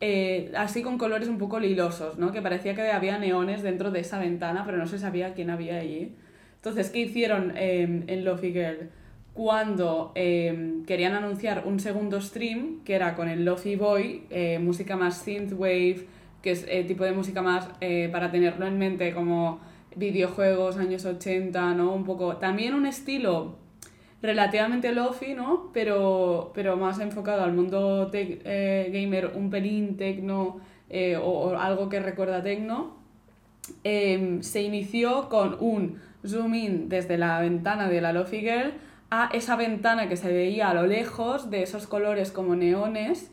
eh, 0.00 0.52
así 0.56 0.82
con 0.82 0.98
colores 0.98 1.28
un 1.28 1.38
poco 1.38 1.58
lilosos, 1.58 2.18
¿no? 2.18 2.30
Que 2.32 2.42
parecía 2.42 2.74
que 2.74 2.90
había 2.90 3.18
neones 3.18 3.62
dentro 3.62 3.90
de 3.90 4.00
esa 4.00 4.18
ventana, 4.18 4.64
pero 4.66 4.76
no 4.76 4.86
se 4.86 4.98
sabía 4.98 5.32
quién 5.32 5.50
había 5.50 5.78
allí. 5.78 6.14
Entonces, 6.60 6.90
¿qué 6.90 7.00
hicieron 7.00 7.54
eh, 7.56 8.02
en 8.06 8.24
Lofi 8.24 8.52
Girl? 8.52 8.90
Cuando 9.32 10.12
eh, 10.14 10.82
querían 10.86 11.14
anunciar 11.14 11.62
un 11.66 11.80
segundo 11.80 12.20
stream, 12.20 12.84
que 12.84 12.94
era 12.94 13.14
con 13.14 13.30
el 13.30 13.46
Lofi 13.46 13.76
Boy, 13.76 14.24
eh, 14.28 14.58
música 14.58 14.94
más 14.94 15.22
synthwave, 15.22 16.06
que 16.42 16.50
es 16.50 16.66
tipo 16.86 17.04
de 17.04 17.12
música 17.12 17.40
más 17.40 17.68
para 18.12 18.30
tenerlo 18.30 18.66
en 18.66 18.78
mente 18.78 19.12
como 19.12 19.60
videojuegos 19.96 20.76
años 20.76 21.04
80, 21.04 21.74
¿no? 21.74 21.92
Un 21.92 22.04
poco, 22.04 22.36
también 22.36 22.74
un 22.74 22.86
estilo 22.86 23.56
relativamente 24.22 24.92
lofi, 24.92 25.34
¿no? 25.34 25.70
Pero, 25.72 26.52
pero 26.54 26.76
más 26.76 27.00
enfocado 27.00 27.42
al 27.42 27.52
mundo 27.52 28.10
eh, 28.12 28.90
gamer, 28.92 29.32
un 29.34 29.50
pelín 29.50 29.96
tecno 29.96 30.60
eh, 30.88 31.16
o, 31.16 31.56
algo 31.56 31.88
que 31.88 32.00
recuerda 32.00 32.42
tecno. 32.42 32.98
Em, 33.84 34.42
se 34.42 34.62
inició 34.62 35.28
con 35.28 35.56
un 35.60 35.98
zoom 36.26 36.54
in 36.54 36.88
desde 36.88 37.18
la 37.18 37.40
ventana 37.40 37.88
de 37.88 38.00
la 38.00 38.12
Lofi 38.12 38.40
Girl 38.40 38.72
a 39.10 39.30
esa 39.32 39.56
ventana 39.56 40.08
que 40.08 40.16
se 40.16 40.32
veía 40.32 40.70
a 40.70 40.74
lo 40.74 40.86
lejos 40.86 41.50
de 41.50 41.62
esos 41.62 41.86
colores 41.86 42.30
como 42.30 42.56
neones 42.56 43.30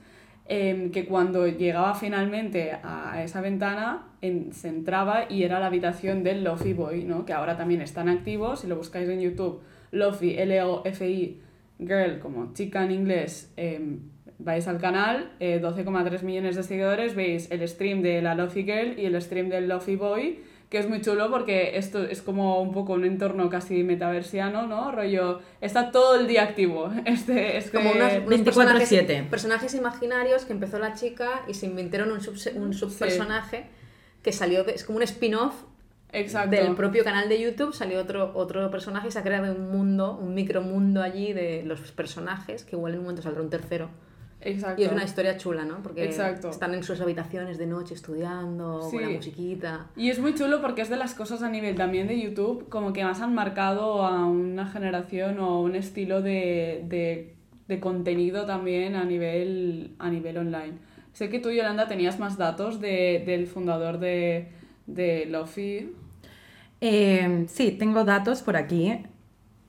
em, 0.49 0.91
que 0.91 1.05
cuando 1.05 1.47
llegaba 1.47 1.93
finalmente 1.95 2.71
a 2.83 3.21
esa 3.23 3.41
ventana 3.41 4.07
en- 4.21 4.53
se 4.53 4.69
entraba 4.69 5.25
y 5.29 5.43
era 5.43 5.59
la 5.59 5.67
habitación 5.67 6.23
del 6.23 6.43
Lofi 6.43 6.73
Boy, 6.73 7.03
¿no? 7.03 7.25
que 7.25 7.33
ahora 7.33 7.57
también 7.57 7.81
están 7.81 8.07
activos, 8.09 8.61
si 8.61 8.67
lo 8.67 8.75
buscáis 8.77 9.09
en 9.09 9.19
YouTube, 9.19 9.61
Lofi, 9.91 10.37
L-O-F-I, 10.37 11.41
Girl, 11.79 12.19
como 12.19 12.53
chica 12.53 12.83
en 12.83 12.91
inglés, 12.91 13.53
em, 13.57 13.99
vais 14.39 14.67
al 14.67 14.79
canal, 14.79 15.31
eh, 15.39 15.59
12,3 15.59 16.23
millones 16.23 16.55
de 16.55 16.63
seguidores, 16.63 17.15
veis 17.15 17.49
el 17.51 17.67
stream 17.67 18.01
de 18.01 18.21
la 18.21 18.35
Lofi 18.35 18.63
Girl 18.63 18.97
y 18.99 19.05
el 19.05 19.21
stream 19.21 19.49
del 19.49 19.67
Lofi 19.67 19.95
Boy, 19.95 20.39
que 20.69 20.79
es 20.79 20.89
muy 20.89 20.99
chulo 21.01 21.29
porque 21.29 21.77
esto 21.77 22.03
es 22.03 22.21
como 22.21 22.61
un 22.61 22.73
poco 22.73 22.93
un 22.93 23.05
entorno 23.05 23.49
casi 23.49 23.83
metaversiano, 23.83 24.67
¿no? 24.67 24.91
Rollo, 24.91 25.39
está 25.61 25.91
todo 25.91 26.19
el 26.19 26.27
día 26.27 26.43
activo. 26.43 26.91
Este, 27.05 27.57
este... 27.57 27.71
Como 27.77 27.91
unos, 27.91 28.11
unos 28.13 28.29
24/7. 28.29 28.43
personajes, 28.43 29.27
personajes 29.29 29.73
imaginarios 29.75 30.45
que 30.45 30.53
empezó 30.53 30.77
la 30.79 30.93
chica 30.93 31.43
y 31.47 31.53
se 31.53 31.67
inventaron 31.67 32.11
un, 32.11 32.19
subse- 32.19 32.55
un 32.55 32.73
subpersonaje 32.73 33.67
que 34.23 34.33
salió, 34.33 34.65
es 34.67 34.83
como 34.83 34.97
un 34.97 35.03
spin-off 35.03 35.53
Exacto. 36.11 36.49
del 36.51 36.75
propio 36.75 37.03
canal 37.03 37.29
de 37.29 37.39
YouTube, 37.39 37.73
salió 37.73 37.99
otro, 38.01 38.31
otro 38.35 38.69
personaje 38.69 39.07
y 39.07 39.11
se 39.11 39.19
ha 39.19 39.23
creado 39.23 39.53
un 39.53 39.69
mundo, 39.71 40.17
un 40.21 40.33
micromundo 40.33 41.01
allí 41.01 41.31
de 41.31 41.63
los 41.65 41.79
personajes, 41.93 42.63
que 42.65 42.75
igual 42.75 42.93
en 42.93 42.99
un 42.99 43.05
momento 43.05 43.21
saldrá 43.21 43.41
un 43.41 43.49
tercero. 43.49 43.89
Exacto. 44.41 44.81
Y 44.81 44.85
es 44.85 44.91
una 44.91 45.03
historia 45.03 45.37
chula, 45.37 45.65
¿no? 45.65 45.81
Porque 45.81 46.03
Exacto. 46.03 46.49
están 46.49 46.73
en 46.73 46.83
sus 46.83 47.01
habitaciones 47.01 47.57
de 47.57 47.65
noche 47.65 47.95
estudiando, 47.95 48.87
con 48.89 49.01
la 49.01 49.09
musiquita. 49.09 49.87
Y 49.95 50.09
es 50.09 50.19
muy 50.19 50.35
chulo 50.35 50.61
porque 50.61 50.81
es 50.81 50.89
de 50.89 50.97
las 50.97 51.15
cosas 51.15 51.41
a 51.41 51.49
nivel 51.49 51.75
también 51.75 52.07
de 52.07 52.19
YouTube, 52.19 52.69
como 52.69 52.93
que 52.93 53.03
más 53.03 53.21
han 53.21 53.33
marcado 53.33 54.05
a 54.05 54.25
una 54.25 54.67
generación 54.67 55.39
o 55.39 55.61
un 55.61 55.75
estilo 55.75 56.21
de, 56.21 56.85
de, 56.87 57.35
de 57.67 57.79
contenido 57.79 58.45
también 58.45 58.95
a 58.95 59.05
nivel, 59.05 59.95
a 59.97 60.09
nivel 60.09 60.37
online. 60.37 60.73
Sé 61.13 61.29
que 61.29 61.39
tú, 61.39 61.49
Yolanda, 61.49 61.87
tenías 61.87 62.19
más 62.19 62.37
datos 62.37 62.79
de, 62.79 63.23
del 63.25 63.47
fundador 63.47 63.97
de, 63.97 64.49
de 64.85 65.25
Lofi. 65.25 65.93
Eh, 66.79 67.45
sí, 67.47 67.71
tengo 67.71 68.03
datos 68.03 68.43
por 68.43 68.55
aquí. 68.55 69.03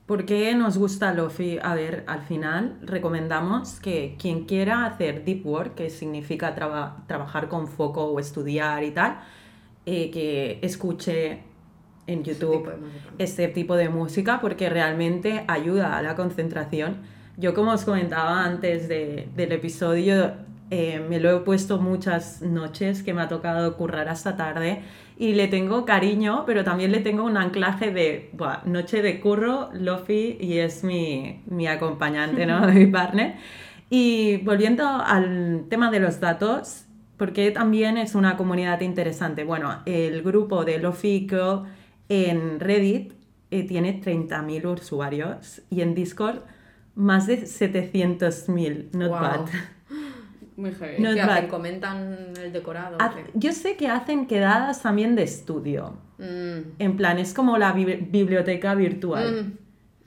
¿Por 0.09 0.25
qué 0.25 0.55
nos 0.55 0.75
gusta 0.79 1.13
Lofi? 1.13 1.59
A 1.61 1.75
ver, 1.75 2.03
al 2.07 2.23
final 2.23 2.79
recomendamos 2.81 3.79
que 3.79 4.15
quien 4.19 4.45
quiera 4.45 4.87
hacer 4.87 5.23
deep 5.23 5.45
work, 5.45 5.75
que 5.75 5.91
significa 5.91 6.55
traba- 6.55 7.03
trabajar 7.05 7.47
con 7.47 7.67
foco 7.67 8.05
o 8.05 8.19
estudiar 8.19 8.83
y 8.83 8.89
tal, 8.89 9.19
eh, 9.85 10.09
que 10.09 10.57
escuche 10.63 11.43
en 12.07 12.23
YouTube 12.23 12.63
tipo 12.63 12.71
este 13.19 13.49
tipo 13.49 13.75
de 13.75 13.89
música 13.89 14.39
porque 14.41 14.67
realmente 14.67 15.43
ayuda 15.47 15.95
a 15.95 16.01
la 16.01 16.15
concentración. 16.15 16.97
Yo 17.37 17.53
como 17.53 17.69
os 17.73 17.85
comentaba 17.85 18.43
antes 18.43 18.87
de- 18.89 19.29
del 19.35 19.51
episodio, 19.51 20.33
eh, 20.71 21.03
me 21.07 21.19
lo 21.19 21.35
he 21.35 21.39
puesto 21.39 21.79
muchas 21.79 22.41
noches 22.41 23.01
que 23.01 23.13
me 23.13 23.21
ha 23.21 23.27
tocado 23.27 23.75
currar 23.75 24.07
hasta 24.07 24.37
tarde 24.37 24.81
y 25.17 25.33
le 25.33 25.47
tengo 25.47 25.83
cariño, 25.85 26.43
pero 26.45 26.63
también 26.63 26.91
le 26.91 26.99
tengo 26.99 27.23
un 27.23 27.37
anclaje 27.37 27.91
de 27.91 28.29
buah, 28.33 28.61
noche 28.65 29.01
de 29.01 29.19
curro, 29.19 29.69
Lofi, 29.73 30.37
y 30.39 30.59
es 30.59 30.83
mi, 30.83 31.41
mi 31.47 31.67
acompañante, 31.67 32.45
¿no? 32.45 32.67
mi 32.67 32.85
partner. 32.85 33.35
Y 33.89 34.37
volviendo 34.37 34.87
al 34.87 35.65
tema 35.69 35.89
de 35.89 35.99
los 35.99 36.19
datos, 36.19 36.85
porque 37.17 37.51
también 37.51 37.97
es 37.97 38.15
una 38.15 38.37
comunidad 38.37 38.79
interesante. 38.81 39.43
Bueno, 39.43 39.81
el 39.85 40.21
grupo 40.21 40.63
de 40.63 40.77
Lofi 40.77 41.27
Girl 41.29 41.63
en 42.07 42.59
Reddit 42.59 43.13
eh, 43.51 43.63
tiene 43.63 44.01
30.000 44.01 44.79
usuarios 44.79 45.63
y 45.69 45.81
en 45.81 45.95
Discord 45.95 46.43
más 46.95 47.27
de 47.27 47.41
700.000. 47.41 48.91
Not 48.93 49.09
Guau. 49.09 49.21
bad. 49.21 49.49
Muy 50.59 50.71
heavy. 50.73 51.01
No- 51.01 51.13
¿Qué 51.13 51.21
Not 51.21 51.29
hacen? 51.31 51.47
¿Comentan 51.47 52.33
el 52.43 52.51
decorado? 52.51 52.97
Yo 53.33 53.51
sé 53.53 53.75
que 53.77 53.87
hacen 53.87 54.27
quedadas 54.27 54.81
también 54.81 55.15
de 55.15 55.23
estudio. 55.23 55.93
Mm, 56.17 56.73
En 56.79 56.97
plan, 56.97 57.17
es 57.17 57.33
como 57.33 57.57
la 57.57 57.71
bi- 57.71 57.85
biblioteca 58.09 58.75
virtual. 58.75 59.45
mm, 59.45 59.57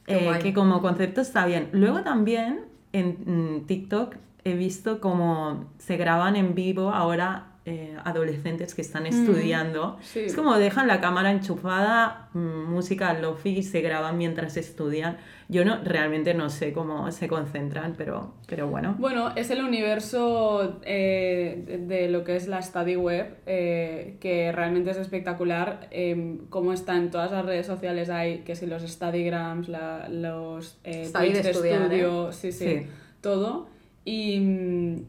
Eh, 0.08 0.30
que 0.42 0.52
como 0.52 0.82
concepto 0.82 1.20
está 1.20 1.46
bien. 1.46 1.68
Luego 1.72 2.02
también 2.02 2.64
en 2.92 3.16
mm, 3.24 3.66
TikTok 3.66 4.16
he 4.44 4.54
visto 4.54 5.00
como 5.00 5.70
se 5.78 5.96
graban 5.96 6.34
en 6.36 6.54
vivo 6.54 6.90
ahora 6.90 7.46
eh, 7.64 7.96
adolescentes 8.04 8.74
que 8.74 8.82
están 8.82 9.06
estudiando. 9.06 9.96
sí. 10.02 10.18
Es 10.26 10.34
como 10.34 10.58
dejan 10.58 10.88
la 10.88 11.00
cámara 11.00 11.30
enchufada, 11.30 12.28
música 12.34 13.12
lofi 13.14 13.50
y 13.58 13.62
se 13.62 13.80
graban 13.80 14.18
mientras 14.18 14.56
estudian. 14.56 15.16
Yo 15.52 15.64
no 15.64 15.82
realmente 15.84 16.32
no 16.34 16.48
sé 16.48 16.72
cómo 16.72 17.10
se 17.12 17.28
concentran, 17.28 17.94
pero, 17.96 18.32
pero 18.48 18.68
bueno. 18.68 18.96
Bueno, 18.98 19.32
es 19.36 19.50
el 19.50 19.62
universo 19.62 20.80
eh, 20.84 21.78
de, 21.86 22.08
lo 22.08 22.24
que 22.24 22.36
es 22.36 22.48
la 22.48 22.62
study 22.62 22.96
web, 22.96 23.36
eh, 23.46 24.16
que 24.20 24.50
realmente 24.52 24.90
es 24.90 24.96
espectacular. 24.96 25.88
eh, 25.90 26.38
cómo 26.48 26.72
está 26.72 26.96
en 26.96 27.10
todas 27.10 27.30
las 27.32 27.44
redes 27.44 27.66
sociales 27.66 28.08
hay, 28.08 28.38
que 28.40 28.56
si 28.56 28.66
los 28.66 28.82
studygrams, 28.82 29.68
la- 29.68 30.08
los 30.08 30.78
eh, 30.84 31.04
Study 31.04 31.32
de 31.32 31.42
de 31.42 31.50
estudiar, 31.50 31.82
estudio, 31.82 32.32
sí, 32.32 32.50
sí, 32.52 32.64
Sí. 32.64 32.86
todo. 33.20 33.66
Y, 34.04 34.36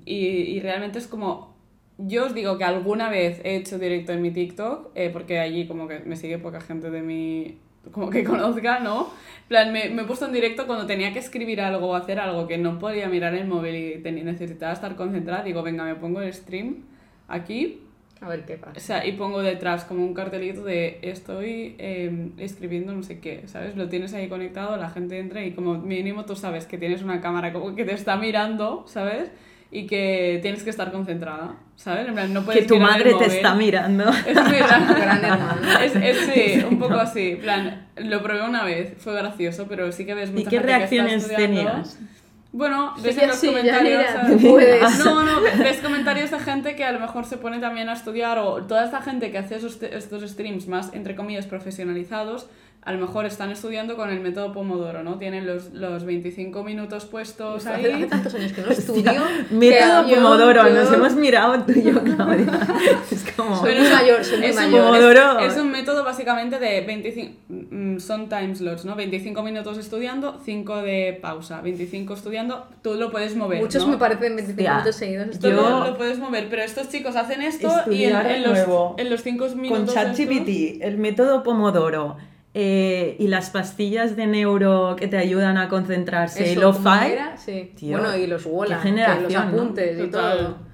y, 0.05 0.15
y 0.55 0.59
realmente 0.59 0.99
es 0.99 1.07
como... 1.07 1.53
Yo 1.99 2.25
os 2.25 2.33
digo 2.33 2.57
que 2.57 2.63
alguna 2.63 3.09
vez 3.09 3.39
he 3.43 3.55
hecho 3.55 3.77
directo 3.77 4.11
en 4.13 4.21
mi 4.21 4.31
TikTok, 4.31 4.91
eh, 4.95 5.09
porque 5.13 5.39
allí 5.39 5.67
como 5.67 5.87
que 5.87 5.99
me 5.99 6.15
sigue 6.15 6.37
poca 6.39 6.59
gente 6.59 6.89
de 6.89 7.01
mi... 7.01 7.57
como 7.91 8.09
que 8.09 8.23
conozca, 8.31 8.79
¿no? 8.79 9.09
Plan, 9.47 9.71
me, 9.73 9.89
me 9.89 10.03
he 10.03 10.05
puesto 10.05 10.25
en 10.25 10.33
directo 10.33 10.65
cuando 10.67 10.85
tenía 10.85 11.11
que 11.13 11.19
escribir 11.19 11.61
algo 11.61 11.87
o 11.89 11.95
hacer 11.95 12.19
algo 12.19 12.47
que 12.47 12.57
no 12.57 12.79
podía 12.79 13.07
mirar 13.09 13.35
el 13.35 13.47
móvil 13.47 13.75
y 13.75 14.01
tenía, 14.01 14.23
necesitaba 14.23 14.73
estar 14.73 14.95
concentrada. 14.95 15.43
Digo, 15.43 15.63
venga, 15.63 15.83
me 15.83 15.95
pongo 15.95 16.21
el 16.21 16.33
stream 16.33 16.85
aquí 17.27 17.81
A 18.21 18.27
ver 18.29 18.45
qué 18.45 18.57
O 18.75 18.79
pasa. 18.79 18.79
sea, 18.79 19.05
y 19.05 19.13
pongo 19.13 19.41
detrás 19.41 19.85
como 19.85 20.03
un 20.05 20.13
cartelito 20.13 20.63
de 20.63 20.99
estoy 21.01 21.75
eh, 21.77 22.29
escribiendo 22.37 22.93
no 22.93 23.03
sé 23.03 23.19
qué, 23.19 23.47
¿sabes? 23.47 23.75
Lo 23.75 23.89
tienes 23.89 24.13
ahí 24.13 24.29
conectado, 24.29 24.77
la 24.77 24.89
gente 24.89 25.19
entra 25.19 25.43
y 25.45 25.53
como 25.53 25.75
mínimo 25.79 26.25
tú 26.25 26.35
sabes 26.35 26.65
que 26.65 26.77
tienes 26.77 27.03
una 27.03 27.21
cámara 27.21 27.53
como 27.53 27.75
que 27.75 27.85
te 27.85 27.93
está 27.93 28.17
mirando, 28.17 28.85
¿sabes? 28.87 29.31
Y 29.75 29.87
que 29.87 30.37
tienes 30.43 30.61
que 30.63 30.69
estar 30.69 30.91
concentrada, 30.91 31.55
¿sabes? 31.75 32.07
En 32.07 32.13
plan, 32.13 32.31
no 32.31 32.43
puedes 32.43 32.61
Que 32.61 32.67
tu 32.67 32.77
madre 32.79 33.05
te 33.09 33.15
móvil. 33.15 33.31
está 33.31 33.55
mirando. 33.55 34.03
Es 34.27 34.35
muy. 34.47 34.57
Es, 35.83 35.95
es 35.95 36.17
sí, 36.31 36.63
un 36.69 36.77
poco 36.77 36.93
así. 36.95 37.37
Plan, 37.41 37.87
lo 37.97 38.21
probé 38.21 38.43
una 38.47 38.63
vez, 38.63 38.93
fue 38.99 39.13
gracioso, 39.15 39.65
pero 39.67 39.91
sí 39.91 40.05
que 40.05 40.13
ves 40.13 40.29
mucha 40.31 40.41
¿Y 40.41 40.43
qué 40.45 40.57
gente 40.59 40.67
que 40.67 40.73
está 40.73 40.77
reacciones 41.07 41.27
tenías? 41.35 41.99
Bueno, 42.51 42.93
ves 43.01 43.15
Sí, 43.15 43.21
en 43.21 43.27
los 43.29 43.37
sí, 43.37 43.47
comentarios. 43.47 43.99
mira, 43.99 44.21
a- 44.21 44.27
tú 44.27 44.37
puedes. 44.51 44.99
No, 45.03 45.23
no, 45.23 45.41
ve- 45.41 45.51
ves 45.57 45.77
comentarios 45.79 46.29
de 46.29 46.39
gente 46.39 46.75
que 46.75 46.83
a 46.83 46.91
lo 46.91 46.99
mejor 46.99 47.25
se 47.25 47.37
pone 47.37 47.57
también 47.57 47.89
a 47.89 47.93
estudiar 47.93 48.37
o 48.37 48.61
toda 48.67 48.85
esta 48.85 49.01
gente 49.01 49.31
que 49.31 49.39
hace 49.39 49.55
esos, 49.55 49.81
estos 49.81 50.21
streams 50.29 50.67
más, 50.67 50.93
entre 50.93 51.15
comillas, 51.15 51.47
profesionalizados, 51.47 52.47
a 52.85 52.91
lo 52.91 52.99
mejor 52.99 53.25
están 53.25 53.49
estudiando 53.51 53.95
con 53.95 54.09
el 54.09 54.19
método 54.19 54.51
Pomodoro, 54.51 55.03
¿no? 55.03 55.17
Tienen 55.17 55.47
los, 55.47 55.71
los 55.73 56.03
25 56.03 56.63
minutos 56.63 57.05
puestos 57.05 57.65
Hace, 57.65 57.75
hace 57.79 57.93
ahí. 57.93 58.05
tantos 58.07 58.33
años 58.35 58.51
que 58.51 58.61
no 58.61 58.67
estudio. 58.71 59.11
Método 59.51 60.07
yo- 60.07 60.15
Pomodoro, 60.15 60.67
yo- 60.67 60.73
nos 60.75 60.91
hemos 60.91 61.15
mirado 61.15 61.63
tú 61.63 61.71
y 61.73 61.83
yo, 61.83 62.01
Claudia. 62.03 62.59
Es 63.11 63.23
como... 63.37 63.55
Soy 63.59 63.75
muy 63.75 63.87
mayor, 63.89 64.23
soy 64.25 64.37
muy 64.39 64.47
es 64.47 64.57
un, 64.57 64.63
mayor. 64.71 64.85
Pomodoro. 64.87 65.39
es- 65.39 65.53
es 65.53 65.59
un 65.59 65.71
método 65.71 66.03
básicamente 66.03 66.59
de 66.59 66.81
25, 66.81 67.31
mm, 67.49 67.99
son 67.99 68.27
time 68.29 68.55
slots, 68.55 68.85
¿no? 68.85 68.95
25 68.95 69.41
minutos 69.43 69.77
estudiando, 69.77 70.39
5 70.43 70.81
de 70.81 71.17
pausa, 71.21 71.61
25 71.61 72.13
estudiando, 72.13 72.67
tú 72.81 72.95
lo 72.95 73.11
puedes 73.11 73.35
mover, 73.35 73.61
Muchos 73.61 73.85
¿no? 73.85 73.93
me 73.93 73.97
parecen 73.97 74.35
25 74.35 74.51
Hostia. 74.59 74.71
minutos 74.73 74.95
seguidos. 74.95 75.27
Esto 75.29 75.49
Yo- 75.49 75.55
lo, 75.55 75.87
lo 75.87 75.97
puedes 75.97 76.19
mover, 76.19 76.47
pero 76.49 76.63
estos 76.63 76.89
chicos 76.89 77.15
hacen 77.15 77.41
esto 77.41 77.67
y 77.67 78.03
en, 78.03 78.15
Estudiar 78.15 78.27
de 78.27 78.35
en 78.35 78.43
los, 78.43 78.51
nuevo. 78.53 78.95
en 78.97 79.09
los 79.09 79.21
5 79.23 79.47
Con 79.47 79.61
minutos 79.61 79.93
ChatGPT, 79.93 80.81
el 80.81 80.97
método 80.97 81.43
Pomodoro 81.43 82.17
eh, 82.53 83.15
y 83.19 83.27
las 83.27 83.49
pastillas 83.49 84.15
de 84.15 84.27
neuro 84.27 84.95
que 84.97 85.07
te 85.07 85.17
ayudan 85.17 85.57
a 85.57 85.69
concentrarse, 85.69 86.51
y 86.51 86.51
Eso. 86.53 86.61
Sí. 87.37 87.71
Tío, 87.75 87.97
bueno, 87.97 88.15
y 88.15 88.27
los 88.27 88.45
Wola, 88.45 88.81
los 89.21 89.33
¿no? 89.33 89.39
apuntes 89.39 89.97
y 89.97 90.09
Total. 90.09 90.37
todo. 90.37 90.73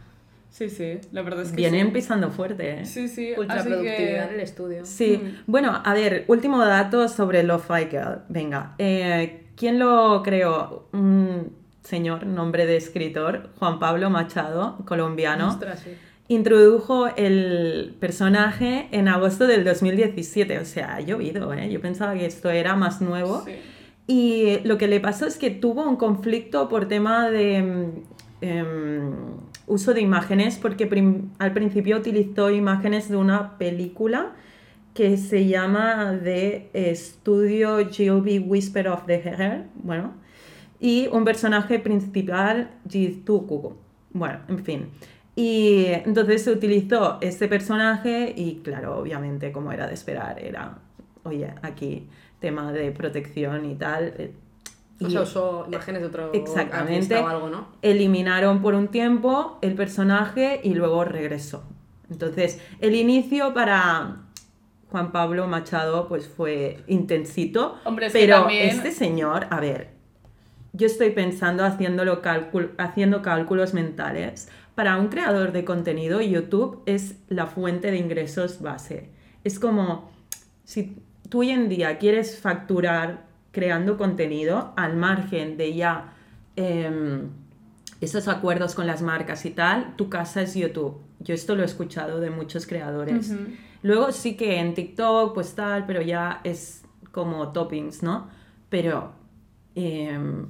Sí, 0.50 0.70
sí, 0.70 1.00
la 1.12 1.22
verdad 1.22 1.44
es 1.44 1.52
que 1.52 1.56
Vienen 1.56 1.88
sí. 1.88 1.94
pisando 1.94 2.32
fuerte, 2.32 2.82
¿eh? 2.82 2.86
Sí, 2.86 3.08
sí, 3.08 3.34
Ultra 3.38 3.60
así 3.60 3.70
productividad 3.70 4.24
en 4.24 4.30
que... 4.30 4.36
el 4.36 4.40
estudio. 4.42 4.86
Sí, 4.86 5.38
bueno, 5.46 5.82
a 5.86 5.94
ver, 5.94 6.26
último 6.28 6.66
dato 6.66 7.08
sobre 7.08 7.44
Lo-Fi 7.44 7.88
Girl. 7.90 8.24
Venga, 8.30 8.74
eh, 8.78 9.46
¿quién 9.56 9.80
lo 9.80 10.22
creó? 10.24 10.90
Un 10.92 11.54
señor, 11.84 12.26
nombre 12.26 12.66
de 12.66 12.78
escritor, 12.78 13.52
Juan 13.58 13.80
Pablo 13.80 14.10
Machado, 14.10 14.80
colombiano. 14.86 15.50
Ostras, 15.50 15.80
sí. 15.80 15.92
Introdujo 16.32 17.08
el 17.18 17.96
personaje 18.00 18.88
en 18.92 19.08
agosto 19.08 19.48
del 19.48 19.64
2017, 19.66 20.60
o 20.60 20.66
sea, 20.66 20.96
ha 20.96 21.02
llovido, 21.02 21.52
¿eh? 21.54 21.70
Yo 21.72 21.82
pensaba 21.82 22.14
que 22.14 22.26
esto 22.28 22.50
era 22.52 22.76
más 22.76 23.02
nuevo. 23.02 23.42
Sí. 23.46 23.52
Y 24.06 24.60
lo 24.64 24.78
que 24.78 24.88
le 24.88 25.00
pasó 25.00 25.26
es 25.26 25.38
que 25.38 25.50
tuvo 25.50 25.84
un 25.90 25.96
conflicto 25.96 26.70
por 26.70 26.88
tema 26.88 27.30
de 27.32 27.62
mm, 27.64 28.44
em, 28.46 29.12
uso 29.66 29.94
de 29.96 30.02
imágenes, 30.02 30.58
porque 30.58 30.86
prim- 30.86 31.30
al 31.40 31.52
principio 31.52 31.98
utilizó 31.98 32.52
imágenes 32.52 33.10
de 33.10 33.16
una 33.18 33.58
película 33.58 34.34
que 34.94 35.18
se 35.18 35.48
llama 35.48 36.20
The 36.24 36.94
Studio 36.96 37.90
Gilby 37.90 38.38
Whisper 38.40 38.88
of 38.90 39.06
the 39.08 39.16
Hair, 39.16 39.64
bueno, 39.84 40.14
y 40.80 41.08
un 41.12 41.26
personaje 41.26 41.80
principal, 41.80 42.70
Jituku. 42.88 43.74
Bueno, 44.12 44.40
en 44.48 44.60
fin. 44.64 44.90
Y 45.40 45.86
entonces 45.88 46.44
se 46.44 46.52
utilizó 46.52 47.18
este 47.22 47.48
personaje 47.48 48.34
y 48.36 48.56
claro, 48.62 48.98
obviamente 48.98 49.54
como 49.54 49.72
era 49.72 49.88
de 49.88 49.94
esperar, 49.94 50.38
era, 50.44 50.80
oye, 51.24 51.54
aquí 51.62 52.08
tema 52.42 52.74
de 52.74 52.92
protección 52.92 53.66
y 53.66 53.76
tal. 53.76 54.14
eh, 54.18 54.34
O 55.02 55.08
y 55.08 55.12
sea, 55.12 55.22
usó 55.22 55.64
imágenes 55.70 56.02
de 56.02 56.08
otro 56.08 56.34
Exactamente. 56.34 57.16
o 57.16 57.26
algo, 57.28 57.50
¿no? 57.50 57.68
eliminaron 57.82 58.62
por 58.62 58.76
un 58.76 58.90
tiempo 58.90 59.60
el 59.62 59.76
personaje 59.76 60.60
y 60.62 60.74
luego 60.74 61.06
regresó. 61.06 61.64
Entonces, 62.12 62.60
el 62.82 62.96
inicio 62.96 63.54
para 63.54 64.24
Juan 64.92 65.14
Pablo 65.14 65.48
Machado 65.48 66.08
pues 66.10 66.28
fue 66.28 66.84
intensito, 66.88 67.78
Hombre, 67.86 68.08
es 68.08 68.14
que 68.14 68.20
pero 68.20 68.40
también- 68.42 68.68
este 68.70 68.92
señor, 68.92 69.48
a 69.52 69.62
ver, 69.62 69.92
yo 70.74 70.86
estoy 70.88 71.12
pensando 71.12 71.64
haciéndolo 71.64 72.22
cálcul- 72.22 72.72
haciendo 72.78 73.22
cálculos 73.22 73.74
mentales. 73.74 74.50
Para 74.80 74.96
un 74.96 75.10
creador 75.10 75.52
de 75.52 75.66
contenido, 75.66 76.22
YouTube 76.22 76.84
es 76.86 77.18
la 77.28 77.48
fuente 77.48 77.92
de 77.92 77.98
ingresos 77.98 78.62
base. 78.62 79.10
Es 79.44 79.60
como 79.60 80.10
si 80.64 80.96
tú 81.28 81.40
hoy 81.40 81.50
en 81.50 81.68
día 81.68 81.98
quieres 81.98 82.40
facturar 82.40 83.26
creando 83.52 83.98
contenido 83.98 84.72
al 84.78 84.96
margen 84.96 85.58
de 85.58 85.74
ya 85.76 86.14
em, 86.56 87.28
esos 88.00 88.30
acuerdos 88.30 88.74
con 88.74 88.88
las 88.88 89.02
marcas 89.02 89.46
y 89.46 89.50
tal, 89.50 89.98
tu 89.98 90.08
casa 90.08 90.44
es 90.44 90.56
YouTube. 90.56 90.96
Yo 91.20 91.34
esto 91.34 91.56
lo 91.56 91.64
he 91.64 91.66
escuchado 91.66 92.22
de 92.22 92.30
muchos 92.30 92.66
creadores. 92.66 93.34
Luego 93.82 94.14
sí 94.14 94.38
que 94.38 94.60
en 94.60 94.76
TikTok, 94.76 95.34
pues 95.34 95.56
tal, 95.56 95.88
pero 95.88 96.02
ya 96.02 96.40
es 96.46 96.84
como 97.12 97.52
toppings, 97.52 98.02
¿no? 98.02 98.30
Pero 98.70 99.12
em, 99.76 100.46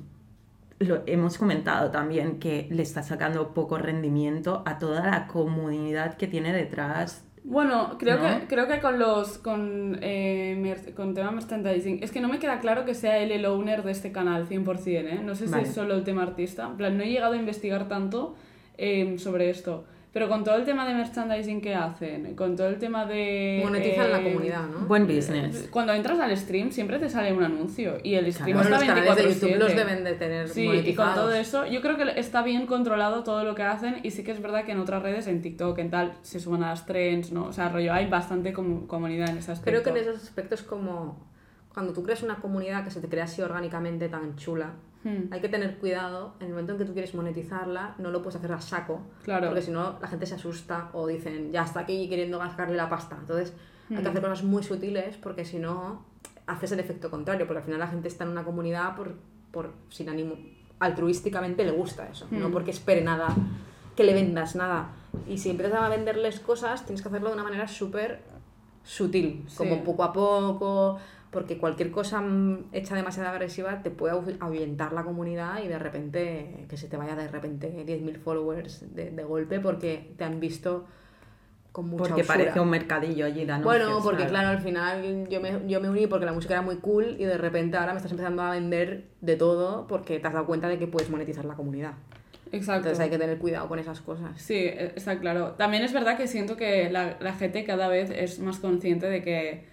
lo 0.80 1.04
hemos 1.06 1.38
comentado 1.38 1.92
también 1.92 2.40
que 2.40 2.68
le 2.72 2.84
está 2.84 3.04
sacando 3.04 3.54
poco 3.54 3.78
rendimiento 3.78 4.64
a 4.66 4.80
toda 4.80 5.06
la 5.06 5.28
comunidad 5.28 6.16
que 6.16 6.28
tiene 6.28 6.54
detrás. 6.54 7.26
Bueno, 7.44 7.98
creo, 7.98 8.18
¿No? 8.18 8.42
que, 8.42 8.48
creo 8.48 8.68
que 8.68 8.80
con 8.80 9.00
los 9.00 9.38
con, 9.38 9.98
eh, 10.02 10.94
con 10.96 11.14
tema 11.14 11.32
merchandising, 11.32 12.04
es 12.04 12.12
que 12.12 12.22
no 12.22 12.28
me 12.28 12.40
queda 12.40 12.60
claro 12.60 12.86
que 12.86 12.94
sea 12.94 13.18
él 13.18 13.32
el 13.32 13.46
owner 13.46 13.84
de 13.84 13.92
este 13.92 14.12
canal 14.12 14.48
100%, 14.48 14.88
¿eh? 14.88 15.22
No 15.24 15.36
sé 15.36 15.48
si 15.48 15.52
Vale. 15.52 15.64
es 15.64 15.74
solo 15.74 15.96
el 15.96 16.04
tema 16.04 16.24
artista, 16.24 16.68
en 16.68 16.78
plan, 16.78 16.98
no 16.98 17.04
he 17.04 17.10
llegado 17.10 17.34
a 17.34 17.38
investigar 17.38 17.88
tanto 17.88 18.36
eh, 18.78 19.18
sobre 19.18 19.50
esto, 19.50 19.86
pero 20.12 20.28
con 20.28 20.44
todo 20.44 20.56
el 20.56 20.66
tema 20.66 20.88
de 20.88 20.96
merchandising 20.96 21.62
que 21.62 21.76
hacen, 21.76 22.36
con 22.36 22.56
todo 22.56 22.68
el 22.68 22.80
tema 22.80 23.06
de... 23.06 23.62
Monetizan 23.64 24.12
la 24.12 24.20
eh, 24.22 24.24
comunidad, 24.24 24.68
¿no? 24.68 24.88
Buen 24.88 25.06
business. 25.06 25.68
Cuando 25.70 25.94
entras 25.94 26.20
al 26.20 26.36
stream 26.36 26.72
siempre 26.72 26.98
te 26.98 27.10
sale 27.10 27.32
un 27.32 27.44
anuncio 27.44 27.98
y 28.04 28.16
el 28.16 28.34
stream 28.34 28.58
los 28.58 28.66
está 28.66 28.80
canales 28.86 29.16
de 29.16 29.24
YouTube 29.34 29.50
24/7. 29.52 29.58
los 29.58 29.76
deben 29.76 30.04
de 30.04 30.14
tener 30.14 30.50
Sí, 30.50 30.68
y 30.68 30.96
con 30.96 31.14
todo 31.14 31.32
eso, 31.34 31.66
yo 31.68 31.82
creo 31.82 31.96
que 31.96 32.20
está 32.20 32.42
bien 32.42 32.66
controlado 32.66 33.24
todo 33.24 33.44
lo 33.44 33.54
que 33.54 33.64
hacen 33.64 33.98
y 34.02 34.10
sí 34.12 34.24
que 34.24 34.32
es 34.32 34.42
verdad 34.42 34.66
que 34.66 34.72
en 34.72 34.80
otras 34.80 35.04
redes, 35.04 35.28
en 35.28 35.42
TikTok, 35.44 35.78
en 35.78 35.92
tal, 35.92 36.14
se 36.24 36.40
suban 36.40 36.64
a 36.64 36.70
las 36.70 36.86
trends, 36.88 37.32
¿no? 37.32 37.46
O 37.46 37.54
sea, 37.54 37.70
rollo, 37.70 37.94
hay 37.94 38.08
bastante 38.08 38.52
com- 38.52 38.88
comunidad 38.88 39.30
en 39.30 39.38
ese 39.38 39.52
aspecto. 39.52 39.70
Creo 39.70 39.84
que 39.84 40.00
en 40.02 40.08
esos 40.08 40.24
aspectos 40.24 40.64
como 40.64 41.28
cuando 41.72 41.94
tú 41.94 42.02
creas 42.04 42.24
una 42.24 42.38
comunidad 42.38 42.84
que 42.84 42.90
se 42.90 43.00
te 43.00 43.08
crea 43.08 43.26
así 43.26 43.42
orgánicamente 43.44 44.10
tan 44.10 44.36
chula, 44.38 44.74
Hmm, 45.04 45.32
hay 45.32 45.40
que 45.40 45.48
tener 45.50 45.78
cuidado 45.78 46.34
en 46.40 46.48
el 46.48 46.52
momento 46.52 46.74
en 46.74 46.78
que 46.80 46.86
tú 46.86 46.92
quieres 46.94 47.14
monetizarla, 47.16 47.96
no 48.00 48.12
lo 48.12 48.22
puedes 48.22 48.36
hacer 48.36 48.52
a 48.52 48.60
saco, 48.60 49.02
Claro. 49.24 49.48
porque 49.48 49.62
si 49.62 49.72
no 49.72 49.98
la 50.02 50.08
gente 50.10 50.26
se 50.26 50.36
asusta 50.36 50.90
o 50.94 51.08
dicen, 51.08 51.52
ya 51.54 51.64
está 51.64 51.82
aquí 51.82 52.10
queriendo 52.10 52.38
sacarle 52.40 52.76
la 52.76 52.90
pasta. 52.90 53.16
Entonces 53.20 53.54
hay 53.90 53.98
Hmm. 53.98 54.02
que 54.04 54.10
hacer 54.10 54.22
cosas 54.22 54.44
muy 54.44 54.62
sutiles 54.64 55.16
porque 55.18 55.46
si 55.46 55.58
no 55.60 56.06
haces 56.48 56.72
el 56.74 56.80
efecto 56.82 57.10
contrario, 57.10 57.48
porque 57.48 57.60
al 57.60 57.64
final 57.66 57.80
la 57.80 57.88
gente 57.88 58.08
está 58.10 58.24
en 58.26 58.32
una 58.32 58.44
comunidad 58.44 58.96
por, 58.96 59.14
por 59.52 59.72
sin 59.90 60.10
ánimo, 60.10 60.36
altruísticamente 60.80 61.64
le 61.64 61.72
gusta 61.72 62.08
eso, 62.10 62.28
no 62.32 62.50
Hmm. 62.50 62.52
porque 62.52 62.72
espere 62.72 63.02
nada, 63.02 63.28
que 63.96 64.04
le 64.04 64.14
vendas 64.14 64.56
nada. 64.56 64.90
Y 65.28 65.38
si 65.38 65.50
empiezas 65.50 65.80
a 65.82 65.90
venderles 65.90 66.40
cosas, 66.40 66.86
tienes 66.86 67.02
que 67.02 67.08
hacerlo 67.08 67.30
de 67.30 67.36
una 67.36 67.44
manera 67.44 67.68
súper 67.68 68.22
sutil, 68.84 69.44
Sí. 69.48 69.58
como 69.58 69.84
poco 69.84 70.04
a 70.04 70.12
poco, 70.14 71.00
porque 71.32 71.58
cualquier 71.58 71.92
cosa 71.92 72.22
mm, 72.22 72.70
hecha 72.74 72.96
demasiado 72.96 73.30
agresiva 73.30 73.82
te 73.84 73.92
puede 73.92 74.14
ahu- 74.16 74.38
ahuyentar 74.40 74.94
la 74.94 75.04
comunidad 75.04 75.64
y 75.64 75.68
de 75.68 75.78
repente 75.80 76.66
que 76.70 76.78
se 76.78 76.88
te 76.88 76.98
vaya 76.98 77.16
de 77.16 77.28
repente 77.28 77.72
10.000 77.86 78.18
followers 78.18 78.94
de, 78.96 79.12
de 79.12 79.24
golpe 79.24 79.60
porque 79.60 80.14
te 80.18 80.24
han 80.24 80.40
visto 80.40 80.86
con 81.72 81.88
mucha 81.88 82.06
Porque 82.06 82.22
usura. 82.24 82.36
parece 82.38 82.60
un 82.60 82.70
mercadillo 82.72 83.26
allí 83.28 83.46
de 83.46 83.52
anuncios. 83.52 83.64
Bueno, 83.86 84.00
porque 84.04 84.26
claro, 84.26 84.50
al 84.50 84.60
final 84.62 85.28
yo 85.30 85.40
me, 85.40 85.62
yo 85.68 85.80
me 85.80 85.90
uní 85.90 86.08
porque 86.08 86.26
la 86.26 86.34
música 86.34 86.56
era 86.56 86.64
muy 86.64 86.78
cool 86.78 87.16
y 87.20 87.26
de 87.26 87.38
repente 87.38 87.78
ahora 87.78 87.92
me 87.94 87.98
estás 87.98 88.12
empezando 88.12 88.42
a 88.42 88.50
vender 88.52 89.06
de 89.22 89.36
todo 89.36 89.86
porque 89.86 90.20
te 90.20 90.28
has 90.28 90.34
dado 90.34 90.48
cuenta 90.48 90.68
de 90.68 90.80
que 90.80 90.88
puedes 90.88 91.12
monetizar 91.12 91.46
la 91.46 91.54
comunidad. 91.54 91.94
Exacto. 92.52 92.78
Entonces 92.88 93.00
hay 93.02 93.12
que 93.12 93.20
tener 93.20 93.38
cuidado 93.38 93.68
con 93.68 93.78
esas 93.78 94.02
cosas. 94.02 94.32
Sí, 94.42 94.56
e- 94.56 94.94
está 94.96 95.20
claro. 95.20 95.52
También 95.52 95.84
es 95.84 95.94
verdad 95.94 96.18
que 96.18 96.26
siento 96.26 96.58
que 96.58 96.90
la, 96.90 97.18
la 97.20 97.34
gente 97.34 97.64
cada 97.64 97.88
vez 97.88 98.10
es 98.10 98.40
más 98.40 98.58
consciente 98.58 99.06
de 99.08 99.22
que 99.22 99.68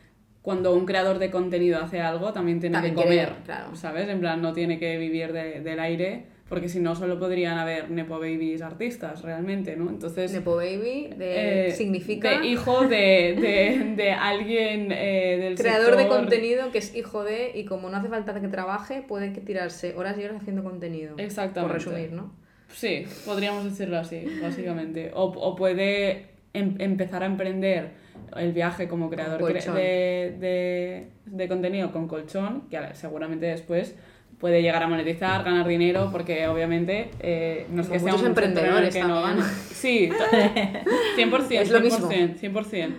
cuando 0.47 0.73
un 0.75 0.87
creador 0.87 1.19
de 1.19 1.29
contenido 1.29 1.81
hace 1.83 2.01
algo, 2.01 2.33
también 2.33 2.61
tiene 2.61 2.75
También 2.75 2.95
que 2.95 3.03
quiere, 3.03 3.25
comer, 3.27 3.43
claro. 3.45 3.75
¿sabes? 3.75 4.09
En 4.09 4.21
plan, 4.21 4.41
no 4.41 4.53
tiene 4.53 4.79
que 4.79 4.97
vivir 4.97 5.33
de- 5.33 5.61
del 5.61 5.81
aire, 5.81 6.27
porque 6.49 6.69
si 6.69 6.79
no, 6.79 6.95
solo 6.95 7.19
podrían 7.19 7.59
haber 7.59 7.91
Nepo 7.91 8.21
Babies 8.21 8.63
artistas, 8.63 9.23
realmente, 9.23 9.75
¿no? 9.75 9.91
Entonces... 9.91 10.33
Nepo 10.33 10.55
Baby 10.55 11.11
de, 11.19 11.71
eh, 11.71 11.73
significa 11.73 12.39
De 12.39 12.47
hijo 12.47 12.83
de, 12.87 13.35
de, 13.41 13.95
de 13.97 14.13
alguien 14.13 14.93
eh, 14.93 15.37
del 15.41 15.57
creador 15.57 15.97
de 15.97 16.07
contenido 16.07 16.71
que 16.71 16.79
es 16.79 16.95
hijo 16.95 17.25
de 17.25 17.51
y 17.53 17.65
como 17.65 17.91
no 17.91 17.97
hace 17.97 18.09
falta 18.09 18.41
que 18.41 18.47
trabaje, 18.47 19.03
puede 19.03 19.31
tirarse 19.31 19.97
horas 19.97 20.17
y 20.17 20.23
horas 20.25 20.37
haciendo 20.41 20.63
contenido. 20.63 21.17
Exactamente. 21.19 21.75
Por 21.75 21.85
resumir, 21.93 22.13
¿no? 22.13 22.33
Sí, 22.73 23.05
podríamos 23.25 23.65
decirlo 23.65 23.99
así, 23.99 24.25
básicamente. 24.41 25.11
O, 25.13 25.25
o 25.25 25.57
puede 25.57 26.36
em- 26.57 26.77
empezar 26.79 27.23
a 27.23 27.27
emprender 27.27 27.91
el 28.37 28.53
viaje 28.53 28.89
como 28.89 29.09
creador 29.11 29.41
cre- 29.41 29.45
de, 29.75 30.37
de- 30.41 31.07
de 31.27 31.49
contenido 31.49 31.93
con 31.93 32.09
colchón, 32.09 32.63
que 32.71 32.79
seguramente 32.95 33.47
después 33.47 33.95
puede 34.39 34.61
llegar 34.61 34.83
a 34.83 34.89
monetizar, 34.89 35.45
ganar 35.45 35.67
dinero, 35.67 36.11
porque 36.13 36.47
obviamente 36.47 37.11
eh, 37.21 37.67
no 37.71 37.81
es 37.83 37.89
que 37.89 37.99
sea 37.99 38.13
un 38.15 38.27
emprendedores 38.27 38.95
que 38.95 39.01
no. 39.09 39.43
Sí, 39.73 40.11
100%, 41.17 41.51
Es 41.63 41.71
lo 41.71 41.81
mismo. 41.81 42.09
100%, 42.11 42.39
100%. 42.41 42.91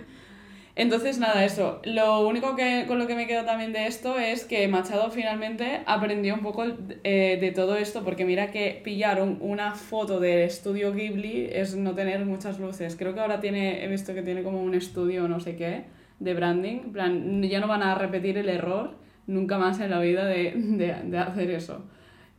Entonces, 0.78 1.18
nada, 1.18 1.44
eso. 1.44 1.80
Lo 1.84 2.26
único 2.26 2.54
que 2.56 2.84
con 2.86 2.98
lo 3.00 3.06
que 3.08 3.16
me 3.16 3.26
quedo 3.26 3.44
también 3.44 3.72
de 3.72 3.86
esto 3.86 4.16
es 4.18 4.44
que 4.44 4.66
Machado 4.68 5.10
finalmente 5.10 5.82
aprendió 5.86 6.34
un 6.34 6.40
poco 6.40 6.64
eh, 7.04 7.36
de 7.40 7.50
todo 7.52 7.76
esto, 7.76 8.04
porque 8.04 8.24
mira 8.24 8.50
que 8.52 8.80
pillar 8.84 9.20
un- 9.20 9.38
una 9.40 9.74
foto 9.74 10.20
del 10.20 10.40
estudio 10.42 10.92
Ghibli 10.94 11.48
es 11.52 11.74
no 11.76 11.94
tener 11.94 12.24
muchas 12.24 12.60
luces. 12.60 12.94
Creo 12.96 13.12
que 13.12 13.20
ahora 13.20 13.40
tiene, 13.40 13.84
he 13.84 13.88
visto 13.88 14.14
que 14.14 14.22
tiene 14.22 14.42
como 14.44 14.62
un 14.62 14.74
estudio 14.74 15.26
no 15.28 15.40
sé 15.40 15.56
qué 15.56 15.84
de 16.20 16.34
branding. 16.34 16.76
En 16.84 16.92
plan, 16.92 17.42
ya 17.42 17.60
no 17.60 17.66
van 17.68 17.82
a 17.82 17.94
repetir 17.96 18.38
el 18.38 18.48
error 18.48 18.94
nunca 19.26 19.58
más 19.58 19.80
en 19.80 19.90
la 19.90 20.00
vida 20.00 20.26
de, 20.26 20.52
de, 20.54 20.94
de 21.04 21.18
hacer 21.18 21.50
eso. 21.50 21.84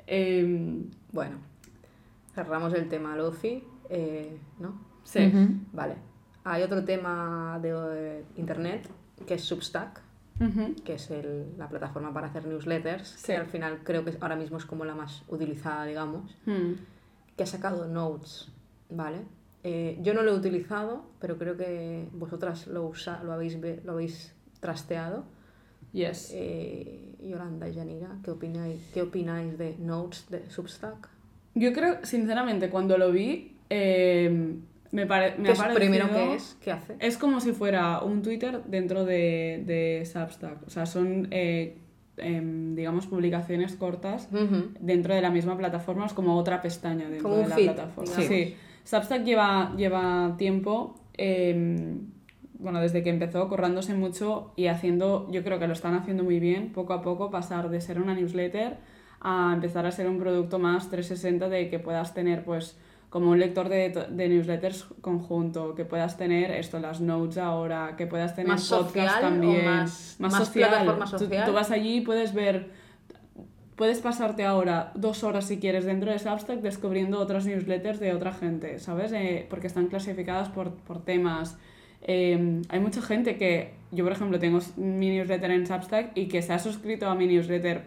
Em, 0.07 0.85
Bueno, 1.11 1.37
cerramos 2.33 2.73
el 2.73 2.87
tema 2.87 3.15
Luffy, 3.17 3.63
eh, 3.89 4.37
¿no? 4.59 4.79
sí. 5.03 5.19
Vale. 5.73 5.95
Hay 6.49 6.63
otro 6.63 6.83
tema 6.83 7.59
de 7.61 8.23
internet 8.35 8.89
que 9.27 9.35
es 9.35 9.43
Substack, 9.43 10.01
que 10.83 10.93
es 10.95 11.11
el- 11.11 11.45
la 11.59 11.67
plataforma 11.69 12.11
para 12.11 12.25
hacer 12.27 12.47
newsletters, 12.47 13.07
Sí. 13.09 13.27
que 13.27 13.37
al 13.37 13.45
final 13.45 13.79
creo 13.83 14.03
que 14.03 14.17
ahora 14.19 14.35
mismo 14.35 14.57
es 14.57 14.65
como 14.65 14.83
la 14.83 14.95
más 14.95 15.21
utilizada, 15.27 15.85
digamos, 15.85 16.35
Hmm. 16.47 16.73
que 17.37 17.43
ha 17.43 17.45
sacado 17.45 17.87
Notes, 17.87 18.51
¿vale? 18.89 19.19
Eh, 19.63 19.99
yo 20.01 20.13
no 20.15 20.23
lo 20.23 20.31
he 20.31 20.35
utilizado, 20.35 21.03
pero 21.19 21.37
creo 21.37 21.55
que 21.55 22.07
vosotras 22.13 22.65
lo, 22.65 22.83
usa, 22.87 23.21
lo, 23.23 23.33
habéis, 23.33 23.59
lo 23.85 23.91
habéis 23.91 24.33
trasteado. 24.59 25.25
Yes. 25.93 26.31
Eh, 26.33 27.15
Yolanda 27.21 27.67
y 27.69 27.73
Yanira, 27.73 28.17
¿qué 28.23 28.31
opináis, 28.31 28.81
¿qué 28.93 29.01
opináis 29.03 29.55
de 29.57 29.75
Notes 29.77 30.25
de 30.29 30.49
Substack? 30.49 31.09
Yo 31.53 31.73
creo, 31.73 32.03
sinceramente, 32.05 32.69
cuando 32.71 32.97
lo 32.97 33.11
vi, 33.11 33.57
eh, 33.69 34.55
me, 34.91 35.05
pare- 35.05 35.35
me 35.37 35.43
¿Qué 35.43 35.49
ha 35.49 35.53
es 35.53 35.59
parecido... 35.59 35.79
primero 35.79 36.09
qué 36.13 36.33
es? 36.35 36.57
¿Qué 36.61 36.71
hace? 36.71 36.95
Es 36.99 37.17
como 37.17 37.39
si 37.39 37.51
fuera 37.53 37.99
un 38.01 38.21
Twitter 38.21 38.63
dentro 38.65 39.05
de, 39.05 39.63
de 39.65 40.05
Substack. 40.05 40.65
O 40.67 40.69
sea, 40.69 40.85
son, 40.85 41.27
eh, 41.31 41.77
em, 42.17 42.75
digamos, 42.75 43.07
publicaciones 43.07 43.75
cortas 43.75 44.29
dentro 44.79 45.13
de 45.13 45.21
la 45.21 45.29
misma 45.29 45.57
plataforma. 45.57 46.05
Es 46.05 46.13
como 46.13 46.35
otra 46.37 46.61
pestaña 46.61 47.09
dentro 47.09 47.29
Como 47.29 47.41
de 47.43 47.47
la 47.49 47.55
feed, 47.55 47.65
plataforma. 47.65 48.11
digamos. 48.15 48.27
Sí. 48.27 48.55
Substack 48.83 49.23
lleva, 49.23 49.73
lleva 49.77 50.35
tiempo, 50.37 50.95
em, 51.17 52.07
bueno, 52.57 52.81
desde 52.81 53.03
que 53.03 53.09
empezó, 53.09 53.47
currándose 53.47 53.93
mucho 53.93 54.51
y 54.55 54.67
haciendo, 54.67 55.29
yo 55.31 55.43
creo 55.43 55.59
que 55.59 55.67
lo 55.67 55.73
están 55.73 55.93
haciendo 55.93 56.23
muy 56.23 56.39
bien, 56.39 56.71
poco 56.73 56.93
a 56.93 57.01
poco, 57.01 57.29
pasar 57.29 57.69
de 57.69 57.79
ser 57.81 57.99
una 58.01 58.13
newsletter 58.15 58.77
a 59.21 59.51
empezar 59.53 59.85
a 59.85 59.91
ser 59.91 60.07
un 60.09 60.17
producto 60.17 60.59
más 60.59 60.89
360 60.89 61.49
de 61.49 61.69
que 61.69 61.77
puedas 61.79 62.13
tener, 62.13 62.43
pues, 62.43 62.77
como 63.09 63.31
un 63.31 63.39
lector 63.39 63.69
de, 63.69 63.89
de 64.09 64.29
newsletters 64.29 64.85
conjunto, 65.01 65.73
que 65.75 65.83
puedas 65.85 66.15
tener 66.17 66.51
esto, 66.51 66.79
las 66.79 67.01
notes 67.01 67.37
ahora, 67.39 67.95
que 67.97 68.05
puedas 68.05 68.35
tener 68.35 68.49
¿Más 68.49 68.69
podcast 68.69 68.87
social 68.89 69.17
o 69.17 69.21
también. 69.21 69.65
más- 69.65 70.15
más 70.19 70.49
plataforma 70.49 71.05
Tú- 71.05 71.17
social? 71.19 71.45
Tú, 71.45 71.53
vas 71.53 71.71
allí 71.71 71.97
y 71.97 72.01
puedes 72.01 72.33
ver 72.33 72.69
puedes 73.75 73.99
pasarte 74.01 74.43
ahora 74.43 74.91
dos 74.95 75.23
horas 75.23 75.45
si 75.45 75.57
quieres 75.57 75.85
dentro 75.85 76.11
de 76.11 76.19
Substack 76.19 76.59
descubriendo 76.59 77.17
otras 77.17 77.45
newsletters 77.45 77.99
de 78.01 78.13
otra 78.13 78.33
gente, 78.33 78.77
¿sabes? 78.77 79.13
Eh, 79.13 79.47
porque 79.49 79.67
están 79.67 79.87
clasificadas 79.87 80.49
por, 80.49 80.73
por 80.73 81.01
temas. 81.05 81.57
Eh, 82.01 82.61
hay 82.67 82.79
mucha 82.81 83.01
gente 83.01 83.37
que, 83.37 83.71
yo 83.91 84.03
por 84.03 84.11
ejemplo 84.11 84.37
tengo 84.37 84.59
mi 84.75 85.09
newsletter 85.09 85.51
en 85.51 85.65
Substack 85.65 86.11
y 86.15 86.27
que 86.27 86.41
se 86.41 86.51
ha 86.51 86.59
suscrito 86.59 87.07
a 87.07 87.15
mi 87.15 87.25
newsletter 87.27 87.83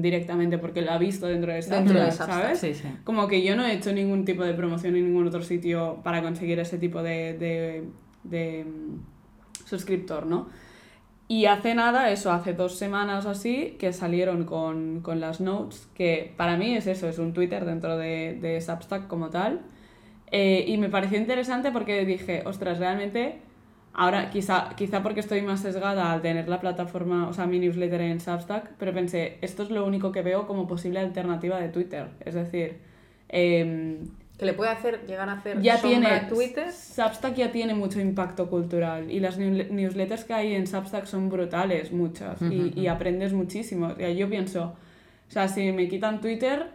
directamente 0.00 0.58
porque 0.58 0.82
lo 0.82 0.92
ha 0.92 0.98
visto 0.98 1.26
dentro 1.26 1.52
de 1.52 1.62
Substack, 1.62 1.84
Dentro 1.84 2.04
de 2.04 2.12
¿sabes? 2.12 2.58
Sí, 2.60 2.74
sí. 2.74 2.88
Como 3.04 3.28
que 3.28 3.42
yo 3.42 3.56
no 3.56 3.64
he 3.64 3.72
hecho 3.72 3.92
ningún 3.92 4.24
tipo 4.24 4.42
de 4.44 4.54
promoción 4.54 4.96
en 4.96 5.06
ningún 5.06 5.26
otro 5.26 5.42
sitio 5.42 6.00
para 6.02 6.22
conseguir 6.22 6.58
ese 6.58 6.78
tipo 6.78 7.02
de, 7.02 7.36
de, 7.38 7.84
de, 8.24 8.64
mm, 8.64 9.66
suscriptor, 9.66 10.26
¿no? 10.26 10.48
Y 11.28 11.44
hace 11.44 11.74
nada, 11.74 12.10
eso, 12.10 12.32
hace 12.32 12.54
dos 12.54 12.78
semanas 12.78 13.26
o 13.26 13.30
así, 13.30 13.76
que 13.78 13.92
salieron 13.92 14.44
con, 14.44 15.00
con 15.02 15.20
las 15.20 15.40
notes, 15.40 15.88
que 15.94 16.32
para 16.36 16.56
mí 16.56 16.74
es 16.74 16.86
eso, 16.86 17.06
es 17.06 17.18
un 17.18 17.34
Twitter 17.34 17.66
dentro 17.66 17.98
de, 17.98 18.38
de 18.40 18.60
Substack 18.60 19.06
como 19.08 19.28
tal. 19.28 19.60
Eh, 20.30 20.64
y 20.66 20.76
me 20.78 20.88
pareció 20.88 21.18
interesante 21.18 21.70
porque 21.70 22.04
dije, 22.04 22.42
ostras, 22.46 22.78
realmente, 22.78 23.40
ahora 23.94 24.30
quizá, 24.30 24.70
quizá 24.76 25.02
porque 25.02 25.20
estoy 25.20 25.42
más 25.42 25.60
sesgada 25.60 26.12
al 26.12 26.22
tener 26.22 26.48
la 26.48 26.60
plataforma, 26.60 27.28
o 27.28 27.32
sea, 27.32 27.46
mi 27.46 27.58
newsletter 27.58 28.00
en 28.00 28.20
Substack, 28.20 28.70
pero 28.78 28.92
pensé, 28.92 29.38
esto 29.40 29.62
es 29.64 29.70
lo 29.70 29.84
único 29.84 30.12
que 30.12 30.22
veo 30.22 30.46
como 30.46 30.66
posible 30.66 31.00
alternativa 31.00 31.58
de 31.60 31.68
Twitter. 31.68 32.06
Es 32.24 32.34
decir, 32.34 32.78
em, 33.28 33.98
Que 34.38 34.44
le 34.46 34.52
puede 34.54 34.70
hacer, 34.70 35.04
llegar 35.06 35.28
a 35.28 35.32
hacer 35.32 35.60
ya 35.60 35.80
tiene 35.80 36.06
a 36.06 36.28
Twitter. 36.28 36.70
Substack 36.72 37.34
ya 37.34 37.50
tiene 37.50 37.74
mucho 37.74 38.00
impacto 38.00 38.48
cultural 38.48 39.10
y 39.10 39.18
las 39.18 39.36
news- 39.36 39.68
newsletters 39.70 40.24
que 40.24 40.32
hay 40.34 40.54
en 40.54 40.66
Substack 40.68 41.06
son 41.06 41.28
brutales 41.28 41.90
muchas 41.92 42.40
y, 42.42 42.72
y 42.78 42.86
aprendes 42.86 43.32
muchísimo. 43.32 43.88
O 43.88 43.96
sea, 43.96 44.10
yo 44.10 44.28
pienso, 44.30 44.76
o 45.28 45.30
sea, 45.32 45.48
si 45.48 45.72
me 45.72 45.88
quitan 45.88 46.20
Twitter, 46.20 46.66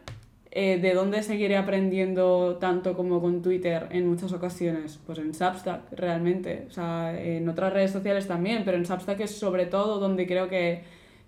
eh, 0.56 0.78
¿de 0.78 0.94
dónde 0.94 1.24
seguiré 1.24 1.58
aprendiendo 1.58 2.58
tanto 2.58 2.96
como 2.96 3.20
con 3.20 3.42
Twitter 3.42 3.88
en 3.90 4.08
muchas 4.08 4.34
ocasiones? 4.34 5.00
Pues 5.04 5.18
en 5.18 5.34
Substack, 5.34 5.92
realmente. 5.94 6.66
O 6.68 6.72
sea, 6.72 7.20
en 7.20 7.50
otras 7.50 7.74
redes 7.74 7.90
sociales 7.90 8.28
también, 8.28 8.62
pero 8.64 8.78
en 8.78 8.86
Substack 8.86 9.20
es 9.22 9.32
sobre 9.32 9.66
todo 9.66 9.98
donde 10.00 10.28
creo 10.28 10.50
que, 10.50 10.84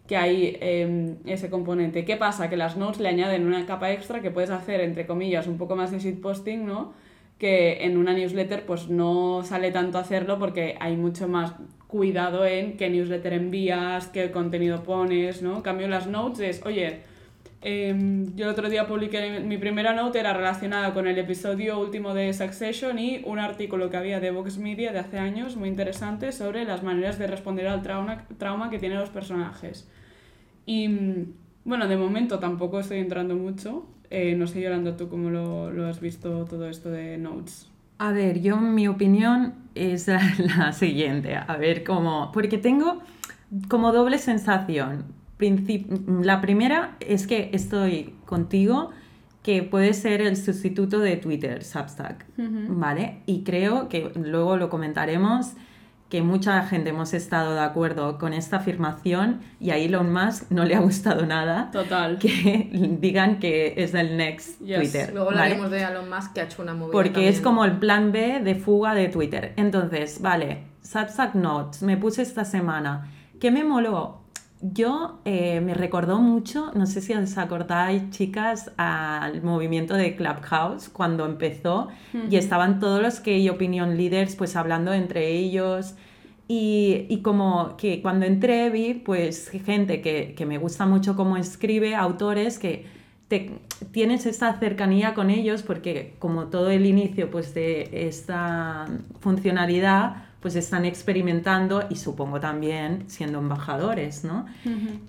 que 0.05 0.15
hay 0.15 0.55
eh, 0.61 1.15
ese 1.25 1.49
componente. 1.49 2.05
¿Qué 2.05 2.17
pasa? 2.17 2.51
Que 2.51 2.55
las 2.55 2.77
notes 2.77 2.99
le 2.99 3.09
añaden 3.09 3.47
una 3.47 3.65
capa 3.65 3.91
extra 3.91 4.21
que 4.21 4.29
puedes 4.29 4.51
hacer, 4.51 4.79
entre 4.81 5.07
comillas, 5.07 5.47
un 5.47 5.57
poco 5.57 5.75
más 5.75 5.89
de 5.89 5.97
shitposting, 5.97 6.63
¿no? 6.63 6.93
Que 7.39 7.83
en 7.83 7.97
una 7.97 8.13
newsletter 8.13 8.63
pues 8.67 8.89
no 8.89 9.41
sale 9.43 9.71
tanto 9.71 9.97
hacerlo 9.97 10.37
porque 10.37 10.75
hay 10.79 10.97
mucho 10.97 11.27
más 11.27 11.55
cuidado 11.87 12.45
en 12.45 12.77
qué 12.77 12.91
newsletter 12.91 13.33
envías, 13.33 14.07
qué 14.07 14.29
contenido 14.29 14.83
pones, 14.83 15.41
¿no? 15.41 15.55
En 15.55 15.61
cambio 15.63 15.87
las 15.87 16.05
notes 16.05 16.41
es, 16.41 16.65
oye, 16.65 17.14
Em, 17.67 18.35
yo 18.35 18.45
el 18.45 18.51
otro 18.51 18.69
día 18.69 18.85
publiqué 18.85 19.39
mi 19.39 19.57
primera 19.57 19.91
note 19.95 20.19
era 20.19 20.33
relacionada 20.33 20.93
con 20.93 21.07
el 21.07 21.17
episodio 21.17 21.79
último 21.79 22.13
de 22.13 22.31
Succession 22.31 22.99
y 22.99 23.23
un 23.25 23.39
artículo 23.39 23.89
que 23.89 23.97
había 23.97 24.19
de 24.19 24.29
Vox 24.29 24.59
Media 24.59 24.91
de 24.91 24.99
hace 24.99 25.17
años 25.17 25.55
muy 25.55 25.69
interesante 25.69 26.31
sobre 26.31 26.63
las 26.63 26.83
maneras 26.83 27.17
de 27.17 27.25
responder 27.25 27.67
al 27.67 27.81
trauma, 27.81 28.27
trauma 28.37 28.69
que 28.69 28.77
tienen 28.77 28.99
los 28.99 29.09
personajes. 29.09 29.89
Y 30.67 30.87
mm, 30.89 31.33
bueno, 31.63 31.87
de 31.87 31.97
momento 31.97 32.37
tampoco 32.37 32.81
estoy 32.81 32.99
entrando 32.99 33.35
mucho. 33.35 33.87
Eh, 34.11 34.35
no 34.35 34.45
sé, 34.45 34.61
Yolanda, 34.61 34.95
tú 34.95 35.09
cómo 35.09 35.31
lo, 35.31 35.71
lo 35.71 35.87
has 35.87 35.99
visto 35.99 36.45
todo 36.45 36.69
esto 36.69 36.91
de 36.91 37.17
notes. 37.17 37.67
A 37.97 38.11
ver, 38.11 38.41
yo 38.41 38.57
mi 38.57 38.87
opinión 38.87 39.55
es 39.73 40.07
la 40.57 40.71
siguiente. 40.71 41.35
A 41.35 41.57
ver 41.57 41.83
cómo... 41.83 42.31
Porque 42.31 42.59
tengo 42.59 43.01
como 43.69 43.91
doble 43.91 44.19
sensación. 44.19 45.14
Princip- 45.37 45.87
la 46.23 46.39
primera 46.41 46.95
es 46.99 47.27
que 47.27 47.49
estoy 47.53 48.15
contigo 48.25 48.91
que 49.43 49.61
puede 49.63 49.93
ser 49.93 50.21
el 50.21 50.37
sustituto 50.37 50.99
de 50.99 51.17
Twitter, 51.17 51.63
Substack, 51.63 52.25
¿vale? 52.37 53.19
Y 53.25 53.43
creo 53.43 53.89
que 53.89 54.11
luego 54.15 54.57
lo 54.57 54.69
comentaremos 54.69 55.53
que 56.09 56.21
mucha 56.21 56.63
gente 56.67 56.91
hemos 56.91 57.13
estado 57.13 57.53
de 57.53 57.59
acuerdo 57.61 58.17
con 58.17 58.31
esta 58.33 58.57
afirmación 58.57 59.41
y 59.59 59.71
a 59.71 59.77
Elon 59.77 60.13
Musk 60.13 60.49
no 60.51 60.63
le 60.63 60.75
ha 60.75 60.79
gustado 60.79 61.25
nada 61.25 61.69
Total. 61.71 62.17
que 62.19 62.69
digan 63.01 63.39
que 63.39 63.73
es 63.77 63.93
el 63.93 64.15
next 64.17 64.59
Yes. 64.61 64.77
Twitter. 64.79 65.09
Luego 65.13 65.27
¿vale? 65.27 65.41
hablaremos 65.41 65.71
de 65.71 65.81
Elon 65.83 66.09
Musk 66.09 66.33
que 66.33 66.41
ha 66.41 66.43
hecho 66.45 66.61
una 66.61 66.73
movida 66.73 66.91
Porque 66.93 67.27
es 67.27 67.41
como 67.41 67.65
el 67.65 67.73
plan 67.77 68.11
B 68.11 68.39
de 68.39 68.55
fuga 68.55 68.93
de 68.95 69.09
Twitter. 69.09 69.53
Entonces, 69.57 70.21
vale, 70.21 70.63
Substack 70.81 71.35
Notes, 71.35 71.81
me 71.83 71.97
puse 71.97 72.21
esta 72.21 72.45
semana. 72.45 73.11
¿Qué 73.39 73.51
me 73.51 73.63
moló? 73.63 74.21
Yo 74.73 75.19
eh, 75.25 75.61
me 75.61 75.75
recordó 75.75 76.19
mucho, 76.19 76.71
no 76.73 76.87
sé 76.87 77.01
si 77.01 77.13
os 77.13 77.37
acordáis, 77.37 78.09
chicas, 78.09 78.71
al 78.77 79.43
movimiento 79.43 79.93
de 79.93 80.15
Clubhouse 80.15 80.89
cuando 80.89 81.25
empezó 81.25 81.89
y 82.31 82.37
estaban 82.37 82.79
todos 82.79 82.99
los 82.99 83.19
que 83.19 83.47
opinion 83.51 83.95
leaders 83.95 84.35
pues 84.35 84.55
hablando 84.55 84.91
entre 84.93 85.29
ellos. 85.29 85.93
Y, 86.47 87.05
y 87.09 87.21
como 87.21 87.75
que 87.77 88.01
cuando 88.01 88.25
entré 88.25 88.69
vi 88.71 88.95
pues 88.95 89.49
gente 89.49 90.01
que, 90.01 90.33
que 90.35 90.45
me 90.45 90.57
gusta 90.57 90.85
mucho 90.85 91.15
cómo 91.15 91.37
escribe, 91.37 91.95
autores 91.95 92.57
que 92.57 92.85
te, 93.27 93.59
tienes 93.91 94.25
esta 94.25 94.57
cercanía 94.59 95.13
con 95.13 95.29
ellos 95.29 95.63
porque 95.63 96.15
como 96.17 96.45
todo 96.45 96.71
el 96.71 96.85
inicio 96.85 97.29
pues 97.29 97.53
de 97.53 98.07
esta 98.07 98.87
funcionalidad 99.19 100.24
pues 100.45 100.55
están 100.55 100.85
experimentando 100.85 101.87
y 101.89 101.95
supongo 101.95 102.39
también 102.39 103.05
siendo 103.07 103.39
embajadores, 103.39 104.23
¿no? 104.23 104.45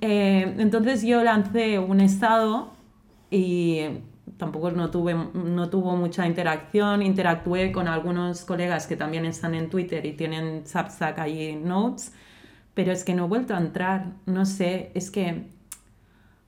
Eh, 0.00 0.54
entonces 0.56 1.02
yo 1.02 1.22
lancé 1.22 1.78
un 1.78 2.00
estado 2.00 2.70
y 3.30 3.82
tampoco 4.38 4.70
no, 4.70 4.88
tuve, 4.88 5.14
no 5.34 5.68
tuvo 5.68 5.94
mucha 5.94 6.26
interacción. 6.26 7.02
Interactué 7.02 7.70
con 7.70 7.86
algunos 7.86 8.46
colegas 8.46 8.86
que 8.86 8.96
también 8.96 9.26
están 9.26 9.54
en 9.54 9.68
Twitter 9.68 10.06
y 10.06 10.14
tienen 10.14 10.66
Substack 10.66 11.18
ahí 11.18 11.54
notes, 11.54 12.14
pero 12.72 12.90
es 12.90 13.04
que 13.04 13.12
no 13.12 13.26
he 13.26 13.28
vuelto 13.28 13.54
a 13.54 13.58
entrar. 13.58 14.06
No 14.24 14.46
sé, 14.46 14.90
es 14.94 15.10
que 15.10 15.50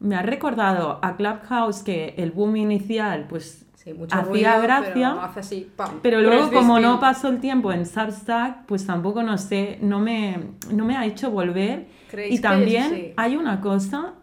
me 0.00 0.16
ha 0.16 0.22
recordado 0.22 0.98
a 1.02 1.14
Clubhouse 1.18 1.82
que 1.82 2.14
el 2.16 2.30
boom 2.30 2.56
inicial, 2.56 3.26
pues 3.28 3.66
Sí, 3.92 3.98
mucho 3.98 4.14
hacía 4.16 4.28
ruido, 4.52 4.62
gracia. 4.62 4.92
Pero 4.94 5.20
hace 5.22 5.40
así, 5.40 5.72
pam. 5.76 6.00
Pero 6.02 6.20
luego, 6.20 6.50
como 6.50 6.78
no 6.80 7.00
pasó 7.00 7.28
el 7.28 7.38
tiempo 7.40 7.72
en 7.72 7.86
Substack, 7.86 8.64
pues 8.66 8.86
tampoco 8.86 9.22
no 9.22 9.38
sé, 9.38 9.78
no 9.82 9.98
me, 10.00 10.36
no 10.72 10.84
me 10.84 10.96
ha 10.96 11.04
hecho 11.06 11.30
volver. 11.30 11.86
¿Creéis 12.10 12.34
Y 12.34 12.36
que 12.36 12.42
también 12.42 12.90
sí? 12.90 13.12
hay 13.16 13.36
una 13.36 13.60
cosa 13.60 14.14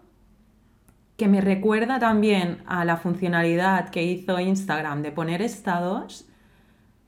que 1.18 1.28
me 1.28 1.40
recuerda 1.42 1.98
también 2.00 2.58
a 2.66 2.84
la 2.84 2.98
funcionalidad 2.98 3.90
que 3.90 4.04
hizo 4.04 4.40
Instagram 4.40 5.02
de 5.02 5.12
poner 5.12 5.42
estados, 5.42 6.26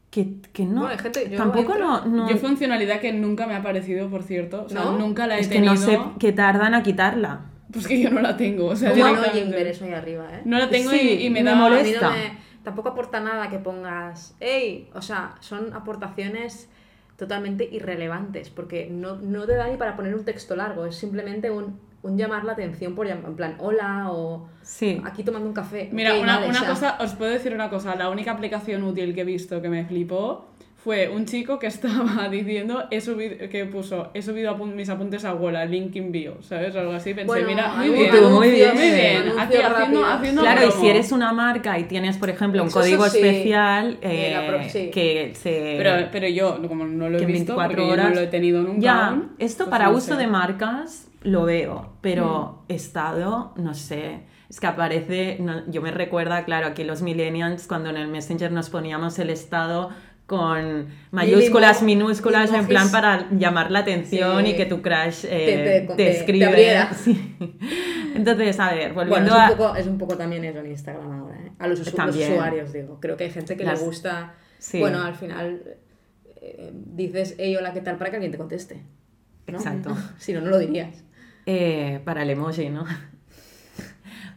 que, 0.10 0.36
que 0.54 0.64
no, 0.66 0.82
Bueno, 0.82 0.88
hay 0.94 0.98
gente- 1.00 1.28
yo 1.30 1.38
tampoco 1.38 1.74
entro- 1.74 1.80
no, 1.80 2.06
no- 2.06 2.30
Yo 2.30 2.38
funcionalidad 2.38 3.02
que 3.02 3.12
nunca 3.12 3.46
me 3.48 3.56
ha 3.56 3.62
parecido, 3.62 4.10
por 4.10 4.24
cierto. 4.24 4.64
O 4.66 4.70
sea, 4.70 4.82
¿No? 4.86 4.98
nunca 4.98 5.28
la 5.28 5.38
he 5.38 5.42
es 5.42 5.48
que 5.50 5.56
tenido. 5.56 5.74
no 5.74 5.80
sé 5.80 6.00
qué 6.20 6.32
tardan 6.32 6.74
a 6.74 6.84
quitarla. 6.84 7.42
Pues 7.72 7.86
que 7.86 8.00
yo 8.00 8.10
no 8.10 8.22
la 8.22 8.38
tengo. 8.38 8.68
O 8.68 8.76
sea, 8.78 8.92
¿Cómo 8.92 9.04
no 9.04 9.10
directamente. 9.10 9.44
Jimber 9.44 9.68
eso 9.68 9.84
ahí 9.84 9.92
arriba, 9.94 10.26
eh? 10.34 10.42
No 10.46 10.58
la 10.58 10.70
tengo 10.70 10.90
Sí, 10.90 11.18
y, 11.20 11.26
y 11.26 11.30
me, 11.30 11.44
me 11.44 11.50
da 11.50 11.56
molesta. 11.58 12.08
A 12.08 12.12
mí 12.12 12.18
no 12.18 12.24
Está. 12.24 12.34
me- 12.34 12.47
tampoco 12.68 12.90
aporta 12.90 13.22
nada 13.22 13.50
que 13.50 13.60
pongas, 13.60 14.36
hey, 14.42 14.90
o 14.94 15.02
sea, 15.02 15.36
son 15.40 15.74
aportaciones 15.74 16.70
totalmente 17.16 17.64
irrelevantes, 17.72 18.50
porque 18.50 18.90
no, 18.92 19.16
no 19.16 19.46
te 19.46 19.56
da 19.56 19.70
ni 19.70 19.78
para 19.78 19.96
poner 19.96 20.14
un 20.14 20.26
texto 20.26 20.54
largo, 20.54 20.86
es 20.86 20.98
simplemente 20.98 21.50
un, 21.50 21.80
un 22.04 22.18
llamar 22.18 22.44
la 22.44 22.52
atención 22.52 22.94
por 22.94 23.08
en 23.08 23.36
plan, 23.38 23.56
hola, 23.60 24.12
o 24.12 24.50
Sí. 24.64 25.02
aquí 25.06 25.24
tomando 25.24 25.48
un 25.48 25.54
café. 25.54 25.88
Mira, 25.94 26.16
una, 26.16 26.36
vale, 26.40 26.50
una 26.50 26.60
o 26.60 26.64
sea, 26.64 26.70
cosa, 26.70 26.98
os 27.00 27.14
puedo 27.16 27.32
decir 27.32 27.54
una 27.54 27.70
cosa. 27.70 27.96
La 27.96 28.10
única 28.10 28.32
aplicación 28.34 28.84
útil 28.84 29.16
que 29.16 29.22
he 29.22 29.24
visto 29.24 29.62
que 29.62 29.70
me 29.70 29.86
flipó 29.86 30.50
fue 30.88 31.10
un 31.10 31.26
chico 31.26 31.60
que 31.60 31.68
estaba 31.68 32.30
diciendo 32.32 32.86
he 32.92 33.02
subido, 33.02 33.50
que 33.50 33.66
puso 33.66 34.10
he 34.14 34.22
subido 34.22 34.56
apun- 34.56 34.74
mis 34.74 34.88
apuntes 34.88 35.26
a 35.26 35.34
Wola, 35.34 35.66
link 35.66 35.94
in 35.98 36.14
bio, 36.14 36.38
¿sabes? 36.42 36.74
Algo 36.78 36.94
así. 36.94 37.14
Pensé, 37.14 37.28
Bueno, 37.28 37.46
mira, 37.46 37.74
muy 37.76 37.90
bien, 37.90 38.10
Tú, 38.10 38.30
muy 38.30 38.52
bien. 38.52 38.74
muy 38.74 38.90
bien. 38.92 39.24
Aquí 39.38 39.58
haciendo, 39.58 40.06
haciendo 40.06 40.42
Claro, 40.44 40.62
y 40.64 40.68
promo. 40.70 40.82
si 40.82 40.90
eres 40.90 41.12
una 41.12 41.34
marca 41.34 41.78
y 41.78 41.84
tienes, 41.84 42.18
por 42.18 42.30
ejemplo, 42.30 42.62
un 42.62 42.70
Eso 42.70 42.80
código 42.80 43.06
sí. 43.10 43.18
especial 43.18 43.98
Eh, 44.02 44.70
sí. 44.72 44.90
que 44.90 45.34
se... 45.36 45.76
Pero, 45.78 46.08
pero 46.10 46.26
yo, 46.30 46.58
como 46.70 46.86
no 46.86 47.10
lo 47.10 47.18
he 47.18 47.26
visto, 47.26 47.58
24 47.58 47.68
porque 47.68 47.86
yo 47.86 47.92
horas. 47.94 48.10
no 48.10 48.16
lo 48.16 48.22
he 48.22 48.28
tenido 48.28 48.62
nunca 48.64 48.80
Ya, 48.80 49.08
aún, 49.08 49.32
esto 49.40 49.66
pues 49.66 49.72
para 49.72 49.90
no 49.90 49.98
uso 49.98 50.14
sé. 50.14 50.16
de 50.16 50.28
marcas 50.28 51.10
lo 51.24 51.44
veo, 51.44 51.90
pero 52.00 52.62
Mm. 52.70 52.72
estado, 52.72 53.52
no 53.58 53.74
sé. 53.74 54.22
Es 54.50 54.62
que 54.62 54.68
aparece, 54.68 55.36
no- 55.42 55.70
yo 55.70 55.82
me 55.82 55.92
recuerda, 55.92 56.46
claro, 56.46 56.68
aquí 56.68 56.86
los 56.86 57.02
millennials, 57.02 57.68
cuando 57.68 57.90
en 57.90 57.98
el 57.98 58.08
Messenger 58.08 58.50
nos 58.54 58.70
poníamos 58.70 59.20
el 59.20 59.30
estado 59.30 59.90
con 60.28 60.88
mayúsculas, 61.12 61.82
minúsculas, 61.82 62.52
en 62.54 62.68
plan 62.68 62.92
para 62.92 63.28
llamar 63.32 63.72
la 63.72 63.80
atención 63.80 64.44
Sí. 64.44 64.52
y 64.52 64.56
que 64.58 64.66
tu 64.66 64.82
crush 64.82 65.24
eh, 65.26 65.30
Te- 65.30 65.58
te- 65.64 65.88
te, 65.88 65.96
te- 65.96 66.18
escribe. 66.20 66.78
Sí. 66.96 67.36
Entonces, 68.14 68.60
a 68.60 68.74
ver, 68.74 68.94
Bueno, 68.94 69.10
volviendo 69.12 69.34
es 69.36 69.42
a... 69.42 69.52
un, 69.52 69.58
poco, 69.58 69.76
es 69.76 69.88
un 69.88 69.98
poco 69.98 70.18
también 70.18 70.44
eso 70.44 70.60
en 70.60 70.68
Instagram 70.72 71.12
ahora, 71.12 71.36
¿eh? 71.38 71.52
A 71.60 71.68
los, 71.68 71.80
usu- 71.80 71.86
los 71.86 71.96
También. 71.96 72.32
usuarios, 72.34 72.74
digo. 72.74 73.00
Creo 73.00 73.16
que 73.16 73.24
hay 73.26 73.32
gente 73.32 73.56
que 73.58 73.64
Las- 73.64 73.80
le 73.80 73.86
gusta... 73.86 74.36
Sí. 74.60 74.80
Bueno, 74.80 75.02
al 75.04 75.16
final 75.16 75.62
eh, 76.42 76.72
dices, 76.74 77.36
hey, 77.38 77.56
hola, 77.56 77.72
¿qué 77.74 77.82
tal? 77.82 77.98
Para 77.98 78.10
que 78.10 78.18
alguien 78.18 78.32
te 78.32 78.38
conteste. 78.38 78.82
¿no? 79.48 79.58
Exacto. 79.60 79.96
si 80.18 80.34
no, 80.34 80.42
no 80.42 80.50
lo 80.50 80.58
dirías. 80.60 81.04
Eh, 81.46 82.02
para 82.04 82.24
el 82.24 82.30
emoji, 82.32 82.70
¿no? 82.70 82.86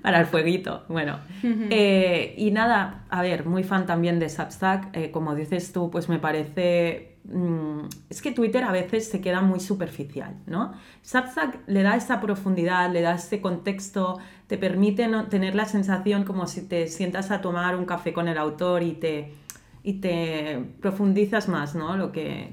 Para 0.03 0.21
el 0.21 0.27
fueguito. 0.27 0.85
Bueno, 0.89 1.19
eh, 1.43 2.35
y 2.39 2.51
nada, 2.51 3.05
a 3.11 3.23
ver, 3.23 3.45
muy 3.47 3.63
fan 3.65 3.87
también 3.87 4.19
de 4.19 4.29
Substack. 4.29 4.97
eh, 4.97 5.11
como 5.11 5.35
dices 5.35 5.73
tú, 5.73 5.91
pues 5.91 6.09
me 6.09 6.19
parece. 6.19 7.17
mm, 7.25 7.81
es 8.09 8.23
que 8.23 8.33
Twitter 8.33 8.65
a 8.65 8.73
veces 8.73 9.09
se 9.11 9.21
queda 9.21 9.43
muy 9.43 9.61
superficial, 9.61 10.37
¿no? 10.47 10.73
Substack 11.03 11.61
le 11.67 11.83
da 11.83 11.95
esa 11.97 12.19
profundidad, 12.21 12.91
le 12.93 13.03
da 13.03 13.15
ese 13.17 13.41
contexto, 13.43 14.19
te 14.47 14.57
permite 14.57 15.07
no- 15.07 15.27
tener 15.29 15.55
la 15.55 15.67
sensación 15.67 16.25
como 16.25 16.47
si 16.47 16.63
te 16.67 16.87
sientas 16.89 17.31
a 17.31 17.41
tomar 17.43 17.77
un 17.77 17.85
café 17.85 18.13
con 18.15 18.27
el 18.27 18.39
autor 18.39 18.83
y 18.83 18.93
te, 18.93 19.35
y 19.83 19.95
te 20.01 20.65
profundizas 20.81 21.49
más, 21.49 21.75
¿no? 21.75 21.97
Lo 21.97 22.11
que. 22.11 22.49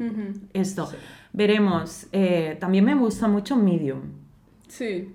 Esto. 0.54 0.90
Veremos. 1.34 2.08
Eh, 2.12 2.58
también 2.60 2.84
me 2.86 2.96
gusta 2.96 3.28
mucho 3.28 3.56
Medium 3.56 4.02
Sí. 4.68 5.14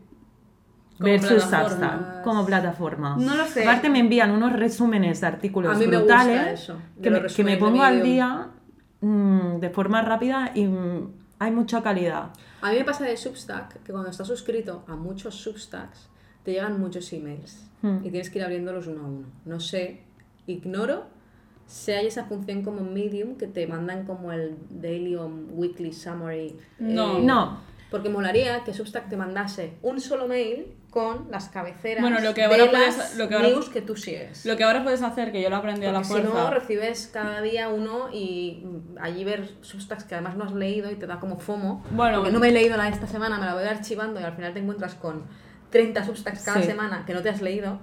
Versus. 1.03 1.43
Substack 1.43 2.23
como 2.23 2.45
plataforma. 2.47 3.17
No 3.19 3.37
lo 3.37 3.45
sé. 3.47 3.63
Aparte 3.63 3.89
me 3.91 3.99
envían 4.01 4.31
unos 4.31 4.53
resúmenes 4.53 5.21
de 5.21 5.27
artículos 5.27 5.75
A 5.75 5.79
mí 5.79 5.87
me 5.87 5.97
gusta 5.99 6.25
brutales 6.25 6.61
eso, 6.61 6.77
de 6.97 7.03
que, 7.03 7.11
me, 7.11 7.27
que 7.27 7.45
me 7.45 7.57
pongo 7.57 7.83
al 7.83 8.03
día 8.03 8.49
mm, 9.01 9.59
de 9.59 9.71
forma 9.71 10.03
rápida 10.03 10.53
y 10.55 10.65
mm, 10.67 11.11
hay 11.39 11.51
mucha 11.51 11.83
calidad. 11.83 12.31
A 12.61 12.71
mí 12.71 12.79
me 12.79 12.85
pasa 12.85 13.05
de 13.05 13.17
Substack 13.17 13.83
que 13.83 13.93
cuando 13.93 14.11
estás 14.11 14.27
suscrito 14.29 14.85
a 14.87 14.95
muchos 14.97 15.35
Substacks 15.35 16.09
te 16.45 16.53
llegan 16.53 16.81
muchos 16.81 17.13
emails 17.13 17.69
Hmm. 17.83 17.97
y 18.05 18.11
tienes 18.11 18.31
que 18.31 18.39
ir 18.39 18.45
abriéndolos 18.45 18.87
uno 18.87 19.01
a 19.01 19.09
uno. 19.09 19.27
No 19.45 19.59
sé, 19.59 20.03
ignoro 20.47 21.03
si 21.67 21.91
hay 21.91 22.07
esa 22.07 22.27
función 22.27 22.63
como 22.63 22.83
Medium 22.83 23.35
que 23.37 23.49
te 23.49 23.67
mandan 23.67 24.05
como 24.07 24.31
el 24.31 24.57
daily 24.71 25.17
o 25.17 25.27
weekly 25.27 25.93
summary. 25.93 26.57
No. 26.79 27.19
eh, 27.19 27.23
No, 27.25 27.59
Porque 27.91 28.09
molaría 28.09 28.63
que 28.63 28.73
Substack 28.73 29.09
te 29.09 29.17
mandase 29.17 29.73
un 29.83 30.01
solo 30.01 30.29
mail 30.29 30.67
con 30.93 31.31
las 31.31 31.49
cabeceras 31.49 32.03
Bueno, 32.03 32.21
lo 32.21 32.35
que 32.35 32.43
de 32.43 32.47
ahora 32.49 32.71
las 32.71 32.95
puedes- 32.97 33.17
lo 33.17 33.27
que 33.29 33.35
ahora- 33.35 33.49
news 33.49 33.71
que 33.71 33.81
tú 33.81 33.97
sigues. 33.97 34.45
Lo 34.45 34.57
que 34.59 34.65
ahora 34.65 34.85
puedes 34.85 35.01
hacer, 35.03 35.33
que 35.33 35.41
yo 35.41 35.49
lo 35.49 35.57
aprendí 35.57 35.87
a 35.87 35.93
la 35.93 36.03
Porque 36.03 36.07
si 36.07 36.13
fuerza. 36.29 36.35
no, 36.45 36.51
recibes 36.51 37.11
cada 37.11 37.41
día 37.41 37.71
uno 37.71 38.11
y 38.13 38.63
allí 39.01 39.25
ver 39.25 39.49
Substacks 39.63 40.05
que 40.05 40.15
además 40.15 40.37
no 40.37 40.45
has 40.45 40.53
leído 40.53 40.91
y 40.91 40.97
te 40.97 41.07
da 41.07 41.19
como 41.19 41.39
FOMO. 41.39 41.83
Bueno. 41.93 42.19
porque 42.19 42.31
no 42.31 42.39
me 42.41 42.49
he 42.51 42.53
leído 42.53 42.77
la 42.77 42.85
de 42.85 42.91
esta 42.91 43.07
semana, 43.07 43.39
me 43.39 43.47
la 43.47 43.55
voy 43.55 43.65
archivando 43.65 44.21
y 44.21 44.25
al 44.25 44.35
final 44.35 44.53
te 44.53 44.61
encuentras 44.61 44.95
con 44.95 45.25
30 45.71 46.05
Substacks 46.05 46.45
cada 46.45 46.61
Sí. 46.61 46.67
semana 46.69 47.05
que 47.07 47.15
no 47.15 47.23
te 47.23 47.31
has 47.31 47.41
leído. 47.41 47.81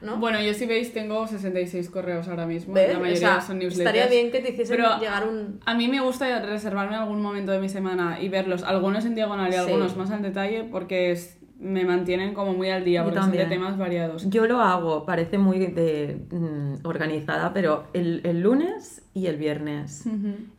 ¿no? 0.00 0.16
Bueno, 0.18 0.38
yo 0.42 0.52
si 0.52 0.66
veis 0.66 0.92
tengo 0.92 1.26
66 1.26 1.88
correos 1.88 2.28
ahora 2.28 2.44
mismo. 2.44 2.74
¿Ves? 2.74 2.90
La 2.92 2.98
O 2.98 3.00
mayoría 3.00 3.18
sea, 3.20 3.40
son 3.40 3.58
newsletters. 3.58 3.96
estaría 3.96 4.06
bien 4.20 4.30
que 4.30 4.40
te 4.40 4.50
hiciesen 4.50 4.76
Pero 4.76 4.98
llegar 4.98 5.26
un... 5.26 5.60
A 5.64 5.72
mí 5.74 5.88
me 5.88 6.00
gusta 6.00 6.40
reservarme 6.44 6.96
algún 6.96 7.22
momento 7.22 7.52
de 7.52 7.58
mi 7.60 7.70
semana 7.70 8.18
y 8.20 8.28
verlos, 8.28 8.64
algunos 8.64 9.06
en 9.06 9.14
diagonal 9.14 9.48
y 9.48 9.52
Sí. 9.52 9.58
algunos 9.60 9.96
más 9.96 10.10
al 10.10 10.20
detalle, 10.20 10.64
porque 10.64 11.10
es- 11.12 11.38
me 11.64 11.84
mantienen 11.84 12.34
como 12.34 12.52
muy 12.52 12.68
al 12.70 12.84
día, 12.84 13.02
porque 13.02 13.18
son 13.18 13.30
de 13.32 13.38
también. 13.38 13.60
temas 13.60 13.78
variados. 13.78 14.28
yo 14.30 14.46
lo 14.46 14.60
hago, 14.60 15.04
parece 15.06 15.38
muy 15.38 15.58
de, 15.58 16.18
mm, 16.30 16.86
organizada, 16.86 17.52
pero 17.52 17.84
el, 17.94 18.20
el 18.24 18.40
lunes 18.42 19.02
y 19.14 19.26
el 19.26 19.36
viernes. 19.36 20.04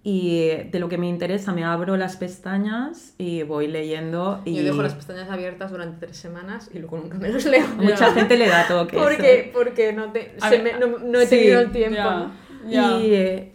Y 0.03 0.47
de 0.71 0.79
lo 0.79 0.89
que 0.89 0.97
me 0.97 1.07
interesa 1.07 1.53
me 1.53 1.63
abro 1.63 1.95
las 1.95 2.17
pestañas 2.17 3.13
y 3.17 3.43
voy 3.43 3.67
leyendo 3.67 4.41
y 4.45 4.55
Yo 4.55 4.63
dejo 4.63 4.81
las 4.81 4.95
pestañas 4.95 5.29
abiertas 5.29 5.71
durante 5.71 6.05
tres 6.05 6.17
semanas 6.17 6.69
y 6.73 6.79
luego 6.79 6.97
nunca 6.97 7.17
me 7.17 7.29
los 7.29 7.45
leo. 7.45 7.67
mucha 7.77 8.11
gente 8.13 8.35
le 8.37 8.47
da 8.47 8.67
toques. 8.67 8.99
Porque, 8.99 9.51
porque 9.53 9.93
no, 9.93 10.11
te, 10.11 10.35
se 10.39 10.59
me- 10.59 10.73
no, 10.73 10.97
no 10.99 11.19
he 11.19 11.27
sí, 11.27 11.35
tenido 11.37 11.61
el 11.61 11.71
tiempo. 11.71 12.01
Y, 12.67 12.75
eh, 12.75 13.51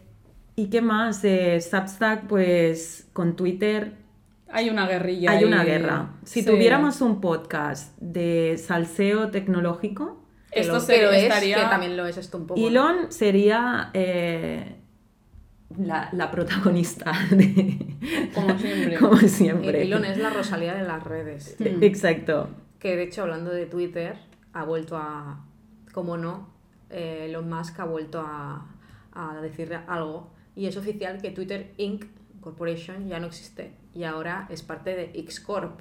¿Y 0.57 0.67
qué 0.67 0.83
más? 0.83 1.23
De 1.23 1.61
Substack, 1.61 2.27
pues 2.27 3.09
con 3.13 3.35
Twitter 3.35 3.95
Hay 4.53 4.69
una 4.71 4.87
guerrilla. 4.87 5.31
hay 5.31 5.45
una 5.45 5.65
guerra. 5.65 6.11
Si 6.25 6.41
Sí. 6.43 6.47
tuviéramos 6.47 7.01
un 7.01 7.21
podcast 7.21 7.97
de 8.01 8.57
salseo 8.59 9.31
tecnológico, 9.31 10.19
Que 10.53 10.61
Esto 10.61 10.73
lo- 10.73 10.79
es, 10.81 11.23
estaría- 11.23 11.57
que 11.57 11.63
también 11.63 11.97
lo 11.97 12.07
es 12.07 12.17
esto 12.17 12.37
un 12.39 12.47
poco. 12.49 12.61
¿no? 12.61 12.67
Elon 12.67 13.13
sería 13.13 13.91
eh, 13.95 14.75
la, 15.79 16.09
la 16.13 16.31
protagonista 16.33 17.13
de... 17.31 17.97
Como 18.35 18.59
siempre. 18.59 18.97
Como 18.99 19.17
siempre. 19.19 19.83
Elon 19.83 20.05
es 20.05 20.19
la 20.19 20.31
Rosalía 20.31 20.75
de 20.75 20.83
las 20.83 21.05
redes. 21.05 21.55
Mm. 21.61 21.83
Exacto. 21.85 22.49
Que 22.81 22.97
de 22.97 23.05
hecho, 23.05 23.23
hablando 23.23 23.51
de 23.53 23.67
Twitter, 23.67 24.17
ha 24.53 24.65
vuelto 24.65 24.97
a. 24.97 25.45
Como 25.93 26.17
no, 26.17 26.49
eh, 26.91 27.27
Elon 27.29 27.49
Musk 27.49 27.79
ha 27.79 27.85
vuelto 27.85 28.21
a, 28.21 28.67
a 29.13 29.41
decir 29.43 29.73
algo. 29.87 30.33
Y 30.57 30.67
es 30.67 30.77
oficial 30.77 31.21
que 31.23 31.31
Twitter 31.31 31.73
Inc. 31.77 32.07
Corporation 32.41 33.07
ya 33.09 33.21
no 33.21 33.27
existe. 33.27 33.73
Y 33.95 34.05
ahora 34.05 34.47
es 34.51 34.63
parte 34.63 34.95
de 34.95 35.11
X 35.15 35.41
Corp. 35.41 35.81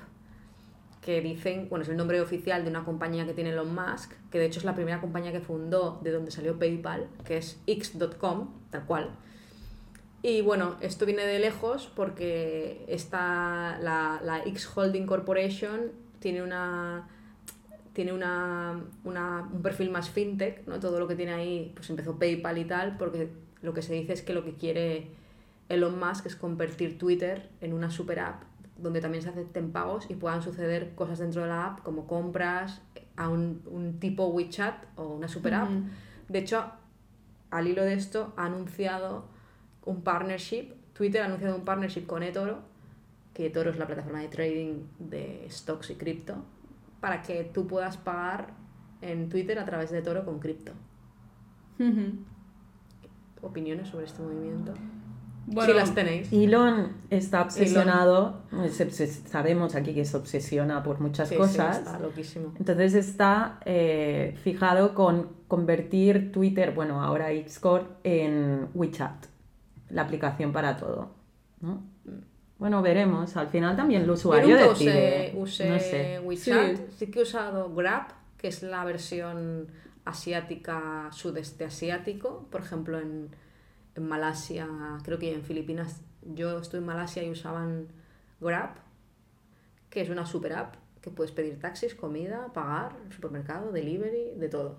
Que 1.02 1.22
dicen, 1.22 1.68
bueno, 1.70 1.84
es 1.84 1.90
el 1.90 1.96
nombre 1.98 2.20
oficial 2.22 2.64
de 2.64 2.70
una 2.70 2.84
compañía 2.84 3.26
que 3.26 3.34
tiene 3.34 3.52
Elon 3.52 3.74
Musk, 3.74 4.12
que 4.32 4.38
de 4.38 4.46
hecho 4.46 4.60
es 4.60 4.66
la 4.66 4.76
primera 4.76 5.00
compañía 5.00 5.32
que 5.32 5.40
fundó 5.40 6.00
de 6.04 6.12
donde 6.12 6.30
salió 6.30 6.60
PayPal, 6.60 7.08
que 7.24 7.38
es 7.38 7.58
X.com, 7.68 8.50
tal 8.70 8.86
cual. 8.86 9.10
Y 10.22 10.42
bueno, 10.42 10.76
esto 10.82 11.06
viene 11.06 11.26
de 11.26 11.40
lejos 11.40 11.90
porque 11.96 12.84
esta, 12.90 13.80
la, 13.82 14.20
la 14.24 14.40
X 14.46 14.70
Holding 14.76 15.06
Corporation 15.06 15.92
tiene 16.20 16.44
una 16.44 17.08
tiene 17.94 18.14
una, 18.14 18.82
una- 19.04 19.50
un 19.52 19.62
perfil 19.62 19.90
más 19.90 20.10
fintech, 20.10 20.66
¿no? 20.68 20.80
Todo 20.80 21.00
lo 21.00 21.08
que 21.08 21.16
tiene 21.16 21.34
ahí, 21.34 21.72
pues 21.76 21.90
empezó 21.90 22.18
PayPal 22.20 22.58
y 22.58 22.66
tal, 22.66 22.98
porque 22.98 23.30
lo 23.62 23.74
que 23.74 23.82
se 23.82 23.94
dice 23.94 24.14
es 24.14 24.22
que 24.22 24.34
lo 24.34 24.44
que 24.46 24.54
quiere 24.54 25.08
Elon 25.70 26.00
Musk 26.00 26.26
es 26.26 26.36
convertir 26.36 26.98
Twitter 26.98 27.50
en 27.62 27.74
una 27.74 27.90
super 27.90 28.20
app 28.20 28.44
donde 28.82 29.02
también 29.02 29.22
se 29.22 29.30
acepten 29.30 29.72
pagos 29.72 30.10
y 30.10 30.16
puedan 30.16 30.42
suceder 30.42 30.96
cosas 30.96 31.20
dentro 31.20 31.44
de 31.44 31.50
la 31.50 31.68
app 31.68 31.84
como 31.84 32.08
compras 32.08 32.82
a 33.16 33.30
un, 33.30 33.62
un 33.66 34.00
tipo 34.00 34.28
WeChat 34.28 34.86
o 34.96 35.08
una 35.08 35.28
super 35.28 35.54
app. 35.54 35.70
De 36.30 36.40
hecho, 36.40 36.64
al 37.52 37.68
hilo 37.68 37.84
de 37.84 37.94
esto, 37.94 38.34
ha 38.38 38.46
anunciado 38.46 39.26
un 39.86 40.02
partnership, 40.02 40.74
Twitter 40.94 41.22
ha 41.22 41.26
anunciado 41.26 41.56
un 41.56 41.66
partnership 41.66 42.06
con 42.06 42.24
eToro, 42.24 42.60
que 43.34 43.48
eToro 43.48 43.70
es 43.70 43.78
la 43.78 43.88
plataforma 43.88 44.20
de 44.20 44.28
trading 44.28 44.84
de 45.00 45.46
stocks 45.50 45.90
y 45.90 45.96
cripto, 45.96 46.36
para 47.02 47.22
que 47.22 47.44
tú 47.44 47.68
puedas 47.68 47.98
pagar 47.98 48.54
en 49.02 49.30
Twitter 49.30 49.58
a 49.60 49.66
través 49.66 49.92
de 49.92 50.00
eToro 50.00 50.26
con 50.26 50.40
cripto. 50.40 50.74
¿Opiniones 53.42 53.88
sobre 53.88 54.06
este 54.06 54.22
movimiento? 54.22 54.74
Bueno, 55.52 55.72
si 55.74 55.78
las 55.80 55.96
tenéis. 55.96 56.32
Elon 56.32 56.94
está 57.10 57.42
obsesionado, 57.42 58.44
se- 58.72 58.90
se- 58.92 59.08
sabemos 59.08 59.76
aquí 59.76 59.94
que 59.94 60.06
se 60.06 60.16
obsesiona 60.18 60.84
por 60.84 61.00
muchas 61.00 61.28
Sí, 61.30 61.36
sí, 61.36 61.40
cosas. 61.42 61.80
está 61.80 62.00
loquísimo. 62.00 62.54
Entonces 62.60 62.94
está 62.94 63.60
eh, 63.66 64.38
fijado 64.44 64.94
con 64.94 65.30
convertir 65.48 66.32
Twitter, 66.32 66.72
bueno, 66.74 67.02
ahora 67.04 67.30
Xcore, 67.32 67.86
en 68.04 68.68
WeChat, 68.74 69.26
la 69.90 70.04
aplicación 70.04 70.52
para 70.52 70.78
todo. 70.78 71.12
¿no? 71.62 71.84
Bueno, 72.60 72.82
veremos. 72.82 73.36
Al 73.38 73.48
final 73.48 73.76
también 73.76 74.02
el 74.02 74.08
Yo 74.08 74.14
usuario 74.14 74.56
nunca 74.56 74.70
decide. 74.70 75.34
usé, 75.36 75.66
usé 75.66 75.70
no 75.70 75.80
sé. 75.80 76.20
WeChat, 76.24 76.76
Sí. 76.78 76.84
sí. 76.98 77.08
que 77.08 77.20
he 77.20 77.24
usado 77.24 77.74
Grab, 77.74 78.08
que 78.38 78.50
es 78.50 78.62
la 78.64 78.84
versión 78.86 79.68
asiática, 80.06 81.08
sudeste 81.12 81.66
asiático, 81.66 82.48
por 82.52 82.62
ejemplo 82.62 83.00
en, 83.00 83.30
en 84.00 84.08
Malasia, 84.08 84.68
creo 85.04 85.20
que 85.20 85.34
en 85.34 85.44
Filipinas, 85.44 86.02
yo 86.24 86.58
estoy 86.60 86.80
en 86.80 86.86
Malasia 86.86 87.24
y 87.24 87.30
usaban 87.30 87.88
Grab, 88.42 88.72
que 89.90 90.02
es 90.02 90.10
una 90.10 90.26
super 90.26 90.54
app 90.54 90.76
que 91.02 91.10
puedes 91.12 91.32
pedir 91.32 91.60
taxis, 91.60 91.96
comida, 91.96 92.48
pagar, 92.54 92.94
supermercado, 93.14 93.72
delivery, 93.72 94.32
de 94.36 94.50
todo. 94.50 94.78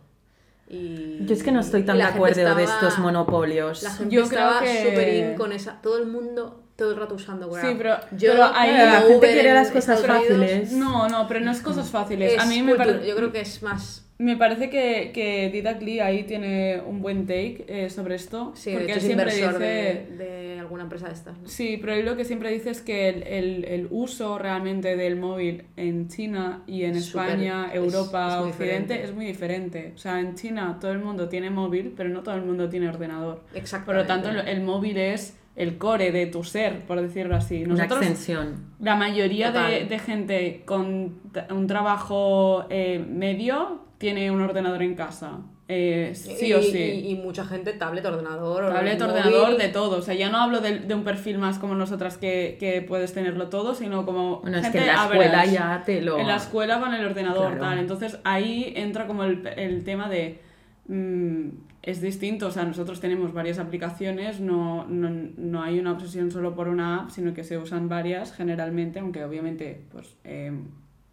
Y, 0.68 1.24
Yo 1.26 1.34
es 1.34 1.42
que 1.42 1.50
no 1.50 1.60
estoy 1.60 1.82
tan 1.84 1.96
de 1.96 2.04
acuerdo 2.04 2.54
de 2.54 2.62
estos 2.64 2.98
monopolios. 2.98 3.82
La 3.82 3.90
gente 3.90 4.14
Yo 4.14 4.28
creo 4.28 4.40
estaba 4.40 4.60
que- 4.62 4.84
súper 4.90 5.14
in 5.14 5.34
con 5.36 5.52
esa, 5.52 5.80
todo 5.82 5.98
el 5.98 6.06
mundo 6.06 6.62
todo 6.76 6.92
el 6.92 6.96
rato 6.96 7.14
usando 7.16 7.50
Grab. 7.50 7.66
Sí, 7.66 7.74
pero- 7.76 7.96
yo 8.12 8.32
pero 8.32 8.44
ahí 8.54 8.72
la 8.72 9.00
gente 9.02 9.32
quiere 9.32 9.52
las 9.52 9.70
cosas 9.70 10.06
fáciles. 10.06 10.72
No, 10.72 11.08
no, 11.10 11.26
pero 11.28 11.40
no 11.40 11.50
es 11.50 11.60
cosas 11.60 11.90
fáciles. 11.90 12.34
es 12.34 12.40
a 12.40 12.46
mí 12.46 12.62
me, 12.62 12.72
cultura, 12.74 12.94
pare- 12.98 13.06
yo 13.08 13.16
creo 13.16 13.32
que 13.32 13.40
es 13.40 13.62
más 13.62 14.06
me 14.20 14.36
parece 14.36 14.68
que, 14.70 15.10
que 15.14 15.50
Didac 15.50 15.80
Lee 15.82 16.00
ahí 16.00 16.24
tiene 16.24 16.80
un 16.86 17.00
buen 17.00 17.26
take 17.26 17.64
eh, 17.68 17.88
sobre 17.90 18.16
esto. 18.16 18.52
sí, 18.54 18.70
de 18.70 18.76
porque 18.78 18.92
hecho 18.92 18.92
él 18.92 18.98
es 18.98 19.34
siempre 19.34 19.34
dice... 19.34 19.58
de, 19.58 20.16
de 20.24 20.58
alguna 20.60 20.82
empresa 20.82 21.06
de 21.08 21.14
estas 21.14 21.38
¿no? 21.38 21.48
Sí, 21.48 21.78
pero 21.80 21.94
él 21.94 22.04
lo 22.04 22.16
que 22.16 22.24
siempre 22.24 22.50
dice 22.52 22.70
es 22.70 22.82
que 22.82 23.08
el, 23.08 23.22
el- 23.24 23.64
el 23.64 23.88
uso 23.90 24.38
realmente 24.38 24.96
del 24.96 25.16
móvil 25.16 25.64
en 25.76 26.08
China 26.08 26.62
y 26.66 26.84
en 26.84 26.92
Es 26.96 27.06
España, 27.08 27.68
es- 27.70 27.76
Europa, 27.76 28.28
es 28.40 28.46
Occidente 28.52 29.02
es 29.02 29.14
muy 29.14 29.24
diferente. 29.26 29.92
O 29.94 29.98
sea, 29.98 30.20
en 30.20 30.34
China 30.34 30.76
todo 30.80 30.92
el 30.92 30.98
mundo 30.98 31.28
tiene 31.28 31.48
móvil, 31.50 31.94
pero 31.96 32.08
no 32.10 32.22
todo 32.22 32.34
el 32.34 32.42
mundo 32.42 32.68
tiene 32.68 32.88
ordenador. 32.88 33.40
Por 33.48 33.56
Exactamente. 33.56 34.02
lo 34.02 34.06
tanto, 34.06 34.28
el, 34.28 34.48
el 34.48 34.62
móvil 34.62 34.98
es 34.98 35.36
el 35.56 35.78
core 35.78 36.12
de 36.12 36.26
tu 36.26 36.44
ser, 36.44 36.80
por 36.86 37.00
decirlo 37.00 37.36
así. 37.36 37.64
Una 37.64 37.74
Nosotros, 37.74 38.00
extensión. 38.02 38.66
la 38.80 38.96
mayoría 38.96 39.50
de, 39.50 39.86
de 39.86 39.98
gente 39.98 40.62
con 40.66 41.18
un 41.50 41.66
trabajo 41.66 42.66
eh, 42.70 43.04
medio 43.08 43.88
tiene 44.00 44.30
un 44.30 44.40
ordenador 44.40 44.82
en 44.82 44.94
casa. 44.94 45.40
Eh, 45.68 46.12
sí 46.14 46.46
y, 46.46 46.52
o 46.54 46.62
sí. 46.62 46.76
y, 46.78 47.10
y 47.10 47.14
mucha 47.16 47.44
gente 47.44 47.74
tablet, 47.74 48.04
ordenador, 48.04 48.72
Tablet, 48.72 48.98
móvil. 48.98 49.02
ordenador, 49.14 49.56
de 49.58 49.68
todo. 49.68 49.98
O 49.98 50.02
sea, 50.02 50.14
ya 50.14 50.30
no 50.30 50.38
hablo 50.38 50.60
de, 50.60 50.80
de 50.80 50.94
un 50.94 51.04
perfil 51.04 51.36
más 51.38 51.58
como 51.58 51.74
nosotras 51.74 52.16
que, 52.16 52.56
que 52.58 52.80
puedes 52.82 53.12
tenerlo 53.12 53.48
todo, 53.50 53.74
sino 53.74 54.04
como. 54.06 54.40
Bueno, 54.40 54.56
es 54.56 54.62
gente 54.64 54.78
que 54.78 54.84
en 54.84 54.92
la 54.94 55.02
average. 55.02 55.24
escuela 55.26 55.44
ya 55.46 55.82
te 55.84 56.00
lo... 56.02 56.18
En 56.18 56.26
la 56.26 56.36
escuela 56.36 56.80
con 56.80 56.94
el 56.94 57.04
ordenador, 57.04 57.48
Claro. 57.52 57.60
tal. 57.60 57.78
Entonces 57.78 58.18
ahí 58.24 58.72
entra 58.74 59.06
como 59.06 59.22
el, 59.24 59.46
el 59.56 59.84
tema 59.84 60.08
de. 60.08 60.40
mm, 60.88 61.48
es 61.82 62.00
distinto, 62.00 62.48
o 62.48 62.50
sea, 62.50 62.64
nosotros 62.64 63.00
tenemos 63.00 63.32
varias 63.32 63.58
aplicaciones, 63.58 64.40
no, 64.40 64.86
no, 64.88 65.08
no 65.36 65.62
hay 65.62 65.78
una 65.78 65.92
obsesión 65.92 66.30
solo 66.30 66.54
por 66.54 66.68
una 66.68 66.96
app, 67.02 67.10
sino 67.10 67.32
que 67.32 67.42
se 67.44 67.56
usan 67.58 67.88
varias 67.88 68.34
generalmente, 68.34 68.98
aunque 68.98 69.24
obviamente 69.24 69.84
pues 69.92 70.14
em, 70.24 70.64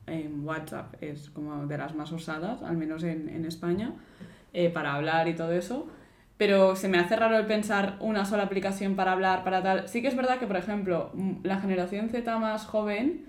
em, 0.07 0.45
WhatsApp 0.45 0.95
es 1.01 1.29
como 1.29 1.65
de 1.67 1.77
las 1.77 1.95
más 1.95 2.11
usadas, 2.11 2.63
al 2.63 2.77
menos 2.77 3.03
en, 3.03 3.29
en 3.29 3.45
España, 3.45 3.93
eh, 4.53 4.69
para 4.69 4.93
hablar 4.93 5.27
y 5.27 5.35
todo 5.35 5.51
eso. 5.51 5.87
Pero 6.37 6.75
se 6.75 6.87
me 6.87 6.99
hace 6.99 7.15
raro 7.15 7.37
el 7.37 7.45
pensar 7.45 7.97
una 7.99 8.25
sola 8.25 8.43
aplicación 8.43 8.95
para 8.95 9.11
hablar, 9.11 9.43
para 9.43 9.63
tal. 9.63 9.87
Sí 9.87 10.01
que 10.01 10.07
es 10.07 10.15
verdad 10.15 10.37
que, 10.37 10.47
por 10.47 10.57
ejemplo, 10.57 11.11
mm, 11.13 11.37
la 11.43 11.59
generación 11.59 12.09
Z 12.09 12.37
más 12.37 12.65
joven 12.65 13.25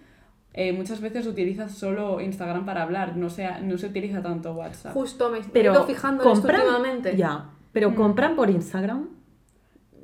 eh, 0.55 0.73
muchas 0.73 1.01
veces 1.01 1.27
utiliza 1.27 1.69
solo 1.69 2.21
Instagram 2.21 2.65
para 2.65 2.83
hablar, 2.83 3.17
no 3.17 3.31
se, 3.31 3.49
no 3.61 3.79
se 3.79 3.87
utiliza 3.87 4.23
tanto 4.23 4.53
WhatsApp. 4.55 4.93
Justo 4.93 5.31
me 5.31 5.41
Pero 5.41 5.73
estoy 5.73 5.95
fijando 5.95 6.23
en 6.25 6.29
esto 6.31 6.41
compran... 6.43 6.61
últimamente. 6.63 7.17
Ya, 7.17 7.51
pero 7.73 7.95
compran 7.95 8.35
por 8.35 8.51
Instagram. 8.51 9.09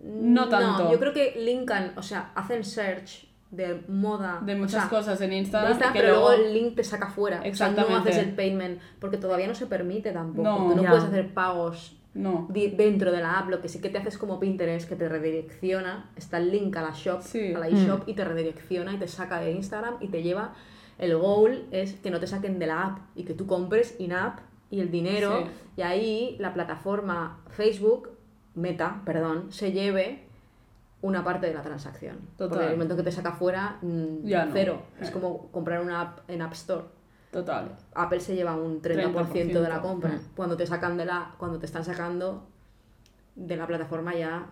No 0.05 0.49
tanto. 0.49 0.93
yo 0.93 0.99
creo 1.01 1.13
que 1.13 1.35
linkan, 1.39 1.93
o 1.97 2.03
sea, 2.03 2.31
hacen 2.35 2.63
search 2.63 3.27
de 3.57 3.83
moda. 3.89 4.41
de 4.45 4.55
o 4.55 4.59
muchas 4.59 4.83
sea, 4.83 4.89
cosas 4.91 5.21
en 5.21 5.31
de 5.31 5.37
Instagram, 5.39 5.73
Instagram, 5.73 5.95
y 5.95 5.99
que 5.99 6.05
pero 6.05 6.15
luego... 6.15 6.29
luego- 6.37 6.45
el 6.45 6.55
link 6.55 6.75
te 6.77 6.85
saca 6.85 7.09
fuera. 7.11 7.37
O 7.39 7.41
sea, 7.41 7.49
no 7.49 7.51
Exactamente. 7.73 8.11
haces 8.11 8.23
el 8.27 8.35
payment, 8.35 8.81
porque 9.01 9.17
todavía 9.17 9.47
no 9.47 9.55
se 9.55 9.67
permite 9.67 10.13
tampoco. 10.13 10.43
No. 10.49 10.71
Tú 10.75 10.77
no 10.83 10.89
puedes 10.89 11.05
hacer 11.05 11.33
pagos 11.35 11.97
No. 12.15 12.47
dentro 12.51 13.11
de 13.13 13.21
la 13.21 13.39
app. 13.39 13.49
Lo 13.51 13.61
que 13.61 13.69
sí 13.69 13.81
que 13.81 13.89
te 13.89 13.99
haces 13.99 14.19
como 14.19 14.39
Pinterest, 14.41 14.89
que 14.89 14.97
te 14.97 15.09
redirecciona, 15.09 16.11
está 16.17 16.39
el 16.39 16.51
link 16.51 16.77
a 16.77 16.83
la 16.83 16.93
shop, 16.95 17.23
Sí. 17.23 17.53
a 17.55 17.59
la 17.59 17.69
Mm. 17.69 17.77
eShop, 17.77 18.09
y 18.09 18.15
te 18.15 18.25
redirecciona 18.25 18.93
y 18.93 18.99
te 18.99 19.09
saca 19.09 19.41
de 19.41 19.53
Instagram 19.53 19.97
y 20.01 20.09
te 20.09 20.23
lleva. 20.23 20.55
El 20.99 21.17
goal 21.17 21.67
es 21.73 21.95
que 21.95 22.11
no 22.11 22.21
te 22.21 22.27
saquen 22.29 22.59
de 22.61 22.67
la 22.67 22.83
app 22.83 22.99
y 23.17 23.25
que 23.25 23.35
tú 23.35 23.47
compres 23.47 23.97
in-app 23.99 24.39
y 24.71 24.81
el 24.81 24.91
dinero, 24.91 25.41
Sí. 25.41 25.51
y 25.79 25.83
ahí 25.83 26.37
la 26.39 26.55
plataforma 26.55 27.41
Facebook, 27.51 28.11
Meta, 28.57 29.03
perdón, 29.05 29.51
se 29.51 29.73
lleve 29.73 30.24
una 31.05 31.23
parte 31.23 31.47
de 31.47 31.55
la 31.55 31.61
transacción. 31.63 32.17
Total. 32.37 32.49
Porque 32.49 32.65
en 32.65 32.71
el 32.71 32.77
momento 32.77 32.97
que 32.97 33.03
te 33.03 33.13
saca 33.13 33.33
fuera, 33.33 33.79
mm, 33.83 34.25
Ya 34.25 34.47
no. 34.47 34.53
cero. 34.55 34.83
Es 35.01 35.09
Eh. 35.11 35.13
como 35.13 35.49
comprar 35.51 35.81
una 35.83 36.01
app 36.01 36.19
en 36.31 36.41
App 36.41 36.53
Store. 36.55 36.85
Total. 37.31 37.77
Apple 37.95 38.21
se 38.21 38.35
lleva 38.35 38.55
un 38.57 38.81
30%, 38.81 39.61
de 39.61 39.69
la 39.69 39.81
30%. 39.81 39.83
compra. 39.83 40.11
Mm. 40.11 40.21
Cuando 40.37 40.57
te 40.57 40.67
sacan 40.67 40.97
de 40.97 41.05
la 41.05 41.35
cuando 41.37 41.59
te 41.59 41.67
están 41.67 41.85
sacando 41.85 42.47
de 43.35 43.57
la 43.57 43.67
plataforma 43.67 44.15
ya, 44.15 44.47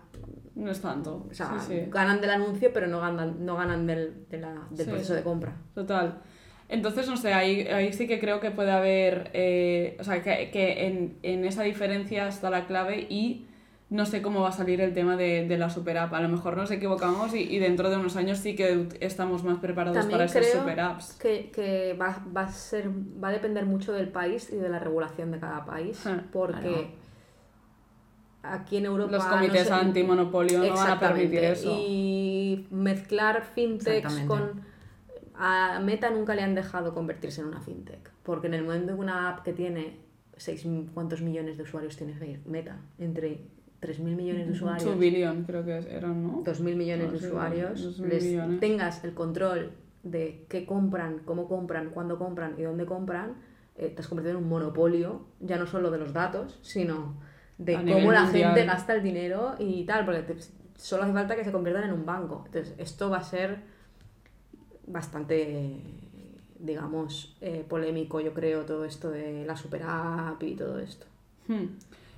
No 0.55 0.69
es 0.69 0.81
tanto. 0.81 1.25
o 1.29 1.33
sea, 1.33 1.57
sí, 1.59 1.73
sí. 1.73 1.89
ganan 1.89 2.21
del 2.21 2.29
anuncio, 2.29 2.71
pero 2.73 2.85
no 2.87 2.99
ganan 2.99 3.43
no 3.45 3.55
ganan 3.55 3.87
del, 3.87 4.27
de 4.29 4.37
la- 4.39 4.67
del 4.69 4.85
Sí. 4.85 4.91
proceso 4.91 5.13
de 5.15 5.23
compra. 5.23 5.53
Total. 5.73 6.19
Entonces, 6.69 7.07
no 7.07 7.17
sé, 7.17 7.33
ahí, 7.33 7.61
ahí 7.67 7.93
sí 7.93 8.07
que 8.07 8.19
creo 8.19 8.39
que 8.39 8.51
puede 8.51 8.71
haber, 8.71 9.29
eh, 9.33 9.97
o 9.99 10.03
sea, 10.03 10.21
que, 10.21 10.51
que 10.51 10.85
en, 10.87 11.17
en 11.23 11.45
esa 11.45 11.63
diferencia 11.63 12.27
está 12.27 12.49
la 12.49 12.67
clave 12.67 13.07
y 13.09 13.47
no 13.93 14.05
sé 14.05 14.21
cómo 14.21 14.41
va 14.41 14.49
a 14.49 14.51
salir 14.51 14.81
el 14.81 14.93
tema 14.93 15.15
de, 15.15 15.47
de 15.47 15.57
la 15.57 15.69
super 15.69 15.97
app. 15.99 16.13
A 16.13 16.21
lo 16.21 16.27
mejor 16.27 16.57
nos 16.57 16.71
equivocamos 16.71 17.33
y, 17.35 17.41
y 17.41 17.59
dentro 17.59 17.89
de 17.89 17.97
unos 17.97 18.15
años 18.15 18.39
sí 18.39 18.55
que 18.55 18.89
estamos 18.99 19.43
más 19.43 19.59
preparados 19.59 19.97
También 19.97 20.17
para 20.17 20.25
esas 20.25 20.47
super 20.51 20.79
apps. 20.79 21.13
que, 21.13 21.51
que 21.51 21.93
va, 21.93 22.23
va 22.35 22.41
a 22.41 22.51
ser 22.51 22.89
va 22.89 23.27
a 23.27 23.31
depender 23.31 23.65
mucho 23.65 23.93
del 23.93 24.07
país 24.09 24.49
y 24.51 24.55
de 24.55 24.67
la 24.69 24.79
regulación 24.79 25.31
de 25.31 25.39
cada 25.39 25.63
país, 25.65 26.05
Ah, 26.07 26.21
porque 26.31 26.87
aquí 28.41 28.77
en 28.77 28.85
Europa 28.85 29.11
Los 29.11 29.23
no 29.25 29.29
comités 29.31 29.67
sé- 29.67 29.73
antimonopolio 29.73 30.59
no 30.63 30.73
van 30.73 30.89
a 30.91 30.99
permitir 30.99 31.39
eso. 31.43 31.75
Y 31.79 32.67
mezclar 32.71 33.43
fintechs 33.43 34.19
con... 34.27 34.61
A 35.35 35.79
Meta 35.83 36.09
nunca 36.11 36.35
le 36.35 36.43
han 36.43 36.53
dejado 36.53 36.93
convertirse 36.93 37.41
en 37.41 37.47
una 37.47 37.59
fintech, 37.59 38.11
porque 38.23 38.47
en 38.47 38.53
el 38.53 38.63
momento 38.63 38.93
que 38.93 38.99
una 38.99 39.29
app 39.29 39.43
que 39.43 39.51
tiene 39.53 39.97
seis, 40.37 40.65
¿cuántos 40.93 41.21
millones 41.21 41.57
de 41.57 41.63
usuarios 41.63 41.95
tiene? 41.97 42.39
Meta? 42.45 42.77
Entre 42.99 43.41
3.000 43.85 44.15
millones 44.15 44.47
de 44.47 44.51
usuarios, 44.53 44.85
2 44.85 44.97
billion 44.99 45.43
creo 45.43 45.63
que 45.65 45.77
eran, 45.95 46.23
¿no? 46.23 46.41
2.000 46.43 46.75
millones 46.75 47.07
No 47.07 47.11
de 47.13 47.19
sé, 47.19 47.27
usuarios, 47.27 47.83
2.000 47.99 48.07
les 48.09 48.23
millones. 48.23 48.59
tengas 48.59 49.03
el 49.03 49.13
control 49.13 49.71
de 50.03 50.45
qué 50.49 50.65
compran, 50.65 51.19
cómo 51.25 51.47
compran, 51.47 51.89
cuándo 51.91 52.17
compran 52.17 52.55
y 52.57 52.63
dónde 52.63 52.85
compran, 52.85 53.35
eh, 53.75 53.89
te 53.89 54.01
has 54.01 54.07
convertido 54.07 54.37
en 54.37 54.43
un 54.43 54.49
monopolio, 54.49 55.21
ya 55.39 55.57
no 55.57 55.65
solo 55.67 55.91
de 55.91 55.97
los 55.97 56.13
datos, 56.13 56.59
sino 56.61 57.15
de 57.57 57.75
A 57.77 57.79
cómo 57.85 58.11
la 58.11 58.23
mundial. 58.23 58.53
gente 58.53 58.65
gasta 58.65 58.93
el 58.95 59.03
dinero 59.03 59.55
y 59.59 59.83
tal, 59.85 60.05
porque 60.05 60.21
te- 60.21 60.37
solo 60.77 61.03
hace 61.03 61.13
falta 61.13 61.35
que 61.35 61.43
se 61.43 61.51
conviertan 61.51 61.85
en 61.85 61.93
un 61.93 62.05
banco. 62.05 62.43
Entonces, 62.47 62.73
esto 62.77 63.09
va 63.09 63.17
a 63.17 63.23
ser 63.23 63.59
bastante, 64.87 65.79
digamos, 66.59 67.35
eh, 67.41 67.65
polémico, 67.67 68.19
yo 68.19 68.33
creo, 68.33 68.65
todo 68.65 68.85
esto 68.85 69.09
de 69.11 69.45
la 69.45 69.55
super 69.55 69.83
app 69.85 70.41
y 70.43 70.55
todo 70.55 70.79
esto. 70.79 71.05
Hmm. 71.47 71.65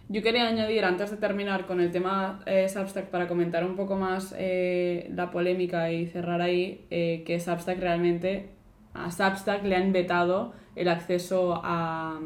Yo 0.07 0.21
quería 0.21 0.47
añadir, 0.47 0.85
antes 0.85 1.09
de 1.09 1.17
terminar 1.17 1.65
con 1.65 1.81
el 1.81 1.91
tema 1.91 2.41
eh, 2.45 2.69
Substack, 2.69 3.05
para 3.07 3.27
comentar 3.27 3.65
un 3.65 3.75
poco 3.75 3.95
más 3.95 4.35
eh, 4.37 5.09
la 5.15 5.31
polémica 5.31 5.91
y 5.91 6.05
cerrar 6.05 6.41
ahí, 6.41 6.85
eh, 6.91 7.23
que 7.25 7.39
Substack 7.39 7.79
realmente, 7.79 8.49
a 8.93 9.09
Substack 9.09 9.63
le 9.63 9.75
han 9.75 9.91
vetado 9.91 10.53
el 10.75 10.89
acceso 10.89 11.59
a, 11.63 12.19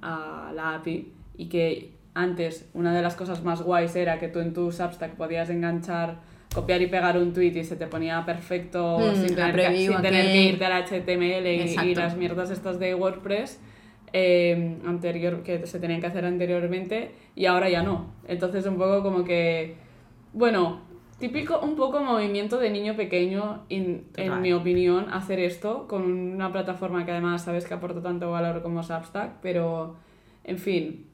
a 0.00 0.52
la 0.54 0.74
API 0.76 1.12
y 1.36 1.46
que 1.48 1.92
antes 2.14 2.68
una 2.74 2.94
de 2.94 3.02
las 3.02 3.14
cosas 3.14 3.42
más 3.44 3.62
guays 3.62 3.94
era 3.96 4.18
que 4.18 4.28
tú 4.28 4.38
en 4.40 4.52
tu 4.54 4.72
Substack 4.72 5.12
podías 5.14 5.50
enganchar 5.50 6.16
copiar 6.54 6.82
y 6.82 6.86
pegar 6.86 7.16
un 7.16 7.32
tweet 7.32 7.52
y 7.56 7.64
se 7.64 7.76
te 7.76 7.86
ponía 7.86 8.24
perfecto 8.26 8.98
Mm, 8.98 9.14
sin, 9.16 9.34
tener 9.34 9.46
que, 9.56 9.62
preview, 9.62 9.92
sin 9.94 10.02
tener 10.02 10.20
aquel. 10.20 10.32
que 10.32 10.42
irte 10.44 10.64
al 10.66 10.82
HTML 10.84 11.86
y- 11.88 11.94
las 11.94 12.16
mierdas 12.16 12.50
estas 12.50 12.78
de 12.78 12.94
WordPress 12.94 13.58
eh, 14.12 14.78
anterior, 14.86 15.42
que 15.42 15.66
se 15.66 15.78
tenían 15.80 16.00
que 16.00 16.06
hacer 16.06 16.24
anteriormente 16.24 17.12
y 17.34 17.46
ahora 17.46 17.68
ya 17.70 17.82
no. 17.82 18.06
Entonces 18.28 18.66
un 18.66 18.76
poco 18.76 19.02
como 19.02 19.24
que, 19.24 19.76
bueno, 20.32 20.80
típico 21.18 21.60
un 21.60 21.76
poco 21.76 22.00
movimiento 22.00 22.58
de 22.58 22.70
niño 22.70 22.96
pequeño, 22.96 23.64
in- 23.68 24.04
en 24.16 24.40
mi 24.42 24.52
opinión, 24.52 25.06
hacer 25.12 25.38
esto 25.40 25.86
con 25.88 26.02
una 26.02 26.50
plataforma 26.52 27.04
que 27.04 27.12
además 27.12 27.44
sabes 27.44 27.64
que 27.66 27.74
aporta 27.74 28.02
tanto 28.02 28.30
valor 28.30 28.62
como 28.62 28.82
Substack, 28.82 29.34
pero 29.40 29.96
en 30.44 30.58
fin, 30.58 31.06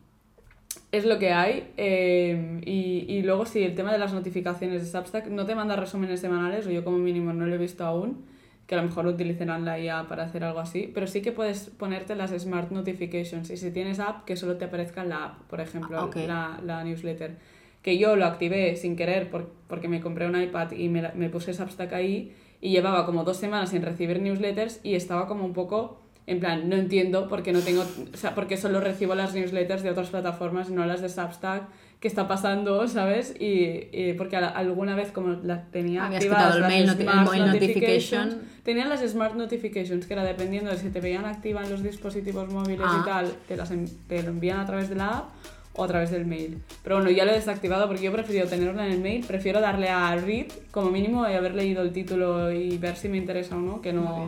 es 0.92 1.04
lo 1.04 1.18
que 1.18 1.32
hay. 1.32 1.72
eh, 1.76 2.60
y, 2.64 3.04
y 3.08 3.22
luego 3.22 3.44
sí, 3.44 3.62
el 3.62 3.74
tema 3.74 3.92
de 3.92 3.98
las 3.98 4.12
notificaciones 4.14 4.80
de 4.82 4.88
Substack 4.88 5.26
no 5.28 5.44
te 5.44 5.54
manda 5.54 5.76
resúmenes 5.76 6.20
semanales, 6.20 6.66
o 6.66 6.70
yo 6.70 6.84
como 6.84 6.98
mínimo 6.98 7.32
no 7.32 7.46
lo 7.46 7.54
he 7.54 7.58
visto 7.58 7.84
aún, 7.84 8.24
que 8.68 8.74
a 8.74 8.78
lo 8.82 8.84
mejor 8.84 9.06
utilizarán 9.06 9.64
la 9.64 9.80
IA 9.80 10.06
para 10.08 10.24
hacer 10.24 10.44
algo 10.44 10.60
así, 10.60 10.88
pero 10.94 11.06
sí 11.08 11.22
que 11.22 11.32
puedes 11.32 11.70
ponerte 11.70 12.14
las 12.14 12.30
Smart 12.30 12.70
Notifications 12.70 13.50
y 13.50 13.56
si 13.56 13.70
tienes 13.72 13.98
app, 13.98 14.24
que 14.26 14.36
solo 14.36 14.56
te 14.58 14.66
aparezca 14.66 15.02
en 15.02 15.08
la 15.08 15.24
app, 15.24 15.42
por 15.48 15.60
ejemplo, 15.60 15.98
Ah, 16.28 16.28
la, 16.28 16.60
la 16.62 16.84
newsletter. 16.84 17.36
Que 17.82 17.96
yo 17.98 18.14
lo 18.16 18.26
activé 18.26 18.76
sin 18.76 18.94
querer 18.94 19.30
por- 19.30 19.50
porque 19.68 19.88
me 19.88 20.00
compré 20.00 20.26
un 20.26 20.40
iPad 20.40 20.72
y 20.72 20.88
me, 20.90 21.10
me 21.14 21.30
puse 21.30 21.54
Substack 21.54 21.92
ahí 21.94 22.34
y 22.60 22.70
llevaba 22.70 23.06
como 23.06 23.24
dos 23.24 23.38
semanas 23.38 23.70
sin 23.70 23.80
recibir 23.82 24.20
newsletters 24.20 24.80
y 24.84 24.94
estaba 24.96 25.26
como 25.26 25.44
un 25.46 25.54
poco 25.54 26.02
en 26.26 26.40
plan, 26.40 26.68
no 26.68 26.76
entiendo 26.76 27.26
por 27.26 27.42
qué 27.42 27.54
no 27.54 27.60
tengo, 27.60 27.80
o 28.12 28.16
sea, 28.18 28.34
porque 28.34 28.58
solo 28.58 28.80
recibo 28.80 29.14
las 29.14 29.32
newsletters 29.34 29.82
de 29.82 29.88
otras 29.90 30.10
plataformas, 30.10 30.68
no 30.68 30.84
las 30.84 31.00
de 31.00 31.08
Substack, 31.08 31.62
qué 32.00 32.06
está 32.08 32.28
pasando, 32.28 32.86
¿sabes? 32.86 33.34
Y, 33.40 33.88
y 33.92 34.14
porque 34.16 34.36
a 34.36 34.40
la- 34.40 34.48
alguna 34.48 34.94
vez 34.94 35.10
como 35.10 35.30
la 35.42 35.64
tenía 35.64 36.04
Habías 36.06 36.22
activadas 36.22 36.54
quitado 36.54 36.56
el 36.56 36.60
las 36.62 36.70
mail 36.70 36.86
noti- 36.86 37.00
el 37.00 37.08
Smart 37.10 37.30
mail 37.32 37.46
Notifications, 37.46 38.26
notification. 38.34 38.62
tenían 38.62 38.88
las 38.88 39.00
Smart 39.10 39.34
Notifications, 39.34 40.06
que 40.06 40.12
era 40.12 40.24
dependiendo 40.24 40.70
de 40.70 40.76
si 40.78 40.90
te 40.90 41.00
veían 41.00 41.24
activa 41.24 41.64
en 41.64 41.70
los 41.70 41.82
dispositivos 41.82 42.48
móviles 42.52 42.86
Ah. 42.88 43.00
y 43.02 43.04
tal, 43.04 43.32
te, 43.48 43.56
las 43.56 43.70
en- 43.72 43.88
te 44.06 44.22
lo 44.22 44.28
envían 44.30 44.60
a 44.60 44.66
través 44.66 44.88
de 44.88 44.94
la 44.94 45.08
app 45.18 45.30
o 45.74 45.84
a 45.84 45.88
través 45.88 46.10
del 46.12 46.24
mail. 46.24 46.58
Pero 46.84 46.96
bueno, 46.96 47.10
ya 47.10 47.24
lo 47.24 47.32
he 47.32 47.34
desactivado 47.34 47.86
porque 47.88 48.02
yo 48.04 48.12
prefiero 48.12 48.48
tenerla 48.48 48.86
en 48.86 48.92
el 48.92 49.00
mail, 49.00 49.24
prefiero 49.26 49.60
darle 49.60 49.88
a 49.88 50.14
read 50.16 50.46
como 50.70 50.90
mínimo 50.90 51.28
y 51.28 51.32
haber 51.34 51.54
leído 51.54 51.82
el 51.82 51.92
título 51.92 52.50
y 52.52 52.78
ver 52.78 52.96
si 52.96 53.08
me 53.08 53.16
interesa 53.16 53.56
o 53.56 53.60
no, 53.60 53.80
que 53.80 53.92
no 53.92 54.26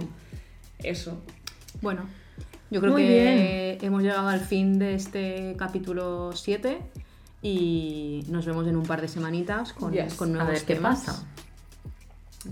eso. 0.82 1.20
Bueno, 1.82 2.02
yo 2.70 2.80
creo 2.80 2.92
Muy 2.92 3.02
que 3.02 3.78
hemos 3.82 4.02
llegado 4.02 4.28
al 4.28 4.40
fin 4.40 4.78
de 4.78 4.94
este 4.94 5.54
capítulo 5.58 6.30
7 6.34 6.78
y 7.42 8.24
nos 8.28 8.44
vemos 8.46 8.66
en 8.66 8.76
un 8.76 8.84
par 8.84 9.00
de 9.00 9.08
semanitas 9.08 9.72
con, 9.72 9.92
Yes. 9.92 10.14
con 10.14 10.30
A 10.30 10.32
nuevos 10.44 10.52
ver 10.52 10.64
qué 10.64 10.76
pasa. 10.76 11.24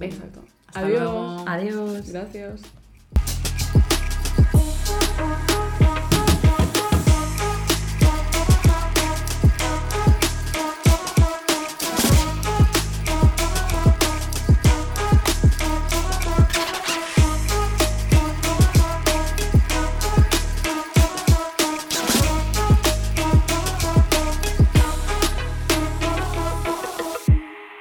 Exacto. 0.01 0.43
Hasta 0.66 0.80
Adiós. 0.80 1.01
luego. 1.03 1.45
Adiós. 1.47 2.11
Gracias. 2.12 2.61